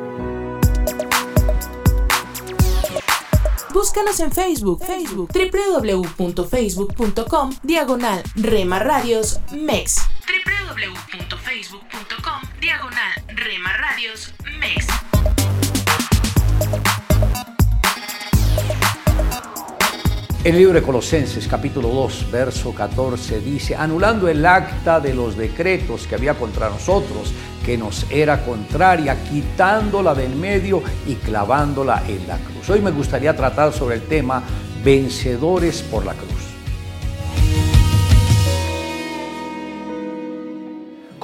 Búscanos 3.75 4.21
en 4.21 4.31
Facebook, 4.31 4.85
Facebook, 4.87 5.29
www.facebook.com, 5.35 7.51
diagonal 7.65 8.23
Rema 8.37 8.79
Radios 8.79 9.41
MEX 9.51 9.97
www.facebook.com 10.27 12.43
diagonal 12.61 13.13
Rema 13.29 13.73
Radios. 13.73 14.36
El 20.47 20.57
libro 20.59 20.75
de 20.75 20.83
Colosenses 20.83 21.49
capítulo 21.49 21.89
2 21.89 22.31
verso 22.31 22.73
14 22.73 23.41
dice, 23.41 23.75
anulando 23.75 24.29
el 24.29 24.47
acta 24.47 25.01
de 25.01 25.13
los 25.13 25.37
decretos 25.37 26.07
que 26.07 26.15
había 26.15 26.35
contra 26.35 26.71
nosotros, 26.71 27.33
que 27.65 27.77
nos 27.77 28.07
era 28.13 28.45
contraria, 28.45 29.25
quitándola 29.25 30.15
del 30.15 30.37
medio 30.37 30.85
y 31.05 31.17
clavándola 31.17 32.05
en 32.07 32.29
la 32.29 32.37
cruz. 32.37 32.71
Hoy 32.71 32.81
me 32.81 32.93
gustaría 32.93 33.35
tratar 33.35 33.73
sobre 33.73 33.97
el 33.97 34.03
tema 34.03 34.41
vencedores 34.85 35.83
por 35.83 36.07
la 36.07 36.15
cruz. 36.15 36.36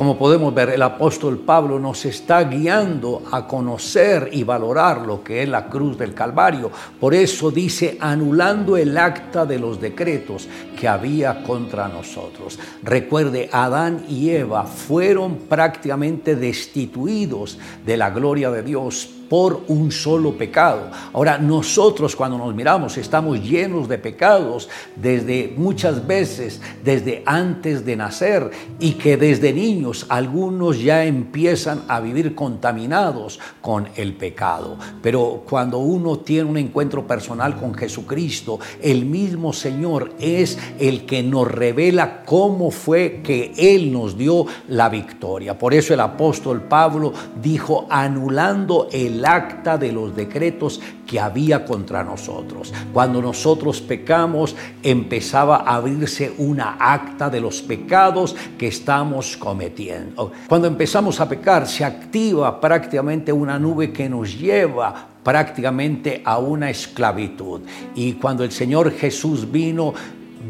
Como 0.03 0.19
podemos 0.19 0.53
ver, 0.53 0.71
el 0.71 0.83
apóstol 0.83 1.39
Pablo 1.39 1.79
nos 1.79 2.05
está 2.07 2.43
guiando 2.43 3.23
a 3.31 3.47
conocer 3.47 4.31
y 4.33 4.43
valorar 4.43 5.07
lo 5.07 5.23
que 5.23 5.45
es 5.45 5.49
la 5.49 5.69
cruz 5.69 5.97
del 5.97 6.13
Calvario. 6.13 6.73
Por 6.99 7.15
eso 7.15 7.53
dice, 7.53 7.99
anulando 8.01 8.77
el 8.77 8.99
acta 8.99 9.47
de 9.47 9.61
los 9.61 9.81
decretos 9.81 10.49
que 10.77 10.89
había 10.89 11.45
contra 11.45 11.87
nosotros. 11.87 12.59
Recuerde, 12.83 13.49
Adán 13.53 14.05
y 14.09 14.31
Eva 14.31 14.65
fueron 14.65 15.37
prácticamente 15.49 16.35
destituidos 16.35 17.57
de 17.87 17.97
la 17.97 18.11
gloria 18.11 18.51
de 18.51 18.65
Dios 18.65 19.09
por 19.33 19.63
un 19.69 19.91
solo 19.91 20.37
pecado. 20.37 20.91
Ahora 21.15 21.39
nosotros 21.39 22.15
cuando 22.15 22.37
nos 22.37 22.55
miramos 22.55 22.99
estamos 22.99 23.43
llenos 23.43 23.89
de 23.89 23.97
pecados 23.97 24.69
desde 24.95 25.55
muchas 25.57 26.07
veces, 26.07 26.61
desde 26.85 27.23
antes 27.25 27.87
de 27.87 27.97
nacer 27.97 28.51
y 28.79 28.93
que 28.93 29.17
desde 29.17 29.55
niños 29.55 30.05
algunos 30.11 30.83
ya 30.83 31.07
empiezan 31.07 31.81
a 31.89 32.01
vivir 32.01 32.35
contaminados 32.35 33.41
con 33.63 33.89
el 33.97 34.13
pecado. 34.13 34.77
Pero 35.01 35.45
cuando 35.49 35.79
uno 35.79 36.19
tiene 36.19 36.51
un 36.51 36.59
encuentro 36.59 37.07
personal 37.07 37.57
con 37.57 37.73
Jesucristo, 37.73 38.61
el 38.83 39.07
mismo 39.07 39.55
Señor 39.55 40.13
es 40.21 40.59
el 40.79 41.07
que 41.07 41.23
nos 41.23 41.51
revela 41.51 42.23
cómo 42.25 42.71
fue 42.71 43.23
que 43.25 43.55
Él 43.57 43.95
nos 43.95 44.19
dio 44.19 44.45
la 44.69 44.91
victoria. 44.91 45.57
Por 45.57 45.73
eso 45.73 45.95
el 45.95 46.01
apóstol 46.01 46.65
Pablo 46.65 47.15
dijo, 47.41 47.87
anulando 47.89 48.89
el 48.93 49.22
acta 49.25 49.79
de 49.79 49.93
los 49.93 50.15
decretos 50.15 50.81
que 51.07 51.21
había 51.21 51.65
contra 51.65 52.03
nosotros. 52.03 52.73
Cuando 52.93 53.21
nosotros 53.21 53.81
pecamos, 53.81 54.57
empezaba 54.83 55.59
a 55.59 55.77
abrirse 55.77 56.33
una 56.39 56.77
acta 56.79 57.29
de 57.29 57.41
los 57.41 57.63
pecados 57.63 58.35
que 58.59 58.69
estamos 58.69 59.37
cometiendo. 59.37 60.33
Cuando 60.49 60.69
empezamos 60.69 61.21
a 61.21 61.29
pecar, 61.29 61.67
se 61.67 61.85
activa 61.85 62.61
prácticamente 62.61 63.33
una 63.33 63.59
nube 63.59 63.93
que 63.93 64.09
nos 64.09 64.39
lleva 64.39 65.09
prácticamente 65.23 66.23
a 66.25 66.39
una 66.39 66.71
esclavitud. 66.71 67.61
Y 67.95 68.15
cuando 68.15 68.45
el 68.45 68.51
Señor 68.51 68.91
Jesús 68.93 69.51
vino, 69.51 69.95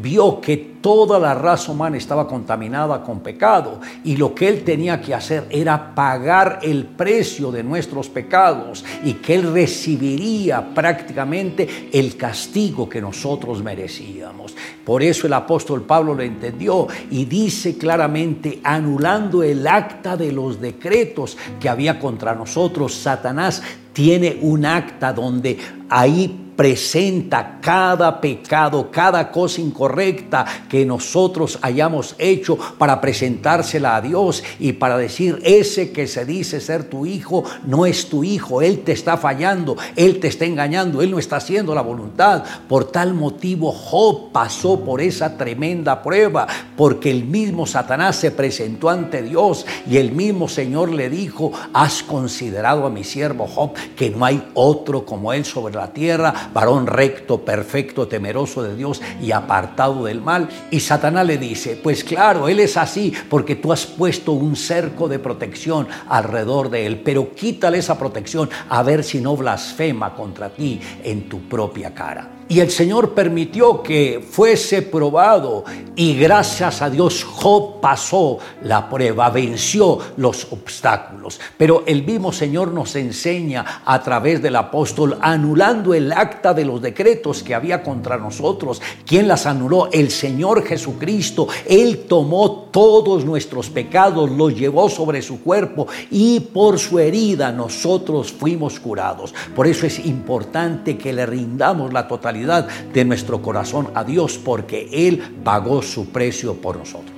vio 0.01 0.39
que 0.41 0.73
toda 0.83 1.17
la 1.17 1.33
raza 1.33 1.71
humana 1.71 1.97
estaba 1.97 2.27
contaminada 2.27 3.01
con 3.03 3.21
pecado 3.21 3.79
y 4.03 4.17
lo 4.17 4.35
que 4.35 4.49
él 4.49 4.63
tenía 4.63 4.99
que 4.99 5.13
hacer 5.13 5.45
era 5.49 5.95
pagar 5.95 6.59
el 6.61 6.85
precio 6.85 7.51
de 7.51 7.63
nuestros 7.63 8.09
pecados 8.09 8.83
y 9.03 9.13
que 9.13 9.35
él 9.35 9.53
recibiría 9.53 10.73
prácticamente 10.73 11.89
el 11.93 12.17
castigo 12.17 12.89
que 12.89 13.01
nosotros 13.01 13.63
merecíamos. 13.63 14.55
Por 14.83 15.03
eso 15.03 15.27
el 15.27 15.33
apóstol 15.33 15.83
Pablo 15.83 16.13
lo 16.13 16.23
entendió 16.23 16.87
y 17.09 17.25
dice 17.25 17.77
claramente, 17.77 18.59
anulando 18.63 19.41
el 19.41 19.65
acta 19.65 20.17
de 20.17 20.33
los 20.33 20.59
decretos 20.59 21.37
que 21.59 21.69
había 21.69 21.97
contra 21.99 22.35
nosotros, 22.35 22.93
Satanás 22.93 23.61
tiene 23.93 24.39
un 24.41 24.65
acta 24.65 25.13
donde 25.13 25.57
ahí 25.89 26.43
presenta 26.55 27.59
cada 27.61 28.21
pecado, 28.21 28.89
cada 28.91 29.31
cosa 29.31 29.61
incorrecta 29.61 30.45
que 30.69 30.85
nosotros 30.85 31.59
hayamos 31.61 32.15
hecho 32.17 32.57
para 32.77 33.01
presentársela 33.01 33.95
a 33.95 34.01
Dios 34.01 34.43
y 34.59 34.73
para 34.73 34.97
decir, 34.97 35.39
ese 35.43 35.91
que 35.91 36.07
se 36.07 36.25
dice 36.25 36.59
ser 36.59 36.83
tu 36.83 37.05
hijo 37.05 37.43
no 37.65 37.85
es 37.85 38.07
tu 38.07 38.23
hijo, 38.23 38.61
Él 38.61 38.79
te 38.79 38.91
está 38.91 39.17
fallando, 39.17 39.77
Él 39.95 40.19
te 40.19 40.27
está 40.27 40.45
engañando, 40.45 41.01
Él 41.01 41.11
no 41.11 41.19
está 41.19 41.37
haciendo 41.37 41.73
la 41.73 41.81
voluntad. 41.81 42.43
Por 42.67 42.85
tal 42.85 43.13
motivo 43.13 43.71
Job 43.71 44.31
pasó 44.31 44.79
por 44.81 45.01
esa 45.01 45.37
tremenda 45.37 46.01
prueba, 46.01 46.47
porque 46.75 47.11
el 47.11 47.23
mismo 47.25 47.65
Satanás 47.65 48.17
se 48.17 48.31
presentó 48.31 48.89
ante 48.89 49.21
Dios 49.21 49.65
y 49.89 49.97
el 49.97 50.11
mismo 50.11 50.47
Señor 50.47 50.91
le 50.91 51.09
dijo, 51.09 51.51
has 51.73 52.03
considerado 52.03 52.85
a 52.85 52.89
mi 52.89 53.03
siervo 53.03 53.47
Job 53.47 53.73
que 53.95 54.09
no 54.09 54.25
hay 54.25 54.49
otro 54.53 55.05
como 55.05 55.33
Él 55.33 55.45
sobre 55.45 55.75
la 55.75 55.93
tierra, 55.93 56.49
varón 56.53 56.87
recto, 56.87 57.43
perfecto, 57.43 58.07
temeroso 58.07 58.63
de 58.63 58.75
Dios 58.75 59.01
y 59.21 59.31
apartado 59.31 60.05
del 60.05 60.21
mal. 60.21 60.49
Y 60.71 60.79
Satanás 60.79 61.25
le 61.25 61.37
dice, 61.37 61.79
pues 61.81 62.03
claro, 62.03 62.47
Él 62.47 62.59
es 62.59 62.77
así 62.77 63.13
porque 63.29 63.55
tú 63.55 63.71
has 63.71 63.85
puesto 63.85 64.33
un 64.33 64.55
cerco 64.55 65.07
de 65.07 65.19
protección 65.19 65.87
alrededor 66.07 66.69
de 66.69 66.85
Él, 66.85 67.01
pero 67.03 67.33
quítale 67.33 67.79
esa 67.79 67.97
protección 67.97 68.49
a 68.69 68.83
ver 68.83 69.03
si 69.03 69.19
no 69.19 69.35
blasfema 69.35 70.13
contra 70.13 70.49
ti 70.49 70.79
en 71.03 71.29
tu 71.29 71.41
propia 71.47 71.93
cara. 71.93 72.29
Y 72.49 72.59
el 72.59 72.69
Señor 72.69 73.13
permitió 73.13 73.81
que 73.81 74.23
fuese 74.29 74.81
probado 74.81 75.63
y 75.95 76.15
gracias 76.15 76.81
a 76.81 76.89
Dios 76.89 77.23
Job 77.23 77.79
pasó 77.79 78.39
la 78.63 78.89
prueba, 78.89 79.29
venció 79.29 79.97
los 80.17 80.51
obstáculos. 80.51 81.39
Pero 81.57 81.83
el 81.85 82.03
mismo 82.03 82.33
Señor 82.33 82.71
nos 82.71 82.95
enseña 82.95 83.81
a 83.85 84.01
través 84.03 84.41
del 84.41 84.55
apóstol, 84.55 85.17
anulando 85.21 85.93
el 85.93 86.11
acta 86.11 86.53
de 86.53 86.65
los 86.65 86.81
decretos 86.81 87.43
que 87.43 87.55
había 87.55 87.81
contra 87.81 88.17
nosotros. 88.17 88.81
¿Quién 89.05 89.27
las 89.27 89.45
anuló? 89.45 89.89
El 89.91 90.11
Señor 90.11 90.65
Jesucristo. 90.65 91.47
Él 91.67 92.05
tomó 92.09 92.69
todos 92.71 93.23
nuestros 93.23 93.69
pecados, 93.69 94.29
los 94.29 94.53
llevó 94.53 94.89
sobre 94.89 95.21
su 95.21 95.41
cuerpo 95.41 95.87
y 96.11 96.39
por 96.39 96.77
su 96.77 96.99
herida 96.99 97.51
nosotros 97.51 98.31
fuimos 98.33 98.79
curados. 98.79 99.33
Por 99.55 99.67
eso 99.67 99.85
es 99.85 100.05
importante 100.05 100.97
que 100.97 101.13
le 101.13 101.25
rindamos 101.25 101.93
la 101.93 102.07
totalidad 102.07 102.32
de 102.33 103.05
nuestro 103.05 103.41
corazón 103.41 103.89
a 103.93 104.03
Dios 104.03 104.37
porque 104.37 104.89
Él 104.91 105.21
pagó 105.43 105.81
su 105.81 106.09
precio 106.09 106.55
por 106.55 106.77
nosotros. 106.77 107.13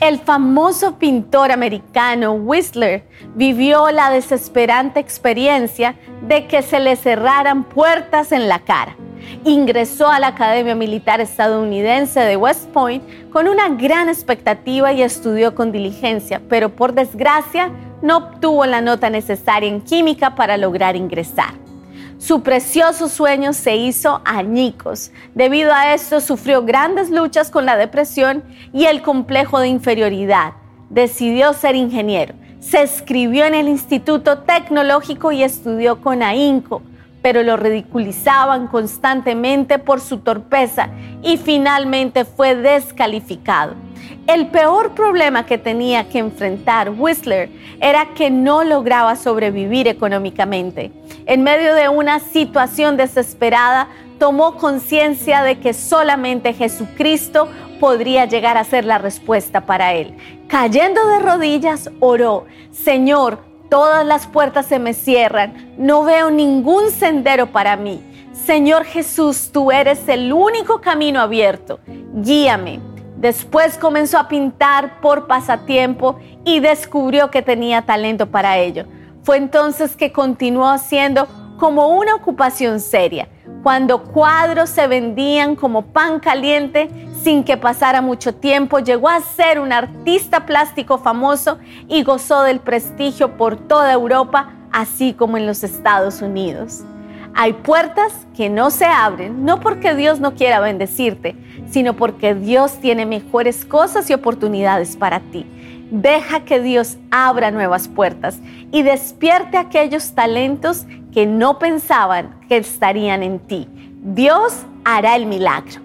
El 0.00 0.18
famoso 0.18 0.98
pintor 0.98 1.50
americano 1.50 2.32
Whistler 2.34 3.04
vivió 3.34 3.90
la 3.90 4.10
desesperante 4.10 5.00
experiencia 5.00 5.94
de 6.28 6.46
que 6.46 6.60
se 6.60 6.78
le 6.78 6.96
cerraran 6.96 7.64
puertas 7.64 8.30
en 8.32 8.46
la 8.46 8.58
cara. 8.58 8.96
Ingresó 9.44 10.08
a 10.08 10.20
la 10.20 10.28
Academia 10.28 10.74
Militar 10.74 11.22
Estadounidense 11.22 12.20
de 12.20 12.36
West 12.36 12.68
Point 12.68 13.02
con 13.30 13.48
una 13.48 13.70
gran 13.70 14.10
expectativa 14.10 14.92
y 14.92 15.00
estudió 15.00 15.54
con 15.54 15.72
diligencia, 15.72 16.42
pero 16.50 16.68
por 16.68 16.92
desgracia 16.92 17.70
no 18.04 18.18
obtuvo 18.18 18.66
la 18.66 18.82
nota 18.82 19.08
necesaria 19.08 19.66
en 19.66 19.80
química 19.80 20.34
para 20.34 20.58
lograr 20.58 20.94
ingresar. 20.94 21.54
Su 22.18 22.42
precioso 22.42 23.08
sueño 23.08 23.54
se 23.54 23.76
hizo 23.76 24.20
añicos. 24.26 25.10
Debido 25.34 25.72
a 25.72 25.94
esto 25.94 26.20
sufrió 26.20 26.66
grandes 26.66 27.08
luchas 27.08 27.50
con 27.50 27.64
la 27.64 27.78
depresión 27.78 28.44
y 28.74 28.84
el 28.84 29.00
complejo 29.00 29.58
de 29.58 29.68
inferioridad. 29.68 30.52
Decidió 30.90 31.54
ser 31.54 31.76
ingeniero. 31.76 32.34
Se 32.60 32.82
escribió 32.82 33.46
en 33.46 33.54
el 33.54 33.68
Instituto 33.68 34.40
Tecnológico 34.40 35.32
y 35.32 35.42
estudió 35.42 36.02
con 36.02 36.22
ahínco, 36.22 36.82
pero 37.24 37.42
lo 37.42 37.56
ridiculizaban 37.56 38.66
constantemente 38.66 39.78
por 39.78 40.02
su 40.02 40.18
torpeza 40.18 40.90
y 41.22 41.38
finalmente 41.38 42.26
fue 42.26 42.54
descalificado. 42.54 43.72
El 44.26 44.48
peor 44.48 44.94
problema 44.94 45.46
que 45.46 45.56
tenía 45.56 46.06
que 46.10 46.18
enfrentar 46.18 46.90
Whistler 46.90 47.48
era 47.80 48.08
que 48.14 48.30
no 48.30 48.62
lograba 48.62 49.16
sobrevivir 49.16 49.88
económicamente. 49.88 50.92
En 51.24 51.42
medio 51.42 51.74
de 51.74 51.88
una 51.88 52.20
situación 52.20 52.98
desesperada, 52.98 53.88
tomó 54.18 54.56
conciencia 54.56 55.42
de 55.42 55.58
que 55.58 55.72
solamente 55.72 56.52
Jesucristo 56.52 57.48
podría 57.80 58.26
llegar 58.26 58.58
a 58.58 58.64
ser 58.64 58.84
la 58.84 58.98
respuesta 58.98 59.62
para 59.62 59.94
él. 59.94 60.14
Cayendo 60.48 61.02
de 61.08 61.20
rodillas, 61.20 61.90
oró, 62.00 62.44
Señor, 62.70 63.53
todas 63.74 64.06
las 64.06 64.28
puertas 64.28 64.66
se 64.66 64.78
me 64.78 64.94
cierran, 64.94 65.74
no 65.76 66.04
veo 66.04 66.30
ningún 66.30 66.92
sendero 66.92 67.46
para 67.50 67.76
mí. 67.76 68.00
Señor 68.32 68.84
Jesús, 68.84 69.50
tú 69.52 69.72
eres 69.72 70.06
el 70.06 70.32
único 70.32 70.80
camino 70.80 71.20
abierto. 71.20 71.80
Guíame 72.14 72.78
Después 73.16 73.76
comenzó 73.76 74.18
a 74.18 74.28
pintar 74.28 75.00
por 75.00 75.26
pasatiempo 75.26 76.20
y 76.44 76.60
descubrió 76.60 77.32
que 77.32 77.42
tenía 77.42 77.82
talento 77.82 78.26
para 78.26 78.58
ello. 78.58 78.84
Fue 79.24 79.38
entonces 79.38 79.96
que 79.96 80.12
continuó 80.12 80.68
haciendo 80.68 81.26
como 81.58 81.88
una 81.88 82.14
ocupación 82.14 82.78
seria. 82.78 83.28
cuando 83.62 84.02
cuadros 84.02 84.68
se 84.68 84.86
vendían 84.86 85.56
como 85.56 85.86
pan 85.86 86.20
caliente 86.20 86.90
sin 87.22 87.42
que 87.42 87.56
pasara 87.56 88.02
mucho 88.02 88.34
tiempo, 88.34 88.78
llegó 88.80 89.08
a 89.08 89.22
ser 89.22 89.58
un 89.58 89.72
artista 89.72 90.44
plástico 90.44 90.98
famoso 90.98 91.56
y 91.88 92.02
gozó 92.02 92.42
del 92.42 92.60
prestigio 92.60 93.38
por 93.38 93.56
toda 93.56 93.90
Europa, 93.90 94.50
así 94.70 95.14
como 95.14 95.38
en 95.38 95.46
los 95.46 95.64
Estados 95.64 96.20
Unidos. 96.20 96.82
Hay 97.34 97.54
puertas 97.54 98.26
que 98.36 98.50
no 98.50 98.70
se 98.70 98.84
abren, 98.84 99.46
no 99.46 99.60
porque 99.60 99.94
Dios 99.94 100.20
no 100.20 100.34
quiera 100.34 100.60
bendecirte, 100.60 101.34
sino 101.70 101.94
porque 101.94 102.34
Dios 102.34 102.74
tiene 102.80 103.06
mejores 103.06 103.64
cosas 103.64 104.10
y 104.10 104.12
oportunidades 104.12 104.94
para 104.96 105.20
ti. 105.20 105.46
Deja 105.90 106.40
que 106.40 106.60
Dios 106.60 106.96
abra 107.10 107.50
nuevas 107.50 107.88
puertas 107.88 108.38
y 108.72 108.82
despierte 108.82 109.56
aquellos 109.56 110.12
talentos 110.12 110.86
que 111.12 111.26
no 111.26 111.58
pensaban 111.58 112.34
que 112.48 112.56
estarían 112.56 113.22
en 113.22 113.38
ti. 113.38 113.68
Dios 114.02 114.62
hará 114.84 115.16
el 115.16 115.26
milagro. 115.26 115.80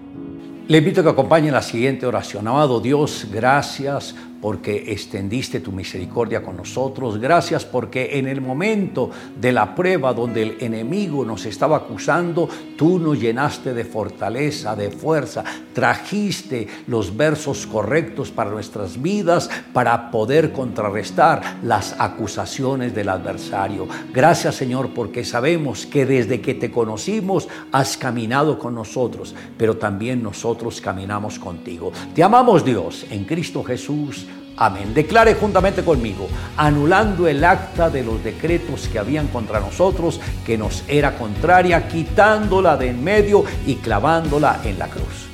Le 0.68 0.78
invito 0.78 1.00
a 1.00 1.04
que 1.04 1.10
acompañe 1.10 1.50
la 1.50 1.62
siguiente 1.62 2.06
oración. 2.06 2.46
Amado 2.46 2.80
Dios, 2.80 3.26
gracias 3.30 4.14
porque 4.40 4.92
extendiste 4.92 5.60
tu 5.60 5.72
misericordia 5.72 6.42
con 6.42 6.56
nosotros. 6.56 7.18
Gracias 7.18 7.64
porque 7.64 8.18
en 8.18 8.26
el 8.26 8.40
momento 8.40 9.10
de 9.40 9.52
la 9.52 9.74
prueba 9.74 10.14
donde 10.14 10.42
el 10.42 10.56
enemigo 10.60 11.24
nos 11.24 11.44
estaba 11.46 11.76
acusando, 11.76 12.48
tú 12.76 12.98
nos 12.98 13.20
llenaste 13.20 13.74
de 13.74 13.84
fortaleza, 13.84 14.74
de 14.74 14.90
fuerza. 14.90 15.44
Trajiste 15.72 16.66
los 16.86 17.16
versos 17.16 17.66
correctos 17.66 18.30
para 18.30 18.50
nuestras 18.50 19.00
vidas 19.00 19.50
para 19.72 20.10
poder 20.10 20.52
contrarrestar 20.52 21.58
las 21.62 21.96
acusaciones 21.98 22.94
del 22.94 23.08
adversario. 23.08 23.86
Gracias 24.12 24.54
Señor 24.56 24.90
porque 24.94 25.24
sabemos 25.24 25.86
que 25.86 26.06
desde 26.06 26.40
que 26.40 26.54
te 26.54 26.70
conocimos 26.70 27.48
has 27.72 27.96
caminado 27.96 28.58
con 28.58 28.74
nosotros, 28.74 29.34
pero 29.58 29.76
también 29.76 30.22
nosotros 30.22 30.80
caminamos 30.80 31.38
contigo. 31.38 31.92
Te 32.14 32.22
amamos 32.22 32.64
Dios 32.64 33.06
en 33.10 33.24
Cristo 33.24 33.62
Jesús. 33.62 34.26
Amén. 34.60 34.92
Declare 34.92 35.34
juntamente 35.36 35.82
conmigo, 35.82 36.28
anulando 36.58 37.26
el 37.26 37.42
acta 37.42 37.88
de 37.88 38.04
los 38.04 38.22
decretos 38.22 38.88
que 38.88 38.98
habían 38.98 39.28
contra 39.28 39.58
nosotros, 39.58 40.20
que 40.44 40.58
nos 40.58 40.84
era 40.86 41.16
contraria, 41.16 41.88
quitándola 41.88 42.76
de 42.76 42.90
en 42.90 43.02
medio 43.02 43.42
y 43.66 43.76
clavándola 43.76 44.60
en 44.62 44.78
la 44.78 44.88
cruz. 44.88 45.30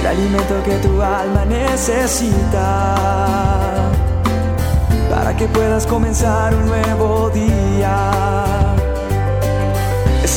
El 0.00 0.06
alimento 0.06 0.60
que 0.64 0.74
tu 0.78 1.00
alma 1.00 1.44
necesita 1.44 2.96
para 5.08 5.36
que 5.36 5.46
puedas 5.46 5.86
comenzar 5.86 6.52
un 6.56 6.66
nuevo 6.66 7.30
día 7.30 8.59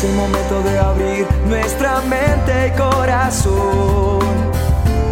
es 0.03 0.09
el 0.09 0.15
momento 0.15 0.61
de 0.63 0.79
abrir 0.79 1.27
nuestra 1.47 2.01
mente 2.01 2.67
y 2.67 2.71
corazón 2.77 4.19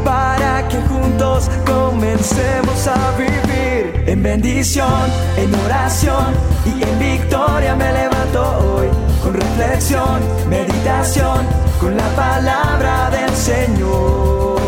para 0.04 0.68
que 0.68 0.78
juntos 0.82 1.50
comencemos 1.66 2.88
a 2.88 3.12
vivir 3.18 4.04
en 4.08 4.24
bendición, 4.24 5.10
en 5.38 5.54
oración 5.56 6.34
y 6.66 6.84
en 6.84 7.00
victoria 7.00 7.76
me 7.76 7.92
levanto 7.94 8.42
hoy 8.42 8.88
con 9.24 9.34
reflexión, 9.34 10.20
meditación, 10.50 11.46
con 11.80 11.96
la 11.96 12.10
palabra 12.16 13.10
del 13.12 13.30
Señor. 13.36 14.60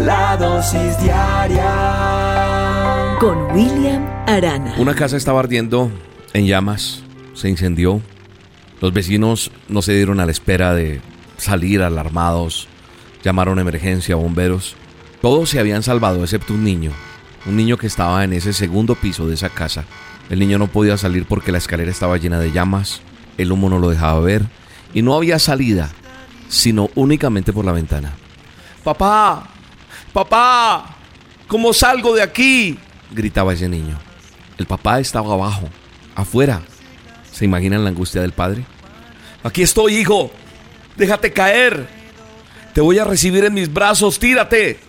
La 0.00 0.36
dosis 0.36 0.98
diaria 1.02 1.66
con 3.20 3.52
William 3.52 4.06
Arana. 4.26 4.74
Una 4.78 4.94
casa 4.94 5.16
estaba 5.16 5.40
ardiendo 5.40 5.90
en 6.32 6.46
llamas 6.46 7.02
se 7.38 7.48
incendió. 7.48 8.02
Los 8.80 8.92
vecinos 8.92 9.50
no 9.68 9.82
se 9.82 9.94
dieron 9.94 10.20
a 10.20 10.26
la 10.26 10.32
espera 10.32 10.74
de 10.74 11.00
salir 11.36 11.82
alarmados. 11.82 12.68
Llamaron 13.24 13.58
a 13.58 13.62
emergencia, 13.62 14.16
bomberos. 14.16 14.76
Todos 15.22 15.50
se 15.50 15.58
habían 15.58 15.82
salvado 15.82 16.22
excepto 16.22 16.54
un 16.54 16.64
niño. 16.64 16.92
Un 17.46 17.56
niño 17.56 17.76
que 17.76 17.86
estaba 17.86 18.22
en 18.24 18.32
ese 18.32 18.52
segundo 18.52 18.94
piso 18.94 19.26
de 19.26 19.34
esa 19.34 19.48
casa. 19.48 19.84
El 20.30 20.38
niño 20.38 20.58
no 20.58 20.66
podía 20.66 20.96
salir 20.96 21.24
porque 21.26 21.52
la 21.52 21.58
escalera 21.58 21.90
estaba 21.90 22.18
llena 22.18 22.38
de 22.38 22.52
llamas. 22.52 23.00
El 23.38 23.52
humo 23.52 23.70
no 23.70 23.78
lo 23.78 23.90
dejaba 23.90 24.20
ver. 24.20 24.44
Y 24.94 25.02
no 25.02 25.14
había 25.14 25.38
salida, 25.38 25.90
sino 26.48 26.90
únicamente 26.94 27.52
por 27.52 27.64
la 27.64 27.72
ventana. 27.72 28.12
Papá, 28.84 29.48
papá, 30.12 30.96
¿cómo 31.46 31.72
salgo 31.72 32.14
de 32.14 32.22
aquí? 32.22 32.78
gritaba 33.10 33.52
ese 33.52 33.68
niño. 33.68 33.98
El 34.56 34.66
papá 34.66 35.00
estaba 35.00 35.34
abajo, 35.34 35.68
afuera, 36.14 36.62
¿Se 37.38 37.44
imaginan 37.44 37.84
la 37.84 37.90
angustia 37.90 38.20
del 38.20 38.32
padre? 38.32 38.64
Aquí 39.44 39.62
estoy, 39.62 39.98
hijo. 39.98 40.32
Déjate 40.96 41.32
caer. 41.32 41.86
Te 42.74 42.80
voy 42.80 42.98
a 42.98 43.04
recibir 43.04 43.44
en 43.44 43.54
mis 43.54 43.72
brazos. 43.72 44.18
Tírate. 44.18 44.80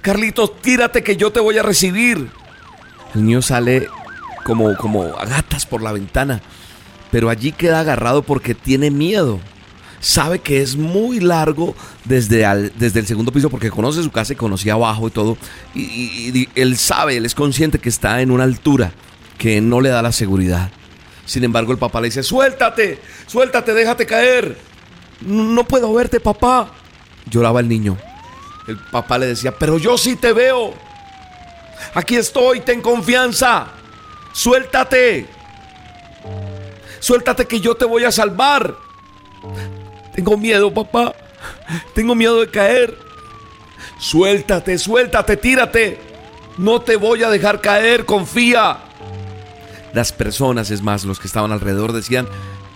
Carlitos, 0.00 0.62
tírate 0.62 1.02
que 1.02 1.16
yo 1.16 1.32
te 1.32 1.40
voy 1.40 1.58
a 1.58 1.64
recibir. 1.64 2.30
El 3.16 3.24
niño 3.24 3.42
sale 3.42 3.88
como, 4.44 4.76
como 4.76 5.06
a 5.06 5.24
gatas 5.26 5.66
por 5.66 5.82
la 5.82 5.90
ventana. 5.90 6.40
Pero 7.10 7.30
allí 7.30 7.50
queda 7.50 7.80
agarrado 7.80 8.22
porque 8.22 8.54
tiene 8.54 8.92
miedo. 8.92 9.40
Sabe 9.98 10.38
que 10.38 10.62
es 10.62 10.76
muy 10.76 11.18
largo 11.18 11.74
desde, 12.04 12.46
desde 12.78 13.00
el 13.00 13.08
segundo 13.08 13.32
piso 13.32 13.50
porque 13.50 13.72
conoce 13.72 14.04
su 14.04 14.12
casa 14.12 14.34
y 14.34 14.36
conocía 14.36 14.74
abajo 14.74 15.08
y 15.08 15.10
todo. 15.10 15.36
Y 15.74 16.48
él 16.54 16.78
sabe, 16.78 17.16
él 17.16 17.26
es 17.26 17.34
consciente 17.34 17.80
que 17.80 17.88
está 17.88 18.22
en 18.22 18.30
una 18.30 18.44
altura 18.44 18.92
que 19.36 19.60
no 19.60 19.80
le 19.80 19.88
da 19.88 20.00
la 20.00 20.12
seguridad. 20.12 20.70
Sin 21.28 21.44
embargo, 21.44 21.72
el 21.72 21.78
papá 21.78 22.00
le 22.00 22.06
dice, 22.06 22.22
suéltate, 22.22 22.98
suéltate, 23.26 23.74
déjate 23.74 24.06
caer. 24.06 24.56
No 25.20 25.62
puedo 25.64 25.92
verte, 25.92 26.20
papá. 26.20 26.70
Lloraba 27.26 27.60
el 27.60 27.68
niño. 27.68 27.98
El 28.66 28.78
papá 28.78 29.18
le 29.18 29.26
decía, 29.26 29.52
pero 29.52 29.76
yo 29.76 29.98
sí 29.98 30.16
te 30.16 30.32
veo. 30.32 30.72
Aquí 31.92 32.16
estoy, 32.16 32.60
ten 32.60 32.80
confianza. 32.80 33.66
Suéltate. 34.32 35.26
Suéltate 36.98 37.44
que 37.44 37.60
yo 37.60 37.74
te 37.74 37.84
voy 37.84 38.04
a 38.04 38.10
salvar. 38.10 38.74
Tengo 40.14 40.38
miedo, 40.38 40.72
papá. 40.72 41.14
Tengo 41.94 42.14
miedo 42.14 42.40
de 42.40 42.48
caer. 42.48 42.96
Suéltate, 43.98 44.78
suéltate, 44.78 45.36
tírate. 45.36 45.98
No 46.56 46.80
te 46.80 46.96
voy 46.96 47.22
a 47.22 47.28
dejar 47.28 47.60
caer, 47.60 48.06
confía. 48.06 48.78
Las 49.98 50.12
personas, 50.12 50.70
es 50.70 50.80
más, 50.80 51.04
los 51.04 51.18
que 51.18 51.26
estaban 51.26 51.50
alrededor 51.50 51.92
decían, 51.92 52.28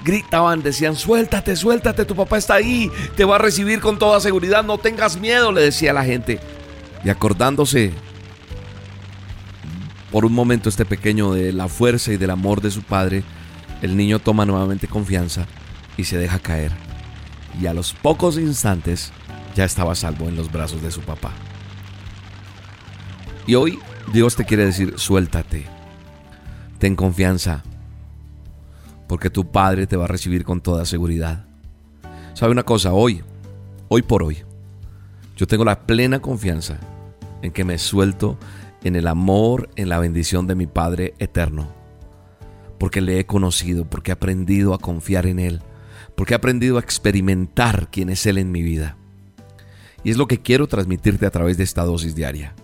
gritaban, 0.05 0.61
decían, 0.61 0.97
suéltate, 0.97 1.55
suéltate, 1.55 2.05
tu 2.05 2.16
papá 2.16 2.37
está 2.37 2.55
ahí, 2.55 2.91
te 3.16 3.25
va 3.25 3.37
a 3.37 3.39
recibir 3.39 3.79
con 3.79 3.97
toda 3.97 4.18
seguridad, 4.18 4.64
no 4.64 4.77
tengas 4.77 5.16
miedo, 5.20 5.53
le 5.53 5.61
decía 5.61 5.93
la 5.93 6.05
gente. 6.05 6.41
Y 7.05 7.11
acordándose 7.11 7.93
por 10.11 10.25
un 10.25 10.33
momento 10.33 10.68
este 10.68 10.85
pequeño 10.85 11.33
de 11.33 11.53
la 11.53 11.68
fuerza 11.68 12.12
y 12.12 12.16
del 12.16 12.31
amor 12.31 12.61
de 12.61 12.73
su 12.73 12.83
padre, 12.83 13.23
el 13.83 13.97
niño 13.97 14.18
toma 14.18 14.45
nuevamente 14.45 14.89
confianza 14.89 15.47
y 15.97 16.03
se 16.03 16.18
deja 16.18 16.41
caer. 16.41 16.73
Y 17.61 17.66
a 17.66 17.73
los 17.73 17.93
pocos 17.93 18.37
instantes 18.37 19.12
ya 19.55 19.64
estaba 19.64 19.95
salvo 19.95 20.29
en 20.29 20.35
los 20.35 20.51
brazos 20.51 20.83
de 20.83 20.91
su 20.91 21.03
papá. 21.03 21.31
Y 23.47 23.55
hoy 23.55 23.79
Dios 24.12 24.35
te 24.35 24.45
quiere 24.45 24.64
decir, 24.64 24.95
suéltate 24.97 25.82
Ten 26.83 26.97
confianza, 26.97 27.62
porque 29.07 29.30
tu 29.30 29.53
Padre 29.53 29.87
te 29.87 29.97
va 29.97 30.07
a 30.07 30.09
recibir 30.09 30.43
con 30.45 30.61
toda 30.61 30.85
seguridad. 30.85 31.45
¿Sabe 32.35 32.51
una 32.51 32.64
cosa? 32.64 32.93
Hoy, 32.93 33.22
hoy 33.87 34.03
por 34.03 34.24
hoy, 34.24 34.39
yo 35.37 35.47
tengo 35.47 35.64
la 35.64 35.87
plena 35.87 36.18
confianza 36.18 36.80
en 37.41 37.53
que 37.53 37.62
me 37.62 37.78
suelto 37.78 38.37
en 38.83 38.97
el 38.97 39.07
amor, 39.07 39.70
en 39.76 39.91
la 39.91 40.01
bendición 40.01 40.49
de 40.49 40.57
mi 40.57 40.66
Padre 40.66 41.14
eterno. 41.20 41.68
Porque 42.80 43.01
le 43.01 43.20
he 43.20 43.26
conocido, 43.26 43.89
porque 43.89 44.11
he 44.11 44.14
aprendido 44.14 44.74
a 44.74 44.78
confiar 44.78 45.26
en 45.26 45.39
Él, 45.39 45.62
porque 46.16 46.35
he 46.35 46.37
aprendido 46.37 46.78
a 46.78 46.80
experimentar 46.80 47.91
quién 47.93 48.11
es 48.11 48.26
Él 48.26 48.39
en 48.39 48.51
mi 48.51 48.62
vida. 48.62 48.97
Y 50.03 50.11
es 50.11 50.16
lo 50.16 50.26
que 50.26 50.43
quiero 50.43 50.66
transmitirte 50.66 51.26
a 51.26 51.30
través 51.30 51.57
de 51.57 51.62
esta 51.62 51.85
dosis 51.85 52.16
diaria 52.16 52.57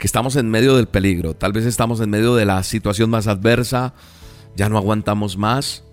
que 0.00 0.06
estamos 0.06 0.34
en 0.36 0.50
medio 0.50 0.76
del 0.76 0.88
peligro, 0.88 1.34
tal 1.34 1.52
vez 1.52 1.66
estamos 1.66 2.00
en 2.00 2.10
medio 2.10 2.34
de 2.34 2.46
la 2.46 2.62
situación 2.64 3.10
más 3.10 3.28
adversa, 3.28 3.94
ya 4.56 4.68
no 4.68 4.78
aguantamos 4.78 5.36
más 5.36 5.84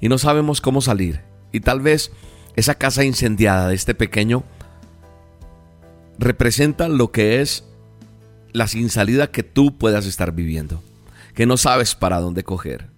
y 0.00 0.08
no 0.08 0.18
sabemos 0.18 0.60
cómo 0.60 0.80
salir. 0.82 1.22
Y 1.52 1.60
tal 1.60 1.80
vez 1.80 2.10
esa 2.56 2.74
casa 2.74 3.04
incendiada 3.04 3.68
de 3.68 3.76
este 3.76 3.94
pequeño 3.94 4.42
representa 6.18 6.88
lo 6.88 7.12
que 7.12 7.40
es 7.40 7.64
la 8.52 8.66
sin 8.66 8.90
salida 8.90 9.30
que 9.30 9.44
tú 9.44 9.78
puedas 9.78 10.06
estar 10.06 10.32
viviendo, 10.32 10.82
que 11.34 11.46
no 11.46 11.56
sabes 11.56 11.94
para 11.94 12.20
dónde 12.20 12.42
coger, 12.42 12.90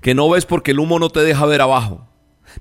que 0.00 0.14
no 0.14 0.28
ves 0.28 0.46
porque 0.46 0.72
el 0.72 0.80
humo 0.80 0.98
no 0.98 1.10
te 1.10 1.20
deja 1.20 1.46
ver 1.46 1.60
abajo, 1.60 2.08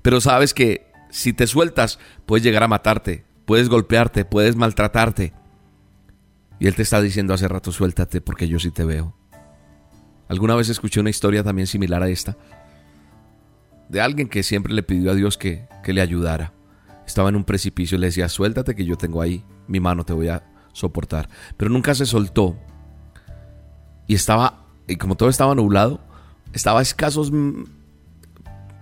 pero 0.04 0.22
sabes 0.22 0.54
que 0.54 0.92
si 1.10 1.34
te 1.34 1.48
sueltas 1.48 1.98
puedes 2.28 2.44
llegar 2.44 2.62
a 2.62 2.68
matarte, 2.68 3.26
puedes 3.46 3.68
golpearte, 3.68 4.26
puedes 4.26 4.56
maltratarte, 4.56 5.34
y 6.60 6.68
Él 6.68 6.76
te 6.76 6.82
está 6.82 7.02
diciendo 7.02 7.34
hace 7.34 7.48
rato, 7.48 7.72
suéltate 7.72 8.22
porque 8.22 8.48
yo 8.48 8.60
sí 8.60 8.72
te 8.72 8.86
veo. 8.86 9.16
Alguna 10.28 10.56
vez 10.56 10.70
escuché 10.70 11.00
una 11.00 11.10
historia 11.10 11.44
también 11.44 11.68
similar 11.68 12.04
a 12.04 12.10
esta, 12.10 12.38
de 13.90 14.02
alguien 14.02 14.28
que 14.28 14.44
siempre 14.44 14.74
le 14.74 14.84
pidió 14.84 15.12
a 15.12 15.16
Dios 15.16 15.38
que, 15.38 15.68
que 15.84 15.94
le 15.94 16.02
ayudara. 16.02 16.54
Estaba 17.06 17.30
en 17.30 17.38
un 17.38 17.46
precipicio 17.46 17.98
y 17.98 18.02
le 18.02 18.08
decía, 18.08 18.28
suéltate 18.28 18.76
que 18.76 18.84
yo 18.86 18.98
tengo 18.98 19.22
ahí 19.22 19.44
mi 19.68 19.80
mano, 19.80 20.04
te 20.04 20.14
voy 20.14 20.30
a 20.30 20.44
soportar. 20.74 21.30
Pero 21.56 21.72
nunca 21.72 21.96
se 21.96 22.06
soltó. 22.06 22.58
Y 24.08 24.16
estaba, 24.16 24.66
y 24.88 24.96
como 24.96 25.16
todo 25.16 25.30
estaba 25.30 25.56
nublado, 25.56 26.00
estaba 26.54 26.80
a 26.80 26.82
escasos 26.82 27.32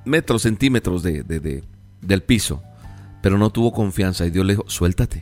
metros, 0.06 0.44
centímetros 0.44 1.04
de, 1.04 1.64
del 2.02 2.24
piso. 2.24 2.64
Pero 3.22 3.38
no 3.38 3.50
tuvo 3.50 3.72
confianza 3.72 4.26
y 4.26 4.30
Dios 4.30 4.46
le 4.46 4.54
dijo, 4.54 4.66
suéltate, 4.68 5.22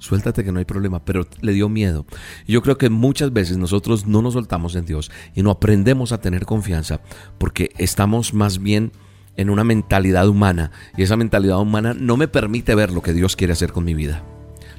suéltate 0.00 0.42
que 0.42 0.50
no 0.50 0.58
hay 0.58 0.64
problema, 0.64 1.04
pero 1.04 1.26
le 1.40 1.52
dio 1.52 1.68
miedo. 1.68 2.04
Y 2.46 2.52
yo 2.52 2.62
creo 2.62 2.76
que 2.76 2.90
muchas 2.90 3.32
veces 3.32 3.58
nosotros 3.58 4.06
no 4.06 4.22
nos 4.22 4.32
soltamos 4.34 4.74
en 4.74 4.86
Dios 4.86 5.12
y 5.34 5.42
no 5.42 5.52
aprendemos 5.52 6.10
a 6.10 6.20
tener 6.20 6.46
confianza 6.46 7.00
porque 7.38 7.70
estamos 7.78 8.34
más 8.34 8.60
bien 8.60 8.90
en 9.36 9.50
una 9.50 9.62
mentalidad 9.62 10.28
humana 10.28 10.72
y 10.96 11.02
esa 11.02 11.16
mentalidad 11.16 11.60
humana 11.60 11.94
no 11.94 12.16
me 12.16 12.28
permite 12.28 12.74
ver 12.74 12.90
lo 12.90 13.02
que 13.02 13.12
Dios 13.12 13.36
quiere 13.36 13.52
hacer 13.52 13.72
con 13.72 13.84
mi 13.84 13.94
vida, 13.94 14.24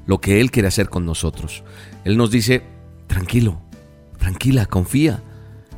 lo 0.06 0.20
que 0.20 0.42
Él 0.42 0.52
quiere 0.52 0.68
hacer 0.68 0.90
con 0.90 1.06
nosotros. 1.06 1.64
Él 2.04 2.18
nos 2.18 2.32
dice, 2.32 2.64
tranquilo, 3.08 3.62
tranquila, 4.18 4.66
confía, 4.66 5.24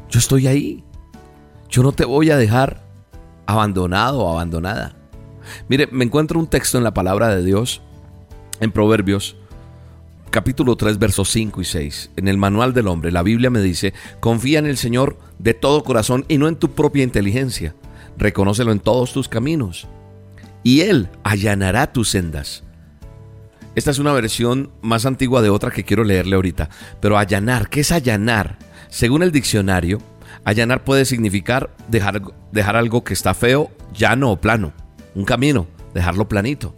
yo 0.09 0.19
estoy 0.19 0.47
ahí, 0.47 0.83
yo 1.69 1.83
no 1.83 1.91
te 1.91 2.05
voy 2.05 2.31
a 2.31 2.37
dejar 2.37 2.83
abandonado 3.45 4.19
o 4.19 4.31
abandonada. 4.31 4.95
Mire, 5.67 5.87
me 5.91 6.05
encuentro 6.05 6.39
un 6.39 6.47
texto 6.47 6.77
en 6.77 6.83
la 6.83 6.93
palabra 6.93 7.35
de 7.35 7.43
Dios, 7.43 7.81
en 8.63 8.71
Proverbios, 8.71 9.35
capítulo 10.31 10.75
3, 10.75 10.97
versos 10.97 11.29
5 11.29 11.61
y 11.61 11.65
6. 11.65 12.11
En 12.15 12.27
el 12.27 12.37
manual 12.37 12.73
del 12.73 12.87
hombre, 12.87 13.11
la 13.11 13.23
Biblia 13.23 13.49
me 13.49 13.61
dice, 13.61 13.93
confía 14.19 14.59
en 14.59 14.65
el 14.65 14.77
Señor 14.77 15.17
de 15.39 15.53
todo 15.53 15.83
corazón 15.83 16.25
y 16.27 16.37
no 16.37 16.47
en 16.47 16.55
tu 16.55 16.71
propia 16.71 17.03
inteligencia. 17.03 17.75
Reconócelo 18.17 18.71
en 18.71 18.79
todos 18.79 19.13
tus 19.13 19.27
caminos 19.27 19.87
y 20.63 20.81
Él 20.81 21.09
allanará 21.23 21.91
tus 21.91 22.09
sendas. 22.09 22.63
Esta 23.75 23.91
es 23.91 23.99
una 23.99 24.13
versión 24.13 24.71
más 24.81 25.05
antigua 25.05 25.41
de 25.41 25.49
otra 25.49 25.71
que 25.71 25.83
quiero 25.83 26.03
leerle 26.03 26.35
ahorita. 26.35 26.69
Pero 27.01 27.17
allanar, 27.17 27.69
¿qué 27.69 27.81
es 27.81 27.91
allanar? 27.91 28.59
Según 28.89 29.23
el 29.23 29.31
diccionario, 29.31 29.99
allanar 30.45 30.83
puede 30.83 31.05
significar 31.05 31.75
dejar, 31.87 32.21
dejar 32.51 32.75
algo 32.75 33.03
que 33.03 33.13
está 33.13 33.33
feo, 33.33 33.71
llano 33.93 34.31
o 34.31 34.39
plano 34.39 34.73
un 35.15 35.25
camino, 35.25 35.67
dejarlo 35.93 36.27
planito. 36.27 36.75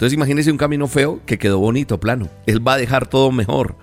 Entonces 0.00 0.16
imagínese 0.16 0.50
un 0.50 0.56
camino 0.56 0.88
feo 0.88 1.20
que 1.26 1.36
quedó 1.36 1.58
bonito, 1.58 2.00
plano. 2.00 2.30
Él 2.46 2.66
va 2.66 2.72
a 2.72 2.78
dejar 2.78 3.06
todo 3.06 3.30
mejor. 3.30 3.76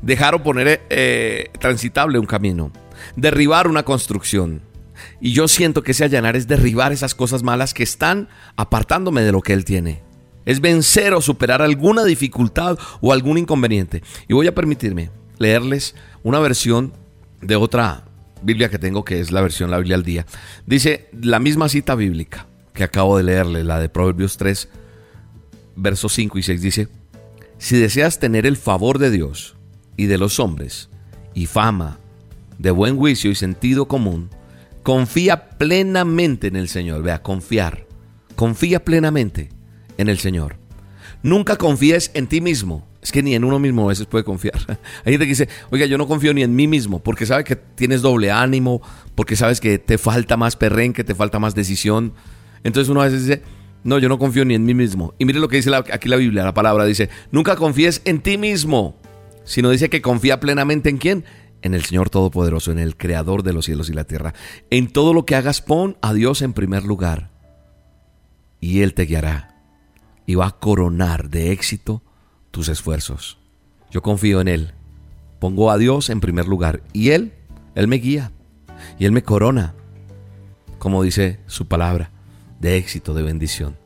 Dejar 0.00 0.34
o 0.34 0.42
poner 0.42 0.80
eh, 0.88 1.50
transitable 1.60 2.18
un 2.18 2.24
camino. 2.24 2.72
Derribar 3.16 3.68
una 3.68 3.82
construcción. 3.82 4.62
Y 5.20 5.34
yo 5.34 5.48
siento 5.48 5.82
que 5.82 5.90
ese 5.92 6.04
allanar 6.04 6.36
es 6.36 6.48
derribar 6.48 6.90
esas 6.90 7.14
cosas 7.14 7.42
malas 7.42 7.74
que 7.74 7.82
están 7.82 8.30
apartándome 8.56 9.20
de 9.20 9.32
lo 9.32 9.42
que 9.42 9.52
Él 9.52 9.66
tiene. 9.66 10.00
Es 10.46 10.62
vencer 10.62 11.12
o 11.12 11.20
superar 11.20 11.60
alguna 11.60 12.04
dificultad 12.04 12.78
o 13.02 13.12
algún 13.12 13.36
inconveniente. 13.36 14.02
Y 14.28 14.32
voy 14.32 14.46
a 14.46 14.54
permitirme 14.54 15.10
leerles 15.36 15.94
una 16.22 16.38
versión 16.38 16.94
de 17.42 17.56
otra 17.56 18.04
Biblia 18.40 18.70
que 18.70 18.78
tengo, 18.78 19.04
que 19.04 19.20
es 19.20 19.30
la 19.30 19.42
versión 19.42 19.70
La 19.70 19.76
Biblia 19.76 19.96
al 19.96 20.02
Día. 20.02 20.24
Dice 20.64 21.10
la 21.12 21.40
misma 21.40 21.68
cita 21.68 21.94
bíblica 21.94 22.46
que 22.72 22.84
acabo 22.84 23.18
de 23.18 23.24
leerle, 23.24 23.64
la 23.64 23.78
de 23.80 23.90
Proverbios 23.90 24.38
3, 24.38 24.70
versos 25.76 26.12
5 26.12 26.38
y 26.38 26.42
6, 26.42 26.62
dice, 26.62 26.88
si 27.58 27.76
deseas 27.78 28.18
tener 28.18 28.46
el 28.46 28.56
favor 28.56 28.98
de 28.98 29.10
Dios 29.10 29.56
y 29.96 30.06
de 30.06 30.18
los 30.18 30.40
hombres, 30.40 30.88
y 31.34 31.46
fama, 31.46 31.98
de 32.58 32.70
buen 32.70 32.96
juicio 32.96 33.30
y 33.30 33.34
sentido 33.34 33.86
común, 33.86 34.30
confía 34.82 35.50
plenamente 35.50 36.48
en 36.48 36.56
el 36.56 36.68
Señor. 36.68 37.02
Vea, 37.02 37.22
confiar. 37.22 37.86
Confía 38.36 38.84
plenamente 38.84 39.50
en 39.98 40.08
el 40.08 40.18
Señor. 40.18 40.56
Nunca 41.22 41.56
confíes 41.56 42.10
en 42.14 42.26
ti 42.26 42.40
mismo. 42.40 42.86
Es 43.00 43.10
que 43.10 43.22
ni 43.22 43.34
en 43.34 43.44
uno 43.44 43.58
mismo 43.58 43.84
a 43.84 43.88
veces 43.88 44.06
puede 44.06 44.24
confiar. 44.24 44.54
Hay 45.04 45.12
gente 45.12 45.24
que 45.24 45.30
dice, 45.30 45.48
oiga, 45.70 45.86
yo 45.86 45.98
no 45.98 46.06
confío 46.06 46.32
ni 46.34 46.42
en 46.42 46.54
mí 46.54 46.68
mismo, 46.68 47.02
porque 47.02 47.26
sabe 47.26 47.42
que 47.44 47.56
tienes 47.56 48.00
doble 48.00 48.30
ánimo, 48.30 48.80
porque 49.14 49.34
sabes 49.34 49.60
que 49.60 49.78
te 49.78 49.98
falta 49.98 50.36
más 50.36 50.54
perrenque, 50.54 51.02
te 51.02 51.14
falta 51.14 51.40
más 51.40 51.54
decisión. 51.54 52.12
Entonces 52.62 52.88
uno 52.88 53.00
a 53.00 53.06
veces 53.06 53.26
dice, 53.26 53.42
no, 53.84 53.98
yo 53.98 54.08
no 54.08 54.18
confío 54.18 54.44
ni 54.44 54.54
en 54.54 54.64
mí 54.64 54.74
mismo. 54.74 55.14
Y 55.18 55.24
mire 55.24 55.40
lo 55.40 55.48
que 55.48 55.56
dice 55.56 55.74
aquí 55.74 56.08
la 56.08 56.16
Biblia, 56.16 56.44
la 56.44 56.54
palabra 56.54 56.84
dice, 56.84 57.10
nunca 57.30 57.56
confíes 57.56 58.02
en 58.04 58.20
ti 58.20 58.38
mismo, 58.38 58.96
sino 59.44 59.70
dice 59.70 59.90
que 59.90 60.02
confía 60.02 60.40
plenamente 60.40 60.88
en 60.88 60.98
quién? 60.98 61.24
En 61.62 61.74
el 61.74 61.84
Señor 61.84 62.10
Todopoderoso, 62.10 62.70
en 62.70 62.78
el 62.78 62.96
Creador 62.96 63.42
de 63.42 63.52
los 63.52 63.64
cielos 63.64 63.90
y 63.90 63.92
la 63.92 64.04
tierra. 64.04 64.34
En 64.70 64.88
todo 64.88 65.14
lo 65.14 65.24
que 65.24 65.34
hagas 65.34 65.60
pon 65.60 65.96
a 66.00 66.12
Dios 66.12 66.42
en 66.42 66.52
primer 66.52 66.84
lugar. 66.84 67.30
Y 68.60 68.82
Él 68.82 68.94
te 68.94 69.04
guiará. 69.04 69.60
Y 70.26 70.36
va 70.36 70.46
a 70.46 70.58
coronar 70.58 71.28
de 71.28 71.50
éxito 71.50 72.02
tus 72.52 72.68
esfuerzos. 72.68 73.38
Yo 73.90 74.02
confío 74.02 74.40
en 74.40 74.48
Él. 74.48 74.74
Pongo 75.40 75.70
a 75.70 75.78
Dios 75.78 76.10
en 76.10 76.20
primer 76.20 76.46
lugar. 76.46 76.82
Y 76.92 77.10
Él, 77.10 77.32
Él 77.74 77.88
me 77.88 77.96
guía. 77.96 78.30
Y 78.98 79.04
Él 79.04 79.12
me 79.12 79.22
corona. 79.22 79.74
Como 80.78 81.02
dice 81.02 81.40
su 81.46 81.66
palabra 81.66 82.11
de 82.62 82.78
éxito, 82.78 83.12
de 83.12 83.22
bendición. 83.22 83.76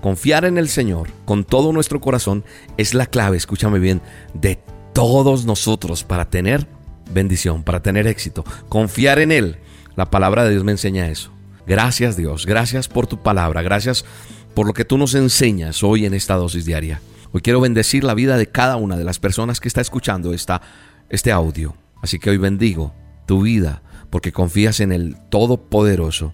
Confiar 0.00 0.46
en 0.46 0.58
el 0.58 0.68
Señor 0.68 1.10
con 1.26 1.44
todo 1.44 1.72
nuestro 1.72 2.00
corazón 2.00 2.42
es 2.78 2.94
la 2.94 3.06
clave, 3.06 3.36
escúchame 3.36 3.78
bien, 3.78 4.00
de 4.32 4.58
todos 4.92 5.44
nosotros 5.44 6.02
para 6.02 6.30
tener 6.30 6.66
bendición, 7.12 7.62
para 7.62 7.82
tener 7.82 8.06
éxito. 8.06 8.44
Confiar 8.68 9.20
en 9.20 9.30
Él. 9.30 9.58
La 9.94 10.10
palabra 10.10 10.44
de 10.44 10.50
Dios 10.50 10.64
me 10.64 10.72
enseña 10.72 11.08
eso. 11.08 11.30
Gracias 11.66 12.16
Dios, 12.16 12.46
gracias 12.46 12.88
por 12.88 13.06
tu 13.06 13.22
palabra, 13.22 13.62
gracias 13.62 14.04
por 14.54 14.66
lo 14.66 14.74
que 14.74 14.84
tú 14.84 14.98
nos 14.98 15.14
enseñas 15.14 15.82
hoy 15.82 16.04
en 16.04 16.14
esta 16.14 16.34
dosis 16.34 16.64
diaria. 16.64 17.00
Hoy 17.32 17.42
quiero 17.42 17.60
bendecir 17.60 18.04
la 18.04 18.14
vida 18.14 18.36
de 18.36 18.46
cada 18.46 18.76
una 18.76 18.96
de 18.96 19.04
las 19.04 19.18
personas 19.18 19.60
que 19.60 19.68
está 19.68 19.80
escuchando 19.80 20.32
esta, 20.32 20.62
este 21.08 21.30
audio. 21.30 21.76
Así 22.02 22.18
que 22.18 22.30
hoy 22.30 22.38
bendigo 22.38 22.94
tu 23.26 23.42
vida 23.42 23.82
porque 24.10 24.32
confías 24.32 24.80
en 24.80 24.92
el 24.92 25.16
Todopoderoso 25.30 26.32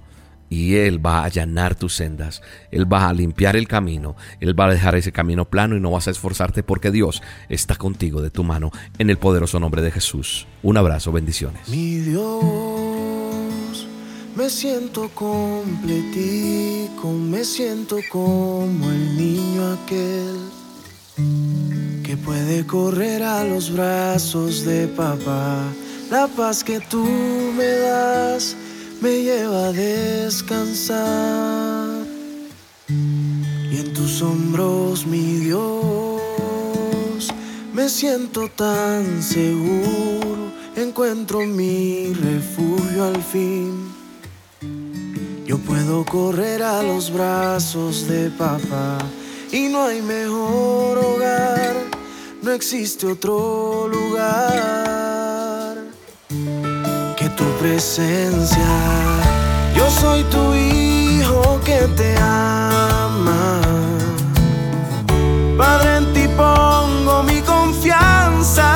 y 0.50 0.74
Él 0.74 1.04
va 1.04 1.20
a 1.20 1.24
allanar 1.24 1.76
tus 1.76 1.94
sendas, 1.94 2.42
Él 2.70 2.92
va 2.92 3.08
a 3.08 3.14
limpiar 3.14 3.56
el 3.56 3.66
camino, 3.68 4.16
Él 4.40 4.58
va 4.58 4.66
a 4.66 4.70
dejar 4.70 4.96
ese 4.96 5.12
camino 5.12 5.46
plano 5.46 5.76
y 5.76 5.80
no 5.80 5.92
vas 5.92 6.08
a 6.08 6.10
esforzarte 6.10 6.62
porque 6.62 6.90
Dios 6.90 7.22
está 7.48 7.76
contigo 7.76 8.20
de 8.20 8.30
tu 8.30 8.44
mano 8.44 8.70
en 8.98 9.08
el 9.08 9.16
poderoso 9.16 9.58
nombre 9.60 9.80
de 9.80 9.92
Jesús. 9.92 10.46
Un 10.62 10.76
abrazo, 10.76 11.12
bendiciones. 11.12 11.68
Mi 11.68 12.00
Dios, 12.00 13.86
me 14.36 14.50
siento 14.50 15.08
completico, 15.14 17.12
me 17.12 17.44
siento 17.44 17.98
como 18.10 18.90
el 18.90 19.16
niño 19.16 19.72
aquel 19.72 20.36
que 22.02 22.16
puede 22.16 22.66
correr 22.66 23.22
a 23.22 23.44
los 23.44 23.72
brazos 23.72 24.64
de 24.64 24.88
papá. 24.88 25.62
La 26.10 26.26
paz 26.26 26.64
que 26.64 26.80
tú 26.80 27.04
me 27.56 27.64
das 27.64 28.56
me 29.00 29.22
lleva 29.22 29.68
a 29.68 29.72
descansar. 29.72 30.98
Y 32.88 33.78
en 33.78 33.92
tus 33.94 34.20
hombros, 34.22 35.06
mi 35.06 35.36
Dios, 35.36 36.22
me 37.72 37.88
siento 37.88 38.48
tan 38.48 39.22
seguro, 39.22 40.52
encuentro 40.76 41.40
mi 41.46 42.12
refugio 42.12 43.04
al 43.04 43.22
fin. 43.22 43.90
Yo 45.46 45.58
puedo 45.58 46.04
correr 46.04 46.62
a 46.62 46.82
los 46.82 47.12
brazos 47.12 48.06
de 48.06 48.30
papá 48.30 48.98
y 49.50 49.68
no 49.68 49.84
hay 49.84 50.02
mejor 50.02 50.98
hogar, 50.98 51.74
no 52.42 52.52
existe 52.52 53.06
otro 53.06 53.88
lugar 53.88 55.09
tu 57.40 57.46
presencia. 57.58 58.70
Yo 59.74 59.88
soy 59.90 60.22
tu 60.24 60.54
hijo 60.54 61.60
que 61.64 61.78
te 61.96 62.14
ama. 62.18 63.60
Padre, 65.56 65.96
en 65.96 66.12
ti 66.12 66.24
pongo 66.36 67.22
mi 67.22 67.40
confianza. 67.40 68.68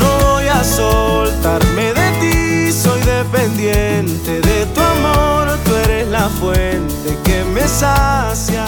No 0.00 0.08
voy 0.26 0.46
a 0.48 0.62
soltarme 0.64 1.86
de 2.00 2.08
ti, 2.20 2.72
soy 2.72 3.00
dependiente 3.16 4.40
de 4.48 4.66
tu 4.74 4.80
amor. 4.80 5.44
Tú 5.64 5.74
eres 5.84 6.08
la 6.08 6.28
fuente 6.40 7.08
que 7.24 7.44
me 7.54 7.66
sacia. 7.68 8.66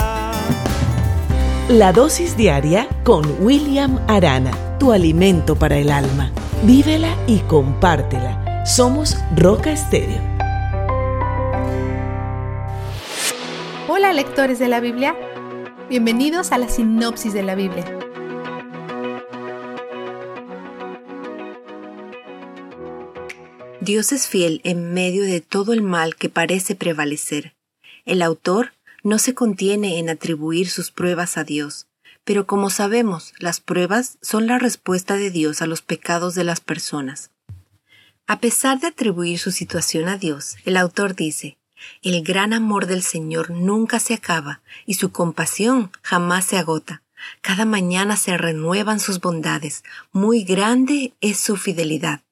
La 1.67 1.91
dosis 1.91 2.37
diaria 2.37 2.87
con 3.03 3.23
William 3.41 3.99
Arana, 4.07 4.51
tu 4.79 4.93
alimento 4.93 5.55
para 5.55 5.77
el 5.77 5.91
alma. 5.91 6.31
Vívela 6.63 7.15
y 7.27 7.39
compártela. 7.41 8.65
Somos 8.65 9.15
Roca 9.35 9.71
Estéreo. 9.71 10.19
Hola 13.87 14.11
lectores 14.11 14.57
de 14.57 14.67
la 14.67 14.79
Biblia. 14.79 15.15
Bienvenidos 15.87 16.51
a 16.51 16.57
la 16.57 16.67
sinopsis 16.67 17.31
de 17.33 17.43
la 17.43 17.53
Biblia. 17.53 17.85
Dios 23.79 24.11
es 24.11 24.27
fiel 24.27 24.59
en 24.63 24.93
medio 24.93 25.23
de 25.23 25.41
todo 25.41 25.73
el 25.73 25.83
mal 25.83 26.15
que 26.15 26.27
parece 26.27 26.75
prevalecer. 26.75 27.53
El 28.05 28.23
autor 28.23 28.73
no 29.03 29.19
se 29.19 29.35
contiene 29.35 29.99
en 29.99 30.09
atribuir 30.09 30.69
sus 30.69 30.91
pruebas 30.91 31.37
a 31.37 31.43
Dios, 31.43 31.86
pero 32.27 32.45
como 32.45 32.69
sabemos, 32.69 33.33
las 33.39 33.61
pruebas 33.61 34.17
son 34.21 34.47
la 34.47 34.59
respuesta 34.59 35.15
de 35.15 35.31
Dios 35.31 35.61
a 35.61 35.65
los 35.65 35.81
pecados 35.81 36.35
de 36.35 36.43
las 36.43 36.59
personas. 36.59 37.31
A 38.27 38.41
pesar 38.41 38.81
de 38.81 38.87
atribuir 38.87 39.39
su 39.39 39.51
situación 39.51 40.09
a 40.09 40.17
Dios, 40.17 40.57
el 40.65 40.75
autor 40.75 41.15
dice, 41.15 41.57
el 42.01 42.25
gran 42.25 42.51
amor 42.51 42.85
del 42.85 43.01
Señor 43.01 43.51
nunca 43.51 44.01
se 44.01 44.13
acaba 44.13 44.59
y 44.85 44.95
su 44.95 45.13
compasión 45.13 45.89
jamás 46.01 46.43
se 46.43 46.57
agota. 46.57 47.01
Cada 47.39 47.63
mañana 47.63 48.17
se 48.17 48.37
renuevan 48.37 48.99
sus 48.99 49.21
bondades, 49.21 49.85
muy 50.11 50.43
grande 50.43 51.13
es 51.21 51.39
su 51.39 51.55
fidelidad. 51.55 52.23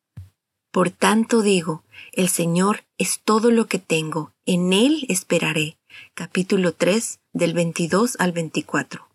Por 0.71 0.89
tanto 0.89 1.41
digo, 1.41 1.85
el 2.11 2.27
Señor 2.27 2.83
es 2.97 3.21
todo 3.23 3.49
lo 3.49 3.67
que 3.67 3.79
tengo, 3.79 4.33
en 4.45 4.73
Él 4.73 5.05
esperaré. 5.07 5.77
Capítulo 6.13 6.73
3 6.73 7.21
del 7.31 7.53
22 7.53 8.17
al 8.19 8.33
24. 8.33 9.14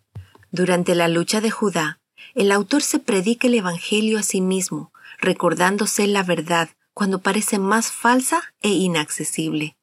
Durante 0.52 0.94
la 0.94 1.08
lucha 1.08 1.40
de 1.40 1.50
Judá, 1.50 2.00
el 2.34 2.50
autor 2.50 2.82
se 2.82 2.98
predica 2.98 3.46
el 3.46 3.54
Evangelio 3.54 4.18
a 4.18 4.22
sí 4.22 4.40
mismo, 4.40 4.92
recordándose 5.20 6.06
la 6.06 6.22
verdad 6.22 6.70
cuando 6.92 7.20
parece 7.20 7.58
más 7.58 7.92
falsa 7.92 8.42
e 8.60 8.70
inaccesible. 8.70 9.76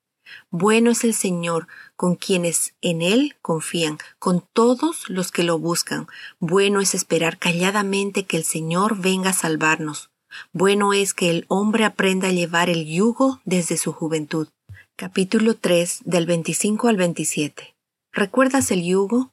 Bueno 0.52 0.92
es 0.92 1.06
el 1.06 1.14
Señor 1.14 1.68
con 1.96 2.16
quienes 2.16 2.74
en 2.82 3.02
Él 3.02 3.36
confían, 3.42 3.98
con 4.20 4.44
todos 4.54 5.10
los 5.10 5.32
que 5.32 5.44
lo 5.44 5.58
buscan. 5.58 6.08
Bueno 6.40 6.82
es 6.82 6.96
esperar 6.96 7.38
calladamente 7.38 8.26
que 8.26 8.36
el 8.36 8.44
Señor 8.44 8.98
venga 8.98 9.30
a 9.30 9.34
salvarnos. 9.34 10.10
Bueno 10.52 10.94
es 10.94 11.14
que 11.14 11.30
el 11.30 11.46
hombre 11.48 11.86
aprenda 11.86 12.28
a 12.28 12.32
llevar 12.32 12.70
el 12.70 12.86
yugo 12.86 13.40
desde 13.46 13.78
su 13.78 13.94
juventud. 13.94 14.50
Capítulo 14.98 15.56
3 15.56 16.02
del 16.04 16.26
25 16.26 16.90
al 16.90 16.98
27. 16.98 17.76
¿Recuerdas 18.12 18.72
el 18.72 18.84
yugo? 18.84 19.32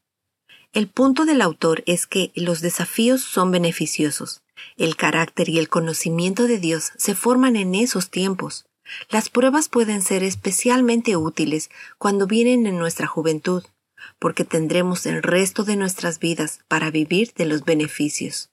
El 0.74 0.88
punto 0.88 1.24
del 1.24 1.40
autor 1.40 1.84
es 1.86 2.08
que 2.08 2.32
los 2.34 2.60
desafíos 2.60 3.20
son 3.20 3.52
beneficiosos. 3.52 4.42
El 4.76 4.96
carácter 4.96 5.48
y 5.48 5.60
el 5.60 5.68
conocimiento 5.68 6.48
de 6.48 6.58
Dios 6.58 6.90
se 6.96 7.14
forman 7.14 7.54
en 7.54 7.76
esos 7.76 8.10
tiempos. 8.10 8.66
Las 9.08 9.30
pruebas 9.30 9.68
pueden 9.68 10.02
ser 10.02 10.24
especialmente 10.24 11.16
útiles 11.16 11.70
cuando 11.96 12.26
vienen 12.26 12.66
en 12.66 12.76
nuestra 12.76 13.06
juventud, 13.06 13.62
porque 14.18 14.44
tendremos 14.44 15.06
el 15.06 15.22
resto 15.22 15.62
de 15.62 15.76
nuestras 15.76 16.18
vidas 16.18 16.64
para 16.66 16.90
vivir 16.90 17.32
de 17.34 17.46
los 17.46 17.64
beneficios. 17.64 18.50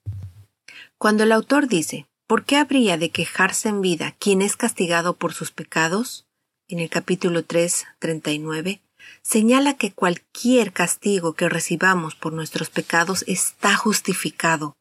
Cuando 0.98 1.24
el 1.24 1.32
autor 1.32 1.66
dice, 1.66 2.06
¿por 2.28 2.44
qué 2.44 2.56
habría 2.56 2.98
de 2.98 3.10
quejarse 3.10 3.68
en 3.68 3.80
vida 3.80 4.14
quien 4.20 4.42
es 4.42 4.54
castigado 4.54 5.16
por 5.16 5.34
sus 5.34 5.50
pecados? 5.50 6.24
En 6.68 6.78
el 6.78 6.88
capítulo 6.88 7.44
3, 7.44 7.84
39, 7.98 8.80
señala 9.22 9.74
que 9.74 9.92
cualquier 9.92 10.72
castigo 10.72 11.34
que 11.34 11.48
recibamos 11.48 12.14
por 12.14 12.32
nuestros 12.32 12.70
pecados 12.70 13.24
está 13.26 13.76
justificado 13.76 14.76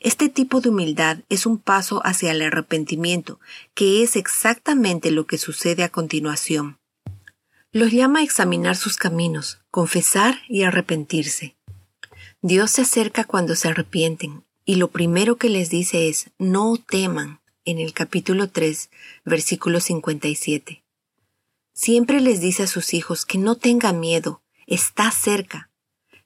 este 0.00 0.28
tipo 0.28 0.60
de 0.60 0.70
humildad 0.70 1.18
es 1.28 1.46
un 1.46 1.58
paso 1.58 2.00
hacia 2.04 2.32
el 2.32 2.42
arrepentimiento, 2.42 3.40
que 3.74 4.02
es 4.02 4.16
exactamente 4.16 5.10
lo 5.10 5.26
que 5.26 5.38
sucede 5.38 5.82
a 5.82 5.88
continuación. 5.88 6.78
Los 7.72 7.90
llama 7.90 8.20
a 8.20 8.22
examinar 8.22 8.76
sus 8.76 8.96
caminos, 8.96 9.60
confesar 9.70 10.42
y 10.48 10.62
arrepentirse. 10.62 11.56
Dios 12.40 12.70
se 12.70 12.82
acerca 12.82 13.24
cuando 13.24 13.56
se 13.56 13.68
arrepienten, 13.68 14.44
y 14.64 14.76
lo 14.76 14.88
primero 14.88 15.36
que 15.36 15.48
les 15.48 15.70
dice 15.70 16.08
es 16.08 16.30
no 16.38 16.76
teman 16.76 17.40
en 17.64 17.78
el 17.78 17.92
capítulo 17.92 18.48
3, 18.48 18.90
versículo 19.24 19.80
57. 19.80 20.83
Siempre 21.74 22.20
les 22.20 22.40
dice 22.40 22.62
a 22.62 22.66
sus 22.66 22.94
hijos 22.94 23.26
que 23.26 23.36
no 23.36 23.56
tengan 23.56 24.00
miedo, 24.00 24.40
está 24.66 25.10
cerca, 25.10 25.70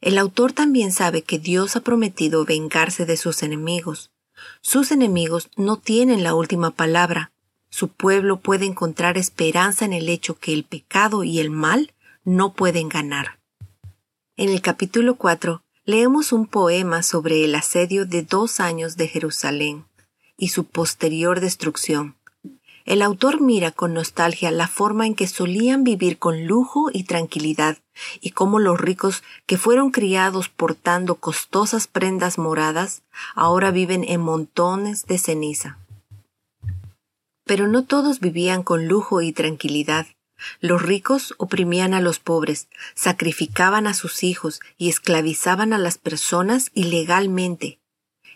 el 0.01 0.17
autor 0.17 0.53
también 0.53 0.93
sabe 0.93 1.23
que 1.23 1.39
Dios 1.39 1.75
ha 1.75 1.81
prometido 1.81 2.45
vengarse 2.45 3.05
de 3.05 3.17
sus 3.17 3.43
enemigos. 3.43 4.13
Sus 4.61 4.93
enemigos 4.93 5.51
no 5.57 5.77
tienen 5.77 6.23
la 6.23 6.35
última 6.35 6.71
palabra. 6.71 7.33
Su 7.69 7.89
pueblo 7.89 8.39
puede 8.39 8.65
encontrar 8.65 9.19
esperanza 9.19 9.85
en 9.85 9.93
el 9.93 10.09
hecho 10.09 10.39
que 10.39 10.53
el 10.53 10.65
pecado 10.65 11.25
y 11.25 11.41
el 11.41 11.51
mal 11.51 11.95
no 12.25 12.53
pueden 12.53 12.89
ganar. 12.89 13.41
En 14.37 14.51
el 14.51 14.61
capítulo 14.61 15.17
4 15.17 15.63
leemos 15.85 16.33
un 16.33 16.47
poema 16.47 17.03
sobre 17.03 17.45
el 17.45 17.57
asedio 17.57 18.07
de 18.07 18.23
dos 18.23 18.61
años 18.61 18.97
de 18.97 19.09
Jerusalén 19.09 19.85
y 20.37 20.49
su 20.49 20.65
posterior 20.65 21.41
destrucción. 21.41 22.15
El 22.89 23.03
autor 23.03 23.43
mira 23.43 23.71
con 23.71 23.93
nostalgia 23.93 24.51
la 24.51 24.67
forma 24.67 25.07
en 25.07 25.15
que 25.15 25.27
solían 25.27 25.85
vivir 25.85 26.19
con 26.19 26.47
lujo 26.47 26.89
y 26.91 27.03
tranquilidad, 27.03 27.77
y 28.23 28.31
cómo 28.31 28.61
los 28.61 28.81
ricos 28.81 29.23
que 29.45 29.59
fueron 29.59 29.91
criados 29.91 30.49
portando 30.49 31.17
costosas 31.17 31.87
prendas 31.87 32.39
moradas 32.39 33.03
ahora 33.35 33.73
viven 33.73 34.05
en 34.09 34.23
montones 34.23 35.05
de 35.05 35.19
ceniza. 35.19 35.77
Pero 37.45 37.69
no 37.69 37.85
todos 37.85 38.21
vivían 38.21 38.63
con 38.63 38.89
lujo 38.89 39.21
y 39.21 39.33
tranquilidad. 39.33 40.07
Los 40.59 40.81
ricos 40.81 41.35
oprimían 41.37 41.93
a 41.93 42.01
los 42.01 42.19
pobres, 42.19 42.69
sacrificaban 42.95 43.87
a 43.87 43.93
sus 43.93 44.25
hijos 44.25 44.61
y 44.79 44.89
esclavizaban 44.89 45.75
a 45.75 45.79
las 45.79 45.99
personas 45.99 46.71
ilegalmente, 46.73 47.81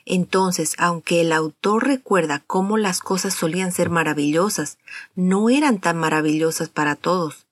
entonces, 0.04 0.74
aunque 0.78 1.20
el 1.20 1.32
autor 1.32 1.86
recuerda 1.86 2.42
cómo 2.46 2.76
las 2.76 3.00
cosas 3.00 3.34
solían 3.34 3.72
ser 3.72 3.90
maravillosas, 3.90 4.78
no 5.14 5.48
eran 5.48 5.78
tan 5.78 5.96
maravillosas 5.96 6.68
para 6.68 6.96
todos. 6.96 7.46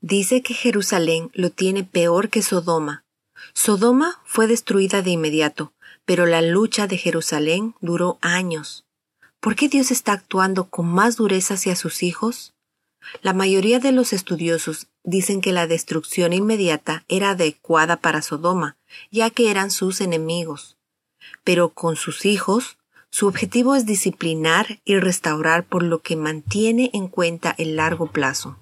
Dice 0.00 0.42
que 0.42 0.54
Jerusalén 0.54 1.30
lo 1.34 1.50
tiene 1.50 1.82
peor 1.82 2.28
que 2.28 2.42
Sodoma. 2.42 3.04
Sodoma 3.52 4.20
fue 4.24 4.46
destruida 4.46 5.02
de 5.02 5.10
inmediato, 5.10 5.72
pero 6.04 6.24
la 6.26 6.40
lucha 6.40 6.86
de 6.86 6.98
Jerusalén 6.98 7.74
duró 7.80 8.18
años. 8.20 8.84
¿Por 9.40 9.56
qué 9.56 9.68
Dios 9.68 9.90
está 9.90 10.12
actuando 10.12 10.68
con 10.68 10.86
más 10.86 11.16
dureza 11.16 11.54
hacia 11.54 11.74
sus 11.74 12.02
hijos? 12.02 12.54
La 13.22 13.32
mayoría 13.32 13.78
de 13.78 13.92
los 13.92 14.12
estudiosos 14.12 14.88
dicen 15.02 15.40
que 15.40 15.52
la 15.52 15.66
destrucción 15.66 16.32
inmediata 16.32 17.04
era 17.08 17.30
adecuada 17.30 17.96
para 17.96 18.22
Sodoma, 18.22 18.76
ya 19.10 19.30
que 19.30 19.50
eran 19.50 19.70
sus 19.70 20.00
enemigos 20.00 20.77
pero 21.48 21.70
con 21.70 21.96
sus 21.96 22.26
hijos, 22.26 22.76
su 23.08 23.26
objetivo 23.26 23.74
es 23.74 23.86
disciplinar 23.86 24.80
y 24.84 24.98
restaurar 24.98 25.64
por 25.64 25.82
lo 25.82 26.02
que 26.02 26.14
mantiene 26.14 26.90
en 26.92 27.08
cuenta 27.08 27.54
el 27.56 27.76
largo 27.76 28.08
plazo. 28.08 28.58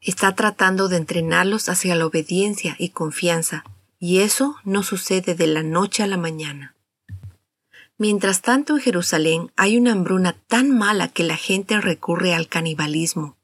Está 0.00 0.36
tratando 0.36 0.86
de 0.86 0.98
entrenarlos 0.98 1.68
hacia 1.68 1.96
la 1.96 2.06
obediencia 2.06 2.76
y 2.78 2.90
confianza, 2.90 3.64
y 3.98 4.18
eso 4.20 4.54
no 4.62 4.84
sucede 4.84 5.34
de 5.34 5.48
la 5.48 5.64
noche 5.64 6.04
a 6.04 6.06
la 6.06 6.16
mañana. 6.16 6.76
Mientras 7.98 8.40
tanto 8.40 8.74
en 8.74 8.82
Jerusalén 8.82 9.50
hay 9.56 9.76
una 9.76 9.90
hambruna 9.90 10.36
tan 10.46 10.78
mala 10.78 11.08
que 11.08 11.24
la 11.24 11.36
gente 11.36 11.80
recurre 11.80 12.34
al 12.34 12.46
canibalismo. 12.46 13.36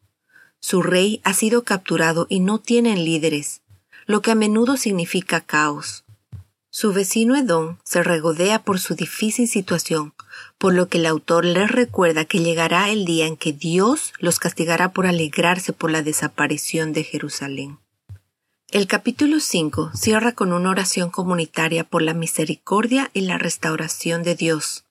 Su 0.60 0.82
rey 0.82 1.20
ha 1.24 1.32
sido 1.32 1.64
capturado 1.64 2.28
y 2.28 2.38
no 2.38 2.60
tienen 2.60 3.04
líderes, 3.04 3.62
lo 4.06 4.22
que 4.22 4.30
a 4.30 4.36
menudo 4.36 4.76
significa 4.76 5.40
caos. 5.40 6.01
Su 6.74 6.94
vecino 6.94 7.36
Edom 7.36 7.76
se 7.84 8.02
regodea 8.02 8.64
por 8.64 8.80
su 8.80 8.94
difícil 8.94 9.46
situación, 9.46 10.14
por 10.56 10.72
lo 10.72 10.88
que 10.88 10.96
el 10.96 11.04
autor 11.04 11.44
les 11.44 11.70
recuerda 11.70 12.24
que 12.24 12.38
llegará 12.38 12.88
el 12.88 13.04
día 13.04 13.26
en 13.26 13.36
que 13.36 13.52
Dios 13.52 14.14
los 14.20 14.38
castigará 14.38 14.90
por 14.90 15.06
alegrarse 15.06 15.74
por 15.74 15.90
la 15.90 16.00
desaparición 16.00 16.94
de 16.94 17.04
Jerusalén. 17.04 17.78
El 18.70 18.86
capítulo 18.86 19.40
5 19.40 19.90
cierra 19.94 20.32
con 20.32 20.54
una 20.54 20.70
oración 20.70 21.10
comunitaria 21.10 21.84
por 21.84 22.00
la 22.00 22.14
misericordia 22.14 23.10
y 23.12 23.20
la 23.20 23.36
restauración 23.36 24.22
de 24.22 24.34
Dios. 24.34 24.86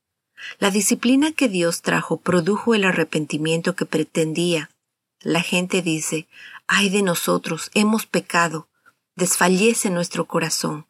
La 0.59 0.69
disciplina 0.69 1.31
que 1.31 1.49
Dios 1.49 1.81
trajo 1.81 2.17
produjo 2.17 2.75
el 2.75 2.83
arrepentimiento 2.83 3.75
que 3.75 3.87
pretendía. 3.87 4.69
La 5.19 5.41
gente 5.41 5.81
dice, 5.81 6.27
ay 6.67 6.89
de 6.89 7.01
nosotros, 7.01 7.71
hemos 7.73 8.05
pecado, 8.05 8.69
desfallece 9.15 9.89
nuestro 9.89 10.25
corazón 10.25 10.85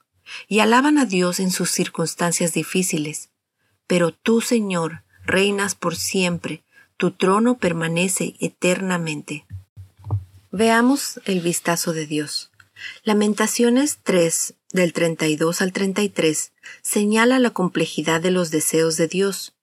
y 0.47 0.59
alaban 0.59 0.97
a 0.97 1.05
Dios 1.05 1.39
en 1.39 1.51
sus 1.51 1.71
circunstancias 1.71 2.53
difíciles. 2.53 3.29
Pero 3.88 4.11
tú, 4.11 4.41
Señor, 4.41 5.03
reinas 5.25 5.75
por 5.75 5.95
siempre, 5.95 6.63
tu 6.97 7.11
trono 7.11 7.57
permanece 7.57 8.36
eternamente. 8.39 9.45
Veamos 10.51 11.19
el 11.25 11.41
vistazo 11.41 11.93
de 11.93 12.05
Dios. 12.05 12.51
Lamentaciones 13.03 13.99
3, 14.03 14.55
del 14.71 14.93
32 14.93 15.61
al 15.61 15.73
33, 15.73 16.53
señala 16.82 17.39
la 17.39 17.51
complejidad 17.51 18.21
de 18.21 18.32
los 18.32 18.51
deseos 18.51 18.97
de 18.97 19.07
Dios. 19.07 19.55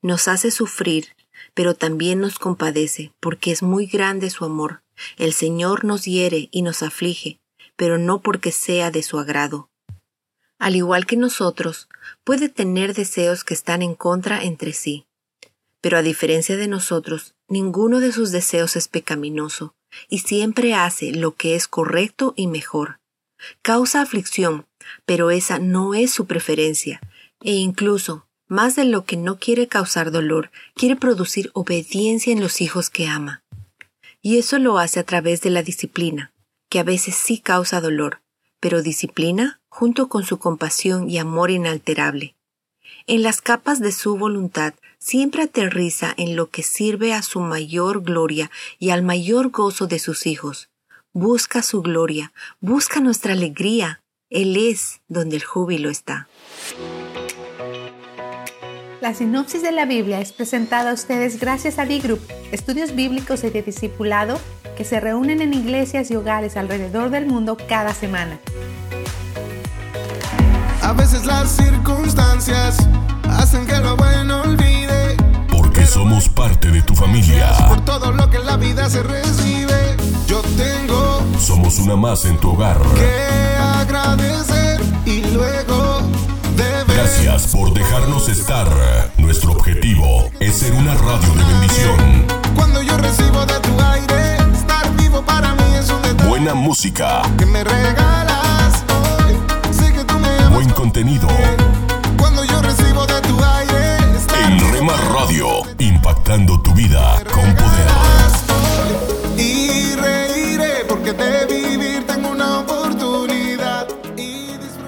Nos 0.00 0.28
hace 0.28 0.50
sufrir, 0.50 1.08
pero 1.54 1.74
también 1.74 2.20
nos 2.20 2.38
compadece, 2.38 3.12
porque 3.20 3.50
es 3.52 3.62
muy 3.62 3.86
grande 3.86 4.30
su 4.30 4.44
amor. 4.44 4.82
El 5.16 5.32
Señor 5.32 5.84
nos 5.84 6.04
hiere 6.04 6.48
y 6.50 6.62
nos 6.62 6.82
aflige, 6.82 7.40
pero 7.76 7.98
no 7.98 8.20
porque 8.20 8.52
sea 8.52 8.90
de 8.90 9.02
su 9.02 9.18
agrado, 9.18 9.70
al 10.62 10.76
igual 10.76 11.06
que 11.06 11.16
nosotros, 11.16 11.88
puede 12.22 12.48
tener 12.48 12.94
deseos 12.94 13.42
que 13.42 13.52
están 13.52 13.82
en 13.82 13.96
contra 13.96 14.44
entre 14.44 14.72
sí. 14.72 15.06
Pero 15.80 15.98
a 15.98 16.02
diferencia 16.02 16.56
de 16.56 16.68
nosotros, 16.68 17.34
ninguno 17.48 17.98
de 17.98 18.12
sus 18.12 18.30
deseos 18.30 18.76
es 18.76 18.86
pecaminoso, 18.86 19.74
y 20.08 20.20
siempre 20.20 20.74
hace 20.74 21.10
lo 21.10 21.34
que 21.34 21.56
es 21.56 21.66
correcto 21.66 22.32
y 22.36 22.46
mejor. 22.46 23.00
Causa 23.62 24.02
aflicción, 24.02 24.68
pero 25.04 25.32
esa 25.32 25.58
no 25.58 25.94
es 25.94 26.12
su 26.12 26.28
preferencia, 26.28 27.00
e 27.40 27.54
incluso, 27.54 28.28
más 28.46 28.76
de 28.76 28.84
lo 28.84 29.04
que 29.04 29.16
no 29.16 29.40
quiere 29.40 29.66
causar 29.66 30.12
dolor, 30.12 30.52
quiere 30.76 30.94
producir 30.94 31.50
obediencia 31.54 32.32
en 32.32 32.40
los 32.40 32.60
hijos 32.60 32.88
que 32.88 33.08
ama. 33.08 33.42
Y 34.20 34.38
eso 34.38 34.60
lo 34.60 34.78
hace 34.78 35.00
a 35.00 35.04
través 35.04 35.40
de 35.40 35.50
la 35.50 35.64
disciplina, 35.64 36.32
que 36.68 36.78
a 36.78 36.84
veces 36.84 37.16
sí 37.16 37.40
causa 37.40 37.80
dolor, 37.80 38.22
pero 38.60 38.80
disciplina 38.80 39.58
junto 39.72 40.08
con 40.08 40.22
su 40.22 40.38
compasión 40.38 41.08
y 41.08 41.16
amor 41.16 41.50
inalterable. 41.50 42.34
En 43.06 43.22
las 43.22 43.40
capas 43.40 43.80
de 43.80 43.90
su 43.90 44.18
voluntad 44.18 44.74
siempre 44.98 45.44
aterriza 45.44 46.12
en 46.18 46.36
lo 46.36 46.50
que 46.50 46.62
sirve 46.62 47.14
a 47.14 47.22
su 47.22 47.40
mayor 47.40 48.02
gloria 48.02 48.50
y 48.78 48.90
al 48.90 49.02
mayor 49.02 49.48
gozo 49.48 49.86
de 49.86 49.98
sus 49.98 50.26
hijos. 50.26 50.68
Busca 51.14 51.62
su 51.62 51.80
gloria, 51.80 52.34
busca 52.60 53.00
nuestra 53.00 53.32
alegría. 53.32 54.02
Él 54.28 54.58
es 54.58 55.00
donde 55.08 55.36
el 55.36 55.42
júbilo 55.42 55.88
está. 55.88 56.28
La 59.00 59.14
sinopsis 59.14 59.62
de 59.62 59.72
la 59.72 59.86
Biblia 59.86 60.20
es 60.20 60.32
presentada 60.32 60.90
a 60.90 60.94
ustedes 60.94 61.40
gracias 61.40 61.78
a 61.78 61.86
B-Group, 61.86 62.20
estudios 62.52 62.94
bíblicos 62.94 63.42
y 63.42 63.48
de 63.48 63.62
discipulado 63.62 64.38
que 64.76 64.84
se 64.84 65.00
reúnen 65.00 65.40
en 65.40 65.54
iglesias 65.54 66.10
y 66.10 66.16
hogares 66.16 66.58
alrededor 66.58 67.08
del 67.08 67.24
mundo 67.24 67.56
cada 67.68 67.94
semana. 67.94 68.38
A 70.82 70.92
veces 70.92 71.24
las 71.24 71.48
circunstancias 71.50 72.76
hacen 73.30 73.66
que 73.66 73.76
lo 73.78 73.96
bueno 73.96 74.42
olvide. 74.42 75.16
Porque 75.48 75.86
somos 75.86 76.28
parte 76.28 76.70
de 76.70 76.82
tu 76.82 76.94
familia. 76.94 77.52
Por 77.68 77.84
todo 77.84 78.10
lo 78.10 78.28
que 78.28 78.38
en 78.38 78.46
la 78.46 78.56
vida 78.56 78.90
se 78.90 79.02
recibe, 79.02 79.96
yo 80.26 80.42
tengo. 80.56 81.22
Somos 81.38 81.78
una 81.78 81.94
más 81.94 82.24
en 82.24 82.36
tu 82.38 82.50
hogar. 82.50 82.78
Que 82.96 83.56
agradecer 83.80 84.80
y 85.06 85.20
luego 85.32 86.02
deber. 86.56 86.84
Gracias 86.88 87.46
por 87.46 87.72
dejarnos 87.72 88.28
estar. 88.28 88.68
Nuestro 89.18 89.52
objetivo 89.52 90.30
es 90.40 90.58
ser 90.58 90.72
una 90.72 90.94
radio 90.94 91.34
de 91.34 91.44
bendición. 91.44 92.26
Cuando 92.56 92.82
yo 92.82 92.96
recibo 92.96 93.46
de 93.46 93.60
tu 93.60 93.80
aire, 93.80 94.36
estar 94.52 94.92
vivo 94.96 95.22
para 95.22 95.54
mí 95.54 95.74
es 95.78 95.88
un 95.90 96.02
detalle. 96.02 96.28
Buena 96.28 96.54
música. 96.54 97.22
Que 97.38 97.46
me 97.46 97.62
regalas 97.62 98.51
Buen 100.52 100.68
contenido. 100.70 101.28
Cuando 102.18 102.44
yo 102.44 102.60
recibo 102.62 103.06
de 103.06 103.20
tu 103.22 103.42
aire, 103.42 103.96
En 104.44 104.72
Rema 104.72 104.94
Radio, 105.14 105.46
impactando 105.78 106.60
tu 106.62 106.72
vida 106.74 107.22
con 107.32 107.54
poder. 107.54 107.86
y 109.38 109.94
reiré 109.96 110.84
porque 110.88 111.12
de 111.12 111.46
vivir 111.46 112.06
tengo 112.06 112.30
una 112.30 112.60
oportunidad. 112.60 113.88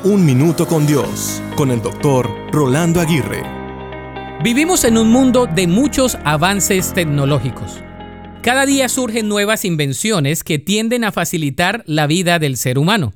Un 0.04 0.24
minuto 0.26 0.66
con 0.66 0.86
Dios, 0.86 1.40
con 1.56 1.70
el 1.70 1.80
doctor 1.80 2.30
Rolando 2.52 3.00
Aguirre. 3.00 3.42
Vivimos 4.42 4.84
en 4.84 4.98
un 4.98 5.10
mundo 5.10 5.46
de 5.46 5.66
muchos 5.66 6.18
avances 6.24 6.92
tecnológicos. 6.92 7.80
Cada 8.42 8.66
día 8.66 8.90
surgen 8.90 9.26
nuevas 9.26 9.64
invenciones 9.64 10.44
que 10.44 10.58
tienden 10.58 11.02
a 11.04 11.12
facilitar 11.12 11.82
la 11.86 12.06
vida 12.06 12.38
del 12.38 12.58
ser 12.58 12.78
humano. 12.78 13.14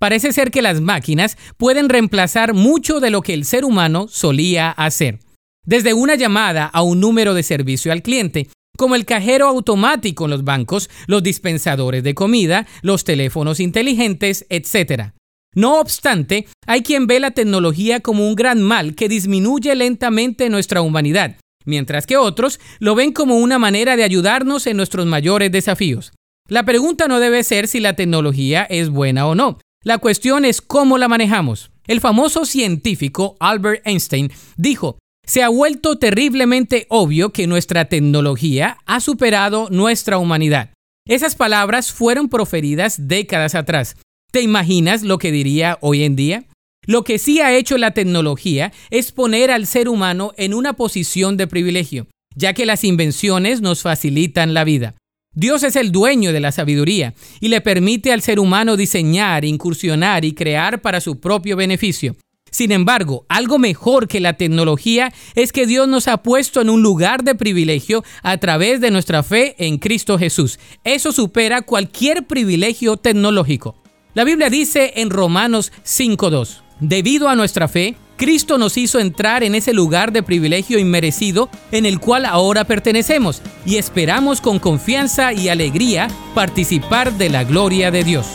Parece 0.00 0.32
ser 0.32 0.50
que 0.50 0.62
las 0.62 0.80
máquinas 0.80 1.36
pueden 1.58 1.90
reemplazar 1.90 2.54
mucho 2.54 3.00
de 3.00 3.10
lo 3.10 3.20
que 3.20 3.34
el 3.34 3.44
ser 3.44 3.66
humano 3.66 4.08
solía 4.08 4.70
hacer. 4.70 5.18
Desde 5.66 5.92
una 5.92 6.14
llamada 6.14 6.64
a 6.64 6.80
un 6.80 7.00
número 7.00 7.34
de 7.34 7.42
servicio 7.42 7.92
al 7.92 8.00
cliente, 8.00 8.48
como 8.78 8.94
el 8.94 9.04
cajero 9.04 9.46
automático 9.46 10.24
en 10.24 10.30
los 10.30 10.42
bancos, 10.42 10.88
los 11.06 11.22
dispensadores 11.22 12.02
de 12.02 12.14
comida, 12.14 12.66
los 12.80 13.04
teléfonos 13.04 13.60
inteligentes, 13.60 14.46
etc. 14.48 15.10
No 15.54 15.78
obstante, 15.78 16.46
hay 16.66 16.82
quien 16.82 17.06
ve 17.06 17.20
la 17.20 17.32
tecnología 17.32 18.00
como 18.00 18.26
un 18.26 18.36
gran 18.36 18.62
mal 18.62 18.94
que 18.94 19.10
disminuye 19.10 19.74
lentamente 19.74 20.48
nuestra 20.48 20.80
humanidad, 20.80 21.36
mientras 21.66 22.06
que 22.06 22.16
otros 22.16 22.58
lo 22.78 22.94
ven 22.94 23.12
como 23.12 23.36
una 23.36 23.58
manera 23.58 23.96
de 23.96 24.04
ayudarnos 24.04 24.66
en 24.66 24.78
nuestros 24.78 25.04
mayores 25.04 25.52
desafíos. 25.52 26.12
La 26.48 26.64
pregunta 26.64 27.06
no 27.06 27.20
debe 27.20 27.44
ser 27.44 27.68
si 27.68 27.80
la 27.80 27.92
tecnología 27.96 28.62
es 28.64 28.88
buena 28.88 29.26
o 29.26 29.34
no. 29.34 29.58
La 29.82 29.96
cuestión 29.96 30.44
es 30.44 30.60
cómo 30.60 30.98
la 30.98 31.08
manejamos. 31.08 31.70
El 31.86 32.02
famoso 32.02 32.44
científico 32.44 33.36
Albert 33.40 33.80
Einstein 33.86 34.30
dijo, 34.58 34.98
se 35.26 35.42
ha 35.42 35.48
vuelto 35.48 35.96
terriblemente 35.96 36.84
obvio 36.90 37.30
que 37.30 37.46
nuestra 37.46 37.86
tecnología 37.86 38.76
ha 38.84 39.00
superado 39.00 39.68
nuestra 39.70 40.18
humanidad. 40.18 40.74
Esas 41.08 41.34
palabras 41.34 41.92
fueron 41.92 42.28
proferidas 42.28 43.08
décadas 43.08 43.54
atrás. 43.54 43.96
¿Te 44.30 44.42
imaginas 44.42 45.02
lo 45.02 45.16
que 45.16 45.32
diría 45.32 45.78
hoy 45.80 46.04
en 46.04 46.14
día? 46.14 46.44
Lo 46.86 47.02
que 47.02 47.18
sí 47.18 47.40
ha 47.40 47.56
hecho 47.56 47.78
la 47.78 47.92
tecnología 47.92 48.72
es 48.90 49.12
poner 49.12 49.50
al 49.50 49.66
ser 49.66 49.88
humano 49.88 50.32
en 50.36 50.52
una 50.52 50.74
posición 50.74 51.38
de 51.38 51.46
privilegio, 51.46 52.06
ya 52.36 52.52
que 52.52 52.66
las 52.66 52.84
invenciones 52.84 53.62
nos 53.62 53.80
facilitan 53.80 54.52
la 54.52 54.64
vida. 54.64 54.94
Dios 55.32 55.62
es 55.62 55.76
el 55.76 55.92
dueño 55.92 56.32
de 56.32 56.40
la 56.40 56.50
sabiduría 56.50 57.14
y 57.38 57.48
le 57.48 57.60
permite 57.60 58.12
al 58.12 58.20
ser 58.20 58.40
humano 58.40 58.76
diseñar, 58.76 59.44
incursionar 59.44 60.24
y 60.24 60.32
crear 60.32 60.82
para 60.82 61.00
su 61.00 61.20
propio 61.20 61.56
beneficio. 61.56 62.16
Sin 62.50 62.72
embargo, 62.72 63.26
algo 63.28 63.60
mejor 63.60 64.08
que 64.08 64.18
la 64.18 64.32
tecnología 64.32 65.12
es 65.36 65.52
que 65.52 65.68
Dios 65.68 65.86
nos 65.86 66.08
ha 66.08 66.24
puesto 66.24 66.60
en 66.60 66.68
un 66.68 66.82
lugar 66.82 67.22
de 67.22 67.36
privilegio 67.36 68.02
a 68.24 68.38
través 68.38 68.80
de 68.80 68.90
nuestra 68.90 69.22
fe 69.22 69.54
en 69.64 69.78
Cristo 69.78 70.18
Jesús. 70.18 70.58
Eso 70.82 71.12
supera 71.12 71.62
cualquier 71.62 72.26
privilegio 72.26 72.96
tecnológico. 72.96 73.76
La 74.14 74.24
Biblia 74.24 74.50
dice 74.50 74.94
en 74.96 75.10
Romanos 75.10 75.70
5.2, 75.84 76.62
debido 76.80 77.28
a 77.28 77.36
nuestra 77.36 77.68
fe, 77.68 77.94
Cristo 78.20 78.58
nos 78.58 78.76
hizo 78.76 78.98
entrar 78.98 79.42
en 79.42 79.54
ese 79.54 79.72
lugar 79.72 80.12
de 80.12 80.22
privilegio 80.22 80.78
inmerecido 80.78 81.48
en 81.72 81.86
el 81.86 82.00
cual 82.00 82.26
ahora 82.26 82.64
pertenecemos 82.64 83.40
y 83.64 83.76
esperamos 83.76 84.42
con 84.42 84.58
confianza 84.58 85.32
y 85.32 85.48
alegría 85.48 86.08
participar 86.34 87.14
de 87.14 87.30
la 87.30 87.44
gloria 87.44 87.90
de 87.90 88.04
Dios. 88.04 88.26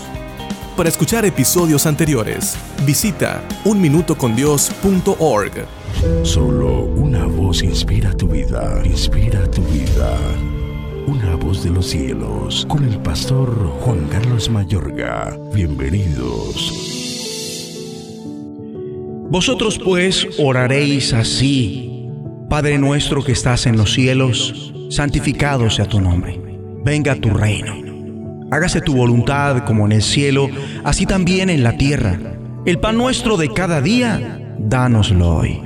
Para 0.75 0.89
escuchar 0.89 1.23
episodios 1.23 1.85
anteriores, 1.85 2.57
visita 2.83 3.43
unminutocondios.org. 3.63 5.67
Solo 6.23 6.85
una 6.85 7.27
voz 7.27 7.61
inspira 7.61 8.11
tu 8.17 8.27
vida, 8.27 8.81
inspira 8.83 9.47
tu 9.51 9.61
vida. 9.65 10.17
Una 11.05 11.35
voz 11.35 11.63
de 11.63 11.69
los 11.69 11.85
cielos, 11.85 12.65
con 12.67 12.85
el 12.85 12.97
pastor 13.03 13.55
Juan 13.81 14.07
Carlos 14.07 14.49
Mayorga. 14.49 15.37
Bienvenidos. 15.53 17.14
Vosotros 19.29 19.79
pues 19.79 20.27
oraréis 20.37 21.13
así. 21.13 22.09
Padre 22.49 22.77
nuestro 22.77 23.23
que 23.23 23.31
estás 23.31 23.65
en 23.65 23.75
los 23.75 23.93
cielos, 23.93 24.73
santificado 24.89 25.69
sea 25.69 25.85
tu 25.85 25.99
nombre. 25.99 26.39
Venga 26.83 27.15
tu 27.15 27.29
reino. 27.29 27.73
Hágase 28.51 28.81
tu 28.81 28.95
voluntad 28.95 29.65
como 29.65 29.85
en 29.87 29.93
el 29.93 30.03
cielo, 30.03 30.47
así 30.83 31.07
también 31.07 31.49
en 31.49 31.63
la 31.63 31.75
tierra. 31.75 32.19
El 32.65 32.79
pan 32.79 32.97
nuestro 32.97 33.37
de 33.37 33.49
cada 33.49 33.81
día, 33.81 34.39
dánoslo 34.59 35.37
hoy. 35.37 35.59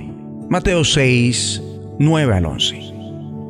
Mateo 0.49 0.85
6, 0.85 1.61
9 1.99 2.33
al 2.33 2.45
11. 2.45 2.93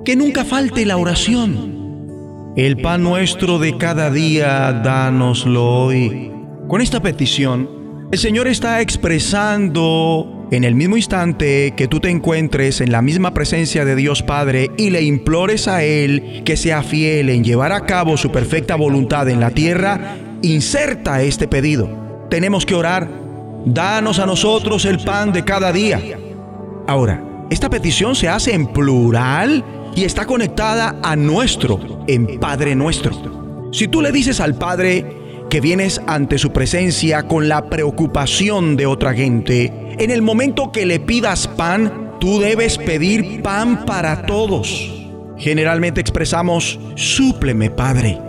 Que 0.03 0.15
nunca 0.15 0.43
falte 0.43 0.85
la 0.85 0.97
oración. 0.97 2.53
El 2.55 2.81
pan 2.81 3.03
nuestro 3.03 3.59
de 3.59 3.77
cada 3.77 4.09
día, 4.09 4.73
dánoslo 4.84 5.84
hoy. 5.85 6.31
Con 6.67 6.81
esta 6.81 6.99
petición, 6.99 7.78
el 8.11 8.18
Señor 8.18 8.48
está 8.48 8.81
expresando 8.81 10.48
en 10.49 10.64
el 10.64 10.73
mismo 10.73 10.98
instante 10.98 11.76
que 11.77 11.88
tú 11.88 11.99
te 11.99 12.10
encuentres 12.10 12.81
en 12.81 12.91
la 12.91 13.03
misma 13.03 13.36
presencia 13.36 13.86
de 13.86 13.95
Dios 13.95 14.23
Padre 14.23 14.72
y 14.77 14.90
le 14.90 15.03
implores 15.03 15.68
a 15.68 15.84
Él 15.84 16.41
que 16.44 16.57
sea 16.57 16.81
fiel 16.81 17.30
en 17.30 17.44
llevar 17.44 17.72
a 17.72 17.86
cabo 17.86 18.18
su 18.18 18.31
perfecta 18.31 18.76
voluntad 18.76 19.30
en 19.30 19.40
la 19.40 19.52
tierra, 19.52 20.18
inserta 20.41 21.22
este 21.22 21.48
pedido. 21.48 22.27
Tenemos 22.31 22.65
que 22.65 22.73
orar. 22.73 23.07
Danos 23.65 24.18
a 24.18 24.26
nosotros 24.26 24.86
el 24.86 24.99
pan 24.99 25.31
de 25.31 25.44
cada 25.44 25.72
día. 25.72 26.02
Ahora, 26.88 27.45
esta 27.52 27.69
petición 27.69 28.15
se 28.15 28.27
hace 28.27 28.56
en 28.56 28.68
plural 28.68 29.64
y 29.95 30.06
está 30.06 30.26
conectada 30.26 30.95
a 31.03 31.15
nuestro, 31.15 32.03
en 32.07 32.40
Padre 32.40 32.73
nuestro. 32.73 33.69
Si 33.72 33.88
tú 33.88 34.02
le 34.02 34.11
dices 34.11 34.40
al 34.40 34.56
Padre, 34.56 35.18
que 35.49 35.61
vienes 35.61 35.99
ante 36.05 36.38
su 36.38 36.51
presencia 36.51 37.23
con 37.23 37.49
la 37.49 37.69
preocupación 37.69 38.76
de 38.76 38.85
otra 38.85 39.13
gente, 39.13 39.73
en 39.97 40.11
el 40.11 40.21
momento 40.21 40.71
que 40.71 40.85
le 40.85 40.99
pidas 40.99 41.47
pan, 41.47 42.13
tú 42.19 42.39
debes 42.39 42.77
pedir 42.77 43.41
pan 43.41 43.85
para 43.85 44.27
todos. 44.27 44.93
Generalmente 45.38 46.01
expresamos, 46.01 46.80
súpleme, 46.95 47.71
Padre. 47.71 48.19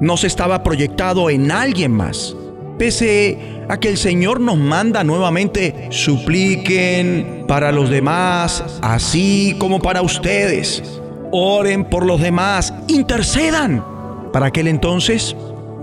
No 0.00 0.16
se 0.16 0.26
estaba 0.26 0.62
proyectado 0.62 1.30
en 1.30 1.50
alguien 1.50 1.92
más. 1.92 2.36
Pese 2.78 3.38
a 3.68 3.80
que 3.80 3.88
el 3.88 3.96
Señor 3.96 4.40
nos 4.40 4.58
manda 4.58 5.02
nuevamente, 5.04 5.88
supliquen 5.90 7.44
para 7.48 7.72
los 7.72 7.88
demás, 7.90 8.62
así 8.82 9.56
como 9.58 9.80
para 9.80 10.02
ustedes. 10.02 10.82
oren 11.30 11.84
por 11.84 12.06
los 12.06 12.20
demás, 12.20 12.72
intercedan. 12.88 13.84
Para 14.32 14.46
aquel 14.46 14.68
entonces, 14.68 15.34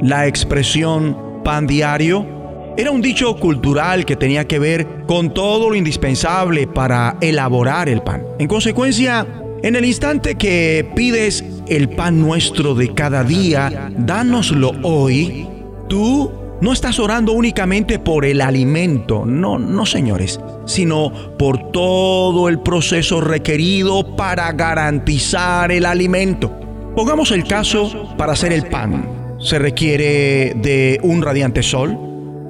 la 0.02 0.28
expresión 0.28 1.42
pan 1.44 1.68
diario 1.68 2.26
era 2.78 2.92
un 2.92 3.02
dicho 3.02 3.36
cultural 3.38 4.06
que 4.06 4.16
tenía 4.16 4.46
que 4.46 4.60
ver 4.60 5.06
con 5.08 5.34
todo 5.34 5.70
lo 5.70 5.76
indispensable 5.76 6.68
para 6.68 7.18
elaborar 7.22 7.88
el 7.88 8.02
pan. 8.02 8.24
En 8.38 8.48
consecuencia, 8.48 9.26
en 9.64 9.76
el 9.76 9.86
instante 9.86 10.36
que 10.36 10.92
pides 10.96 11.44
el 11.68 11.90
pan 11.90 12.20
nuestro 12.20 12.76
de 12.76 12.94
cada 12.94 13.24
día, 13.24 13.90
dánoslo 13.98 14.74
hoy, 14.84 15.48
tú 15.88 16.32
no 16.62 16.74
estás 16.74 17.00
orando 17.00 17.32
únicamente 17.32 17.98
por 17.98 18.26
el 18.26 18.42
alimento, 18.42 19.26
no, 19.26 19.58
no 19.58 19.86
señores, 19.86 20.40
sino 20.66 21.12
por 21.38 21.72
todo 21.72 22.50
el 22.50 22.60
proceso 22.60 23.22
requerido 23.22 24.16
para 24.16 24.52
garantizar 24.52 25.72
el 25.72 25.86
alimento. 25.86 26.52
Pongamos 26.96 27.32
el 27.32 27.46
caso 27.46 28.14
para 28.18 28.34
hacer 28.34 28.52
el 28.52 28.68
pan. 28.68 29.24
Se 29.46 29.60
requiere 29.60 30.54
de 30.56 31.00
un 31.04 31.22
radiante 31.22 31.62
sol, 31.62 31.96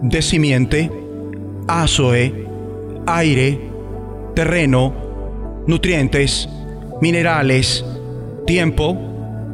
de 0.02 0.22
simiente, 0.22 0.90
azoe, 1.68 2.48
aire, 3.06 3.60
terreno, 4.34 4.94
nutrientes, 5.68 6.48
minerales, 7.02 7.84
tiempo, 8.48 8.98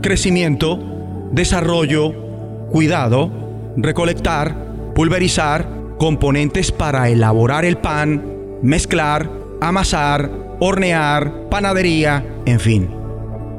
crecimiento, 0.04 0.78
desarrollo, 1.32 2.14
cuidado, 2.70 3.32
recolectar, 3.76 4.94
pulverizar, 4.94 5.68
componentes 5.98 6.72
para 6.72 7.10
elaborar 7.10 7.66
el 7.66 7.80
pan, 7.80 8.24
mezclar, 8.62 9.28
amasar, 9.62 10.30
hornear, 10.60 11.50
panadería, 11.50 12.24
en 12.46 12.60
fin. 12.60 12.88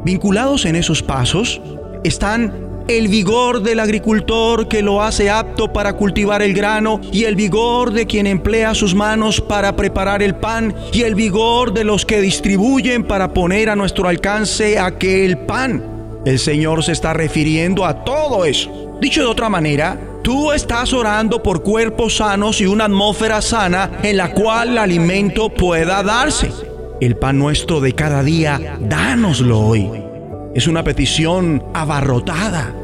Vinculados 0.04 0.66
en 0.66 0.76
esos 0.76 1.02
pasos 1.02 1.60
están 2.04 2.71
el 2.88 3.08
vigor 3.08 3.62
del 3.62 3.80
agricultor 3.80 4.68
que 4.68 4.82
lo 4.82 5.02
hace 5.02 5.30
apto 5.30 5.72
para 5.72 5.94
cultivar 5.94 6.42
el 6.42 6.54
grano 6.54 7.00
y 7.12 7.24
el 7.24 7.36
vigor 7.36 7.92
de 7.92 8.06
quien 8.06 8.26
emplea 8.26 8.74
sus 8.74 8.94
manos 8.94 9.40
para 9.40 9.76
preparar 9.76 10.22
el 10.22 10.34
pan 10.34 10.74
y 10.92 11.02
el 11.02 11.14
vigor 11.14 11.72
de 11.72 11.84
los 11.84 12.04
que 12.06 12.20
distribuyen 12.20 13.04
para 13.04 13.32
poner 13.32 13.70
a 13.70 13.76
nuestro 13.76 14.08
alcance 14.08 14.78
aquel 14.78 15.38
pan. 15.38 16.20
El 16.24 16.38
Señor 16.38 16.84
se 16.84 16.92
está 16.92 17.12
refiriendo 17.12 17.84
a 17.84 18.04
todo 18.04 18.44
eso. 18.44 18.96
Dicho 19.00 19.20
de 19.20 19.26
otra 19.26 19.48
manera, 19.48 19.98
tú 20.22 20.52
estás 20.52 20.92
orando 20.92 21.42
por 21.42 21.62
cuerpos 21.62 22.16
sanos 22.18 22.60
y 22.60 22.66
una 22.66 22.84
atmósfera 22.84 23.42
sana 23.42 23.90
en 24.02 24.16
la 24.16 24.32
cual 24.32 24.70
el 24.70 24.78
alimento 24.78 25.48
pueda 25.48 26.02
darse. 26.02 26.52
El 27.00 27.16
pan 27.16 27.38
nuestro 27.38 27.80
de 27.80 27.94
cada 27.94 28.22
día, 28.22 28.76
dánoslo 28.78 29.58
hoy. 29.58 30.11
Es 30.54 30.66
una 30.66 30.84
petición 30.84 31.64
abarrotada. 31.72 32.74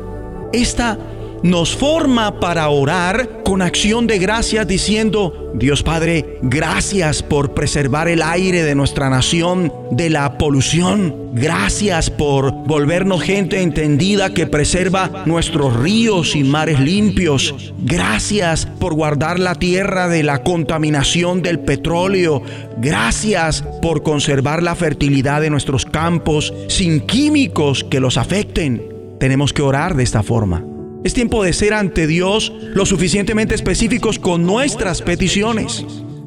Esta 0.52 0.96
nos 1.42 1.76
forma 1.76 2.40
para 2.40 2.68
orar 2.68 3.42
con 3.44 3.62
acción 3.62 4.06
de 4.06 4.18
gracias 4.18 4.66
diciendo, 4.66 5.52
Dios 5.54 5.82
Padre, 5.82 6.38
gracias 6.42 7.22
por 7.22 7.54
preservar 7.54 8.08
el 8.08 8.22
aire 8.22 8.62
de 8.62 8.74
nuestra 8.74 9.08
nación 9.08 9.72
de 9.90 10.10
la 10.10 10.36
polución. 10.38 11.14
Gracias 11.32 12.10
por 12.10 12.52
volvernos 12.52 13.22
gente 13.22 13.62
entendida 13.62 14.34
que 14.34 14.46
preserva 14.46 15.24
nuestros 15.26 15.76
ríos 15.76 16.34
y 16.34 16.44
mares 16.44 16.80
limpios. 16.80 17.72
Gracias 17.78 18.66
por 18.66 18.94
guardar 18.94 19.38
la 19.38 19.54
tierra 19.54 20.08
de 20.08 20.22
la 20.22 20.42
contaminación 20.42 21.42
del 21.42 21.60
petróleo. 21.60 22.42
Gracias 22.78 23.62
por 23.80 24.02
conservar 24.02 24.62
la 24.62 24.74
fertilidad 24.74 25.40
de 25.40 25.50
nuestros 25.50 25.86
campos 25.86 26.52
sin 26.68 27.00
químicos 27.00 27.84
que 27.84 28.00
los 28.00 28.16
afecten. 28.16 28.82
Tenemos 29.18 29.52
que 29.52 29.62
orar 29.62 29.96
de 29.96 30.04
esta 30.04 30.22
forma. 30.22 30.64
Es 31.04 31.14
tiempo 31.14 31.44
de 31.44 31.52
ser 31.52 31.74
ante 31.74 32.06
Dios 32.06 32.52
lo 32.60 32.84
suficientemente 32.84 33.54
específicos 33.54 34.18
con 34.18 34.44
nuestras 34.44 35.00
peticiones. 35.00 35.84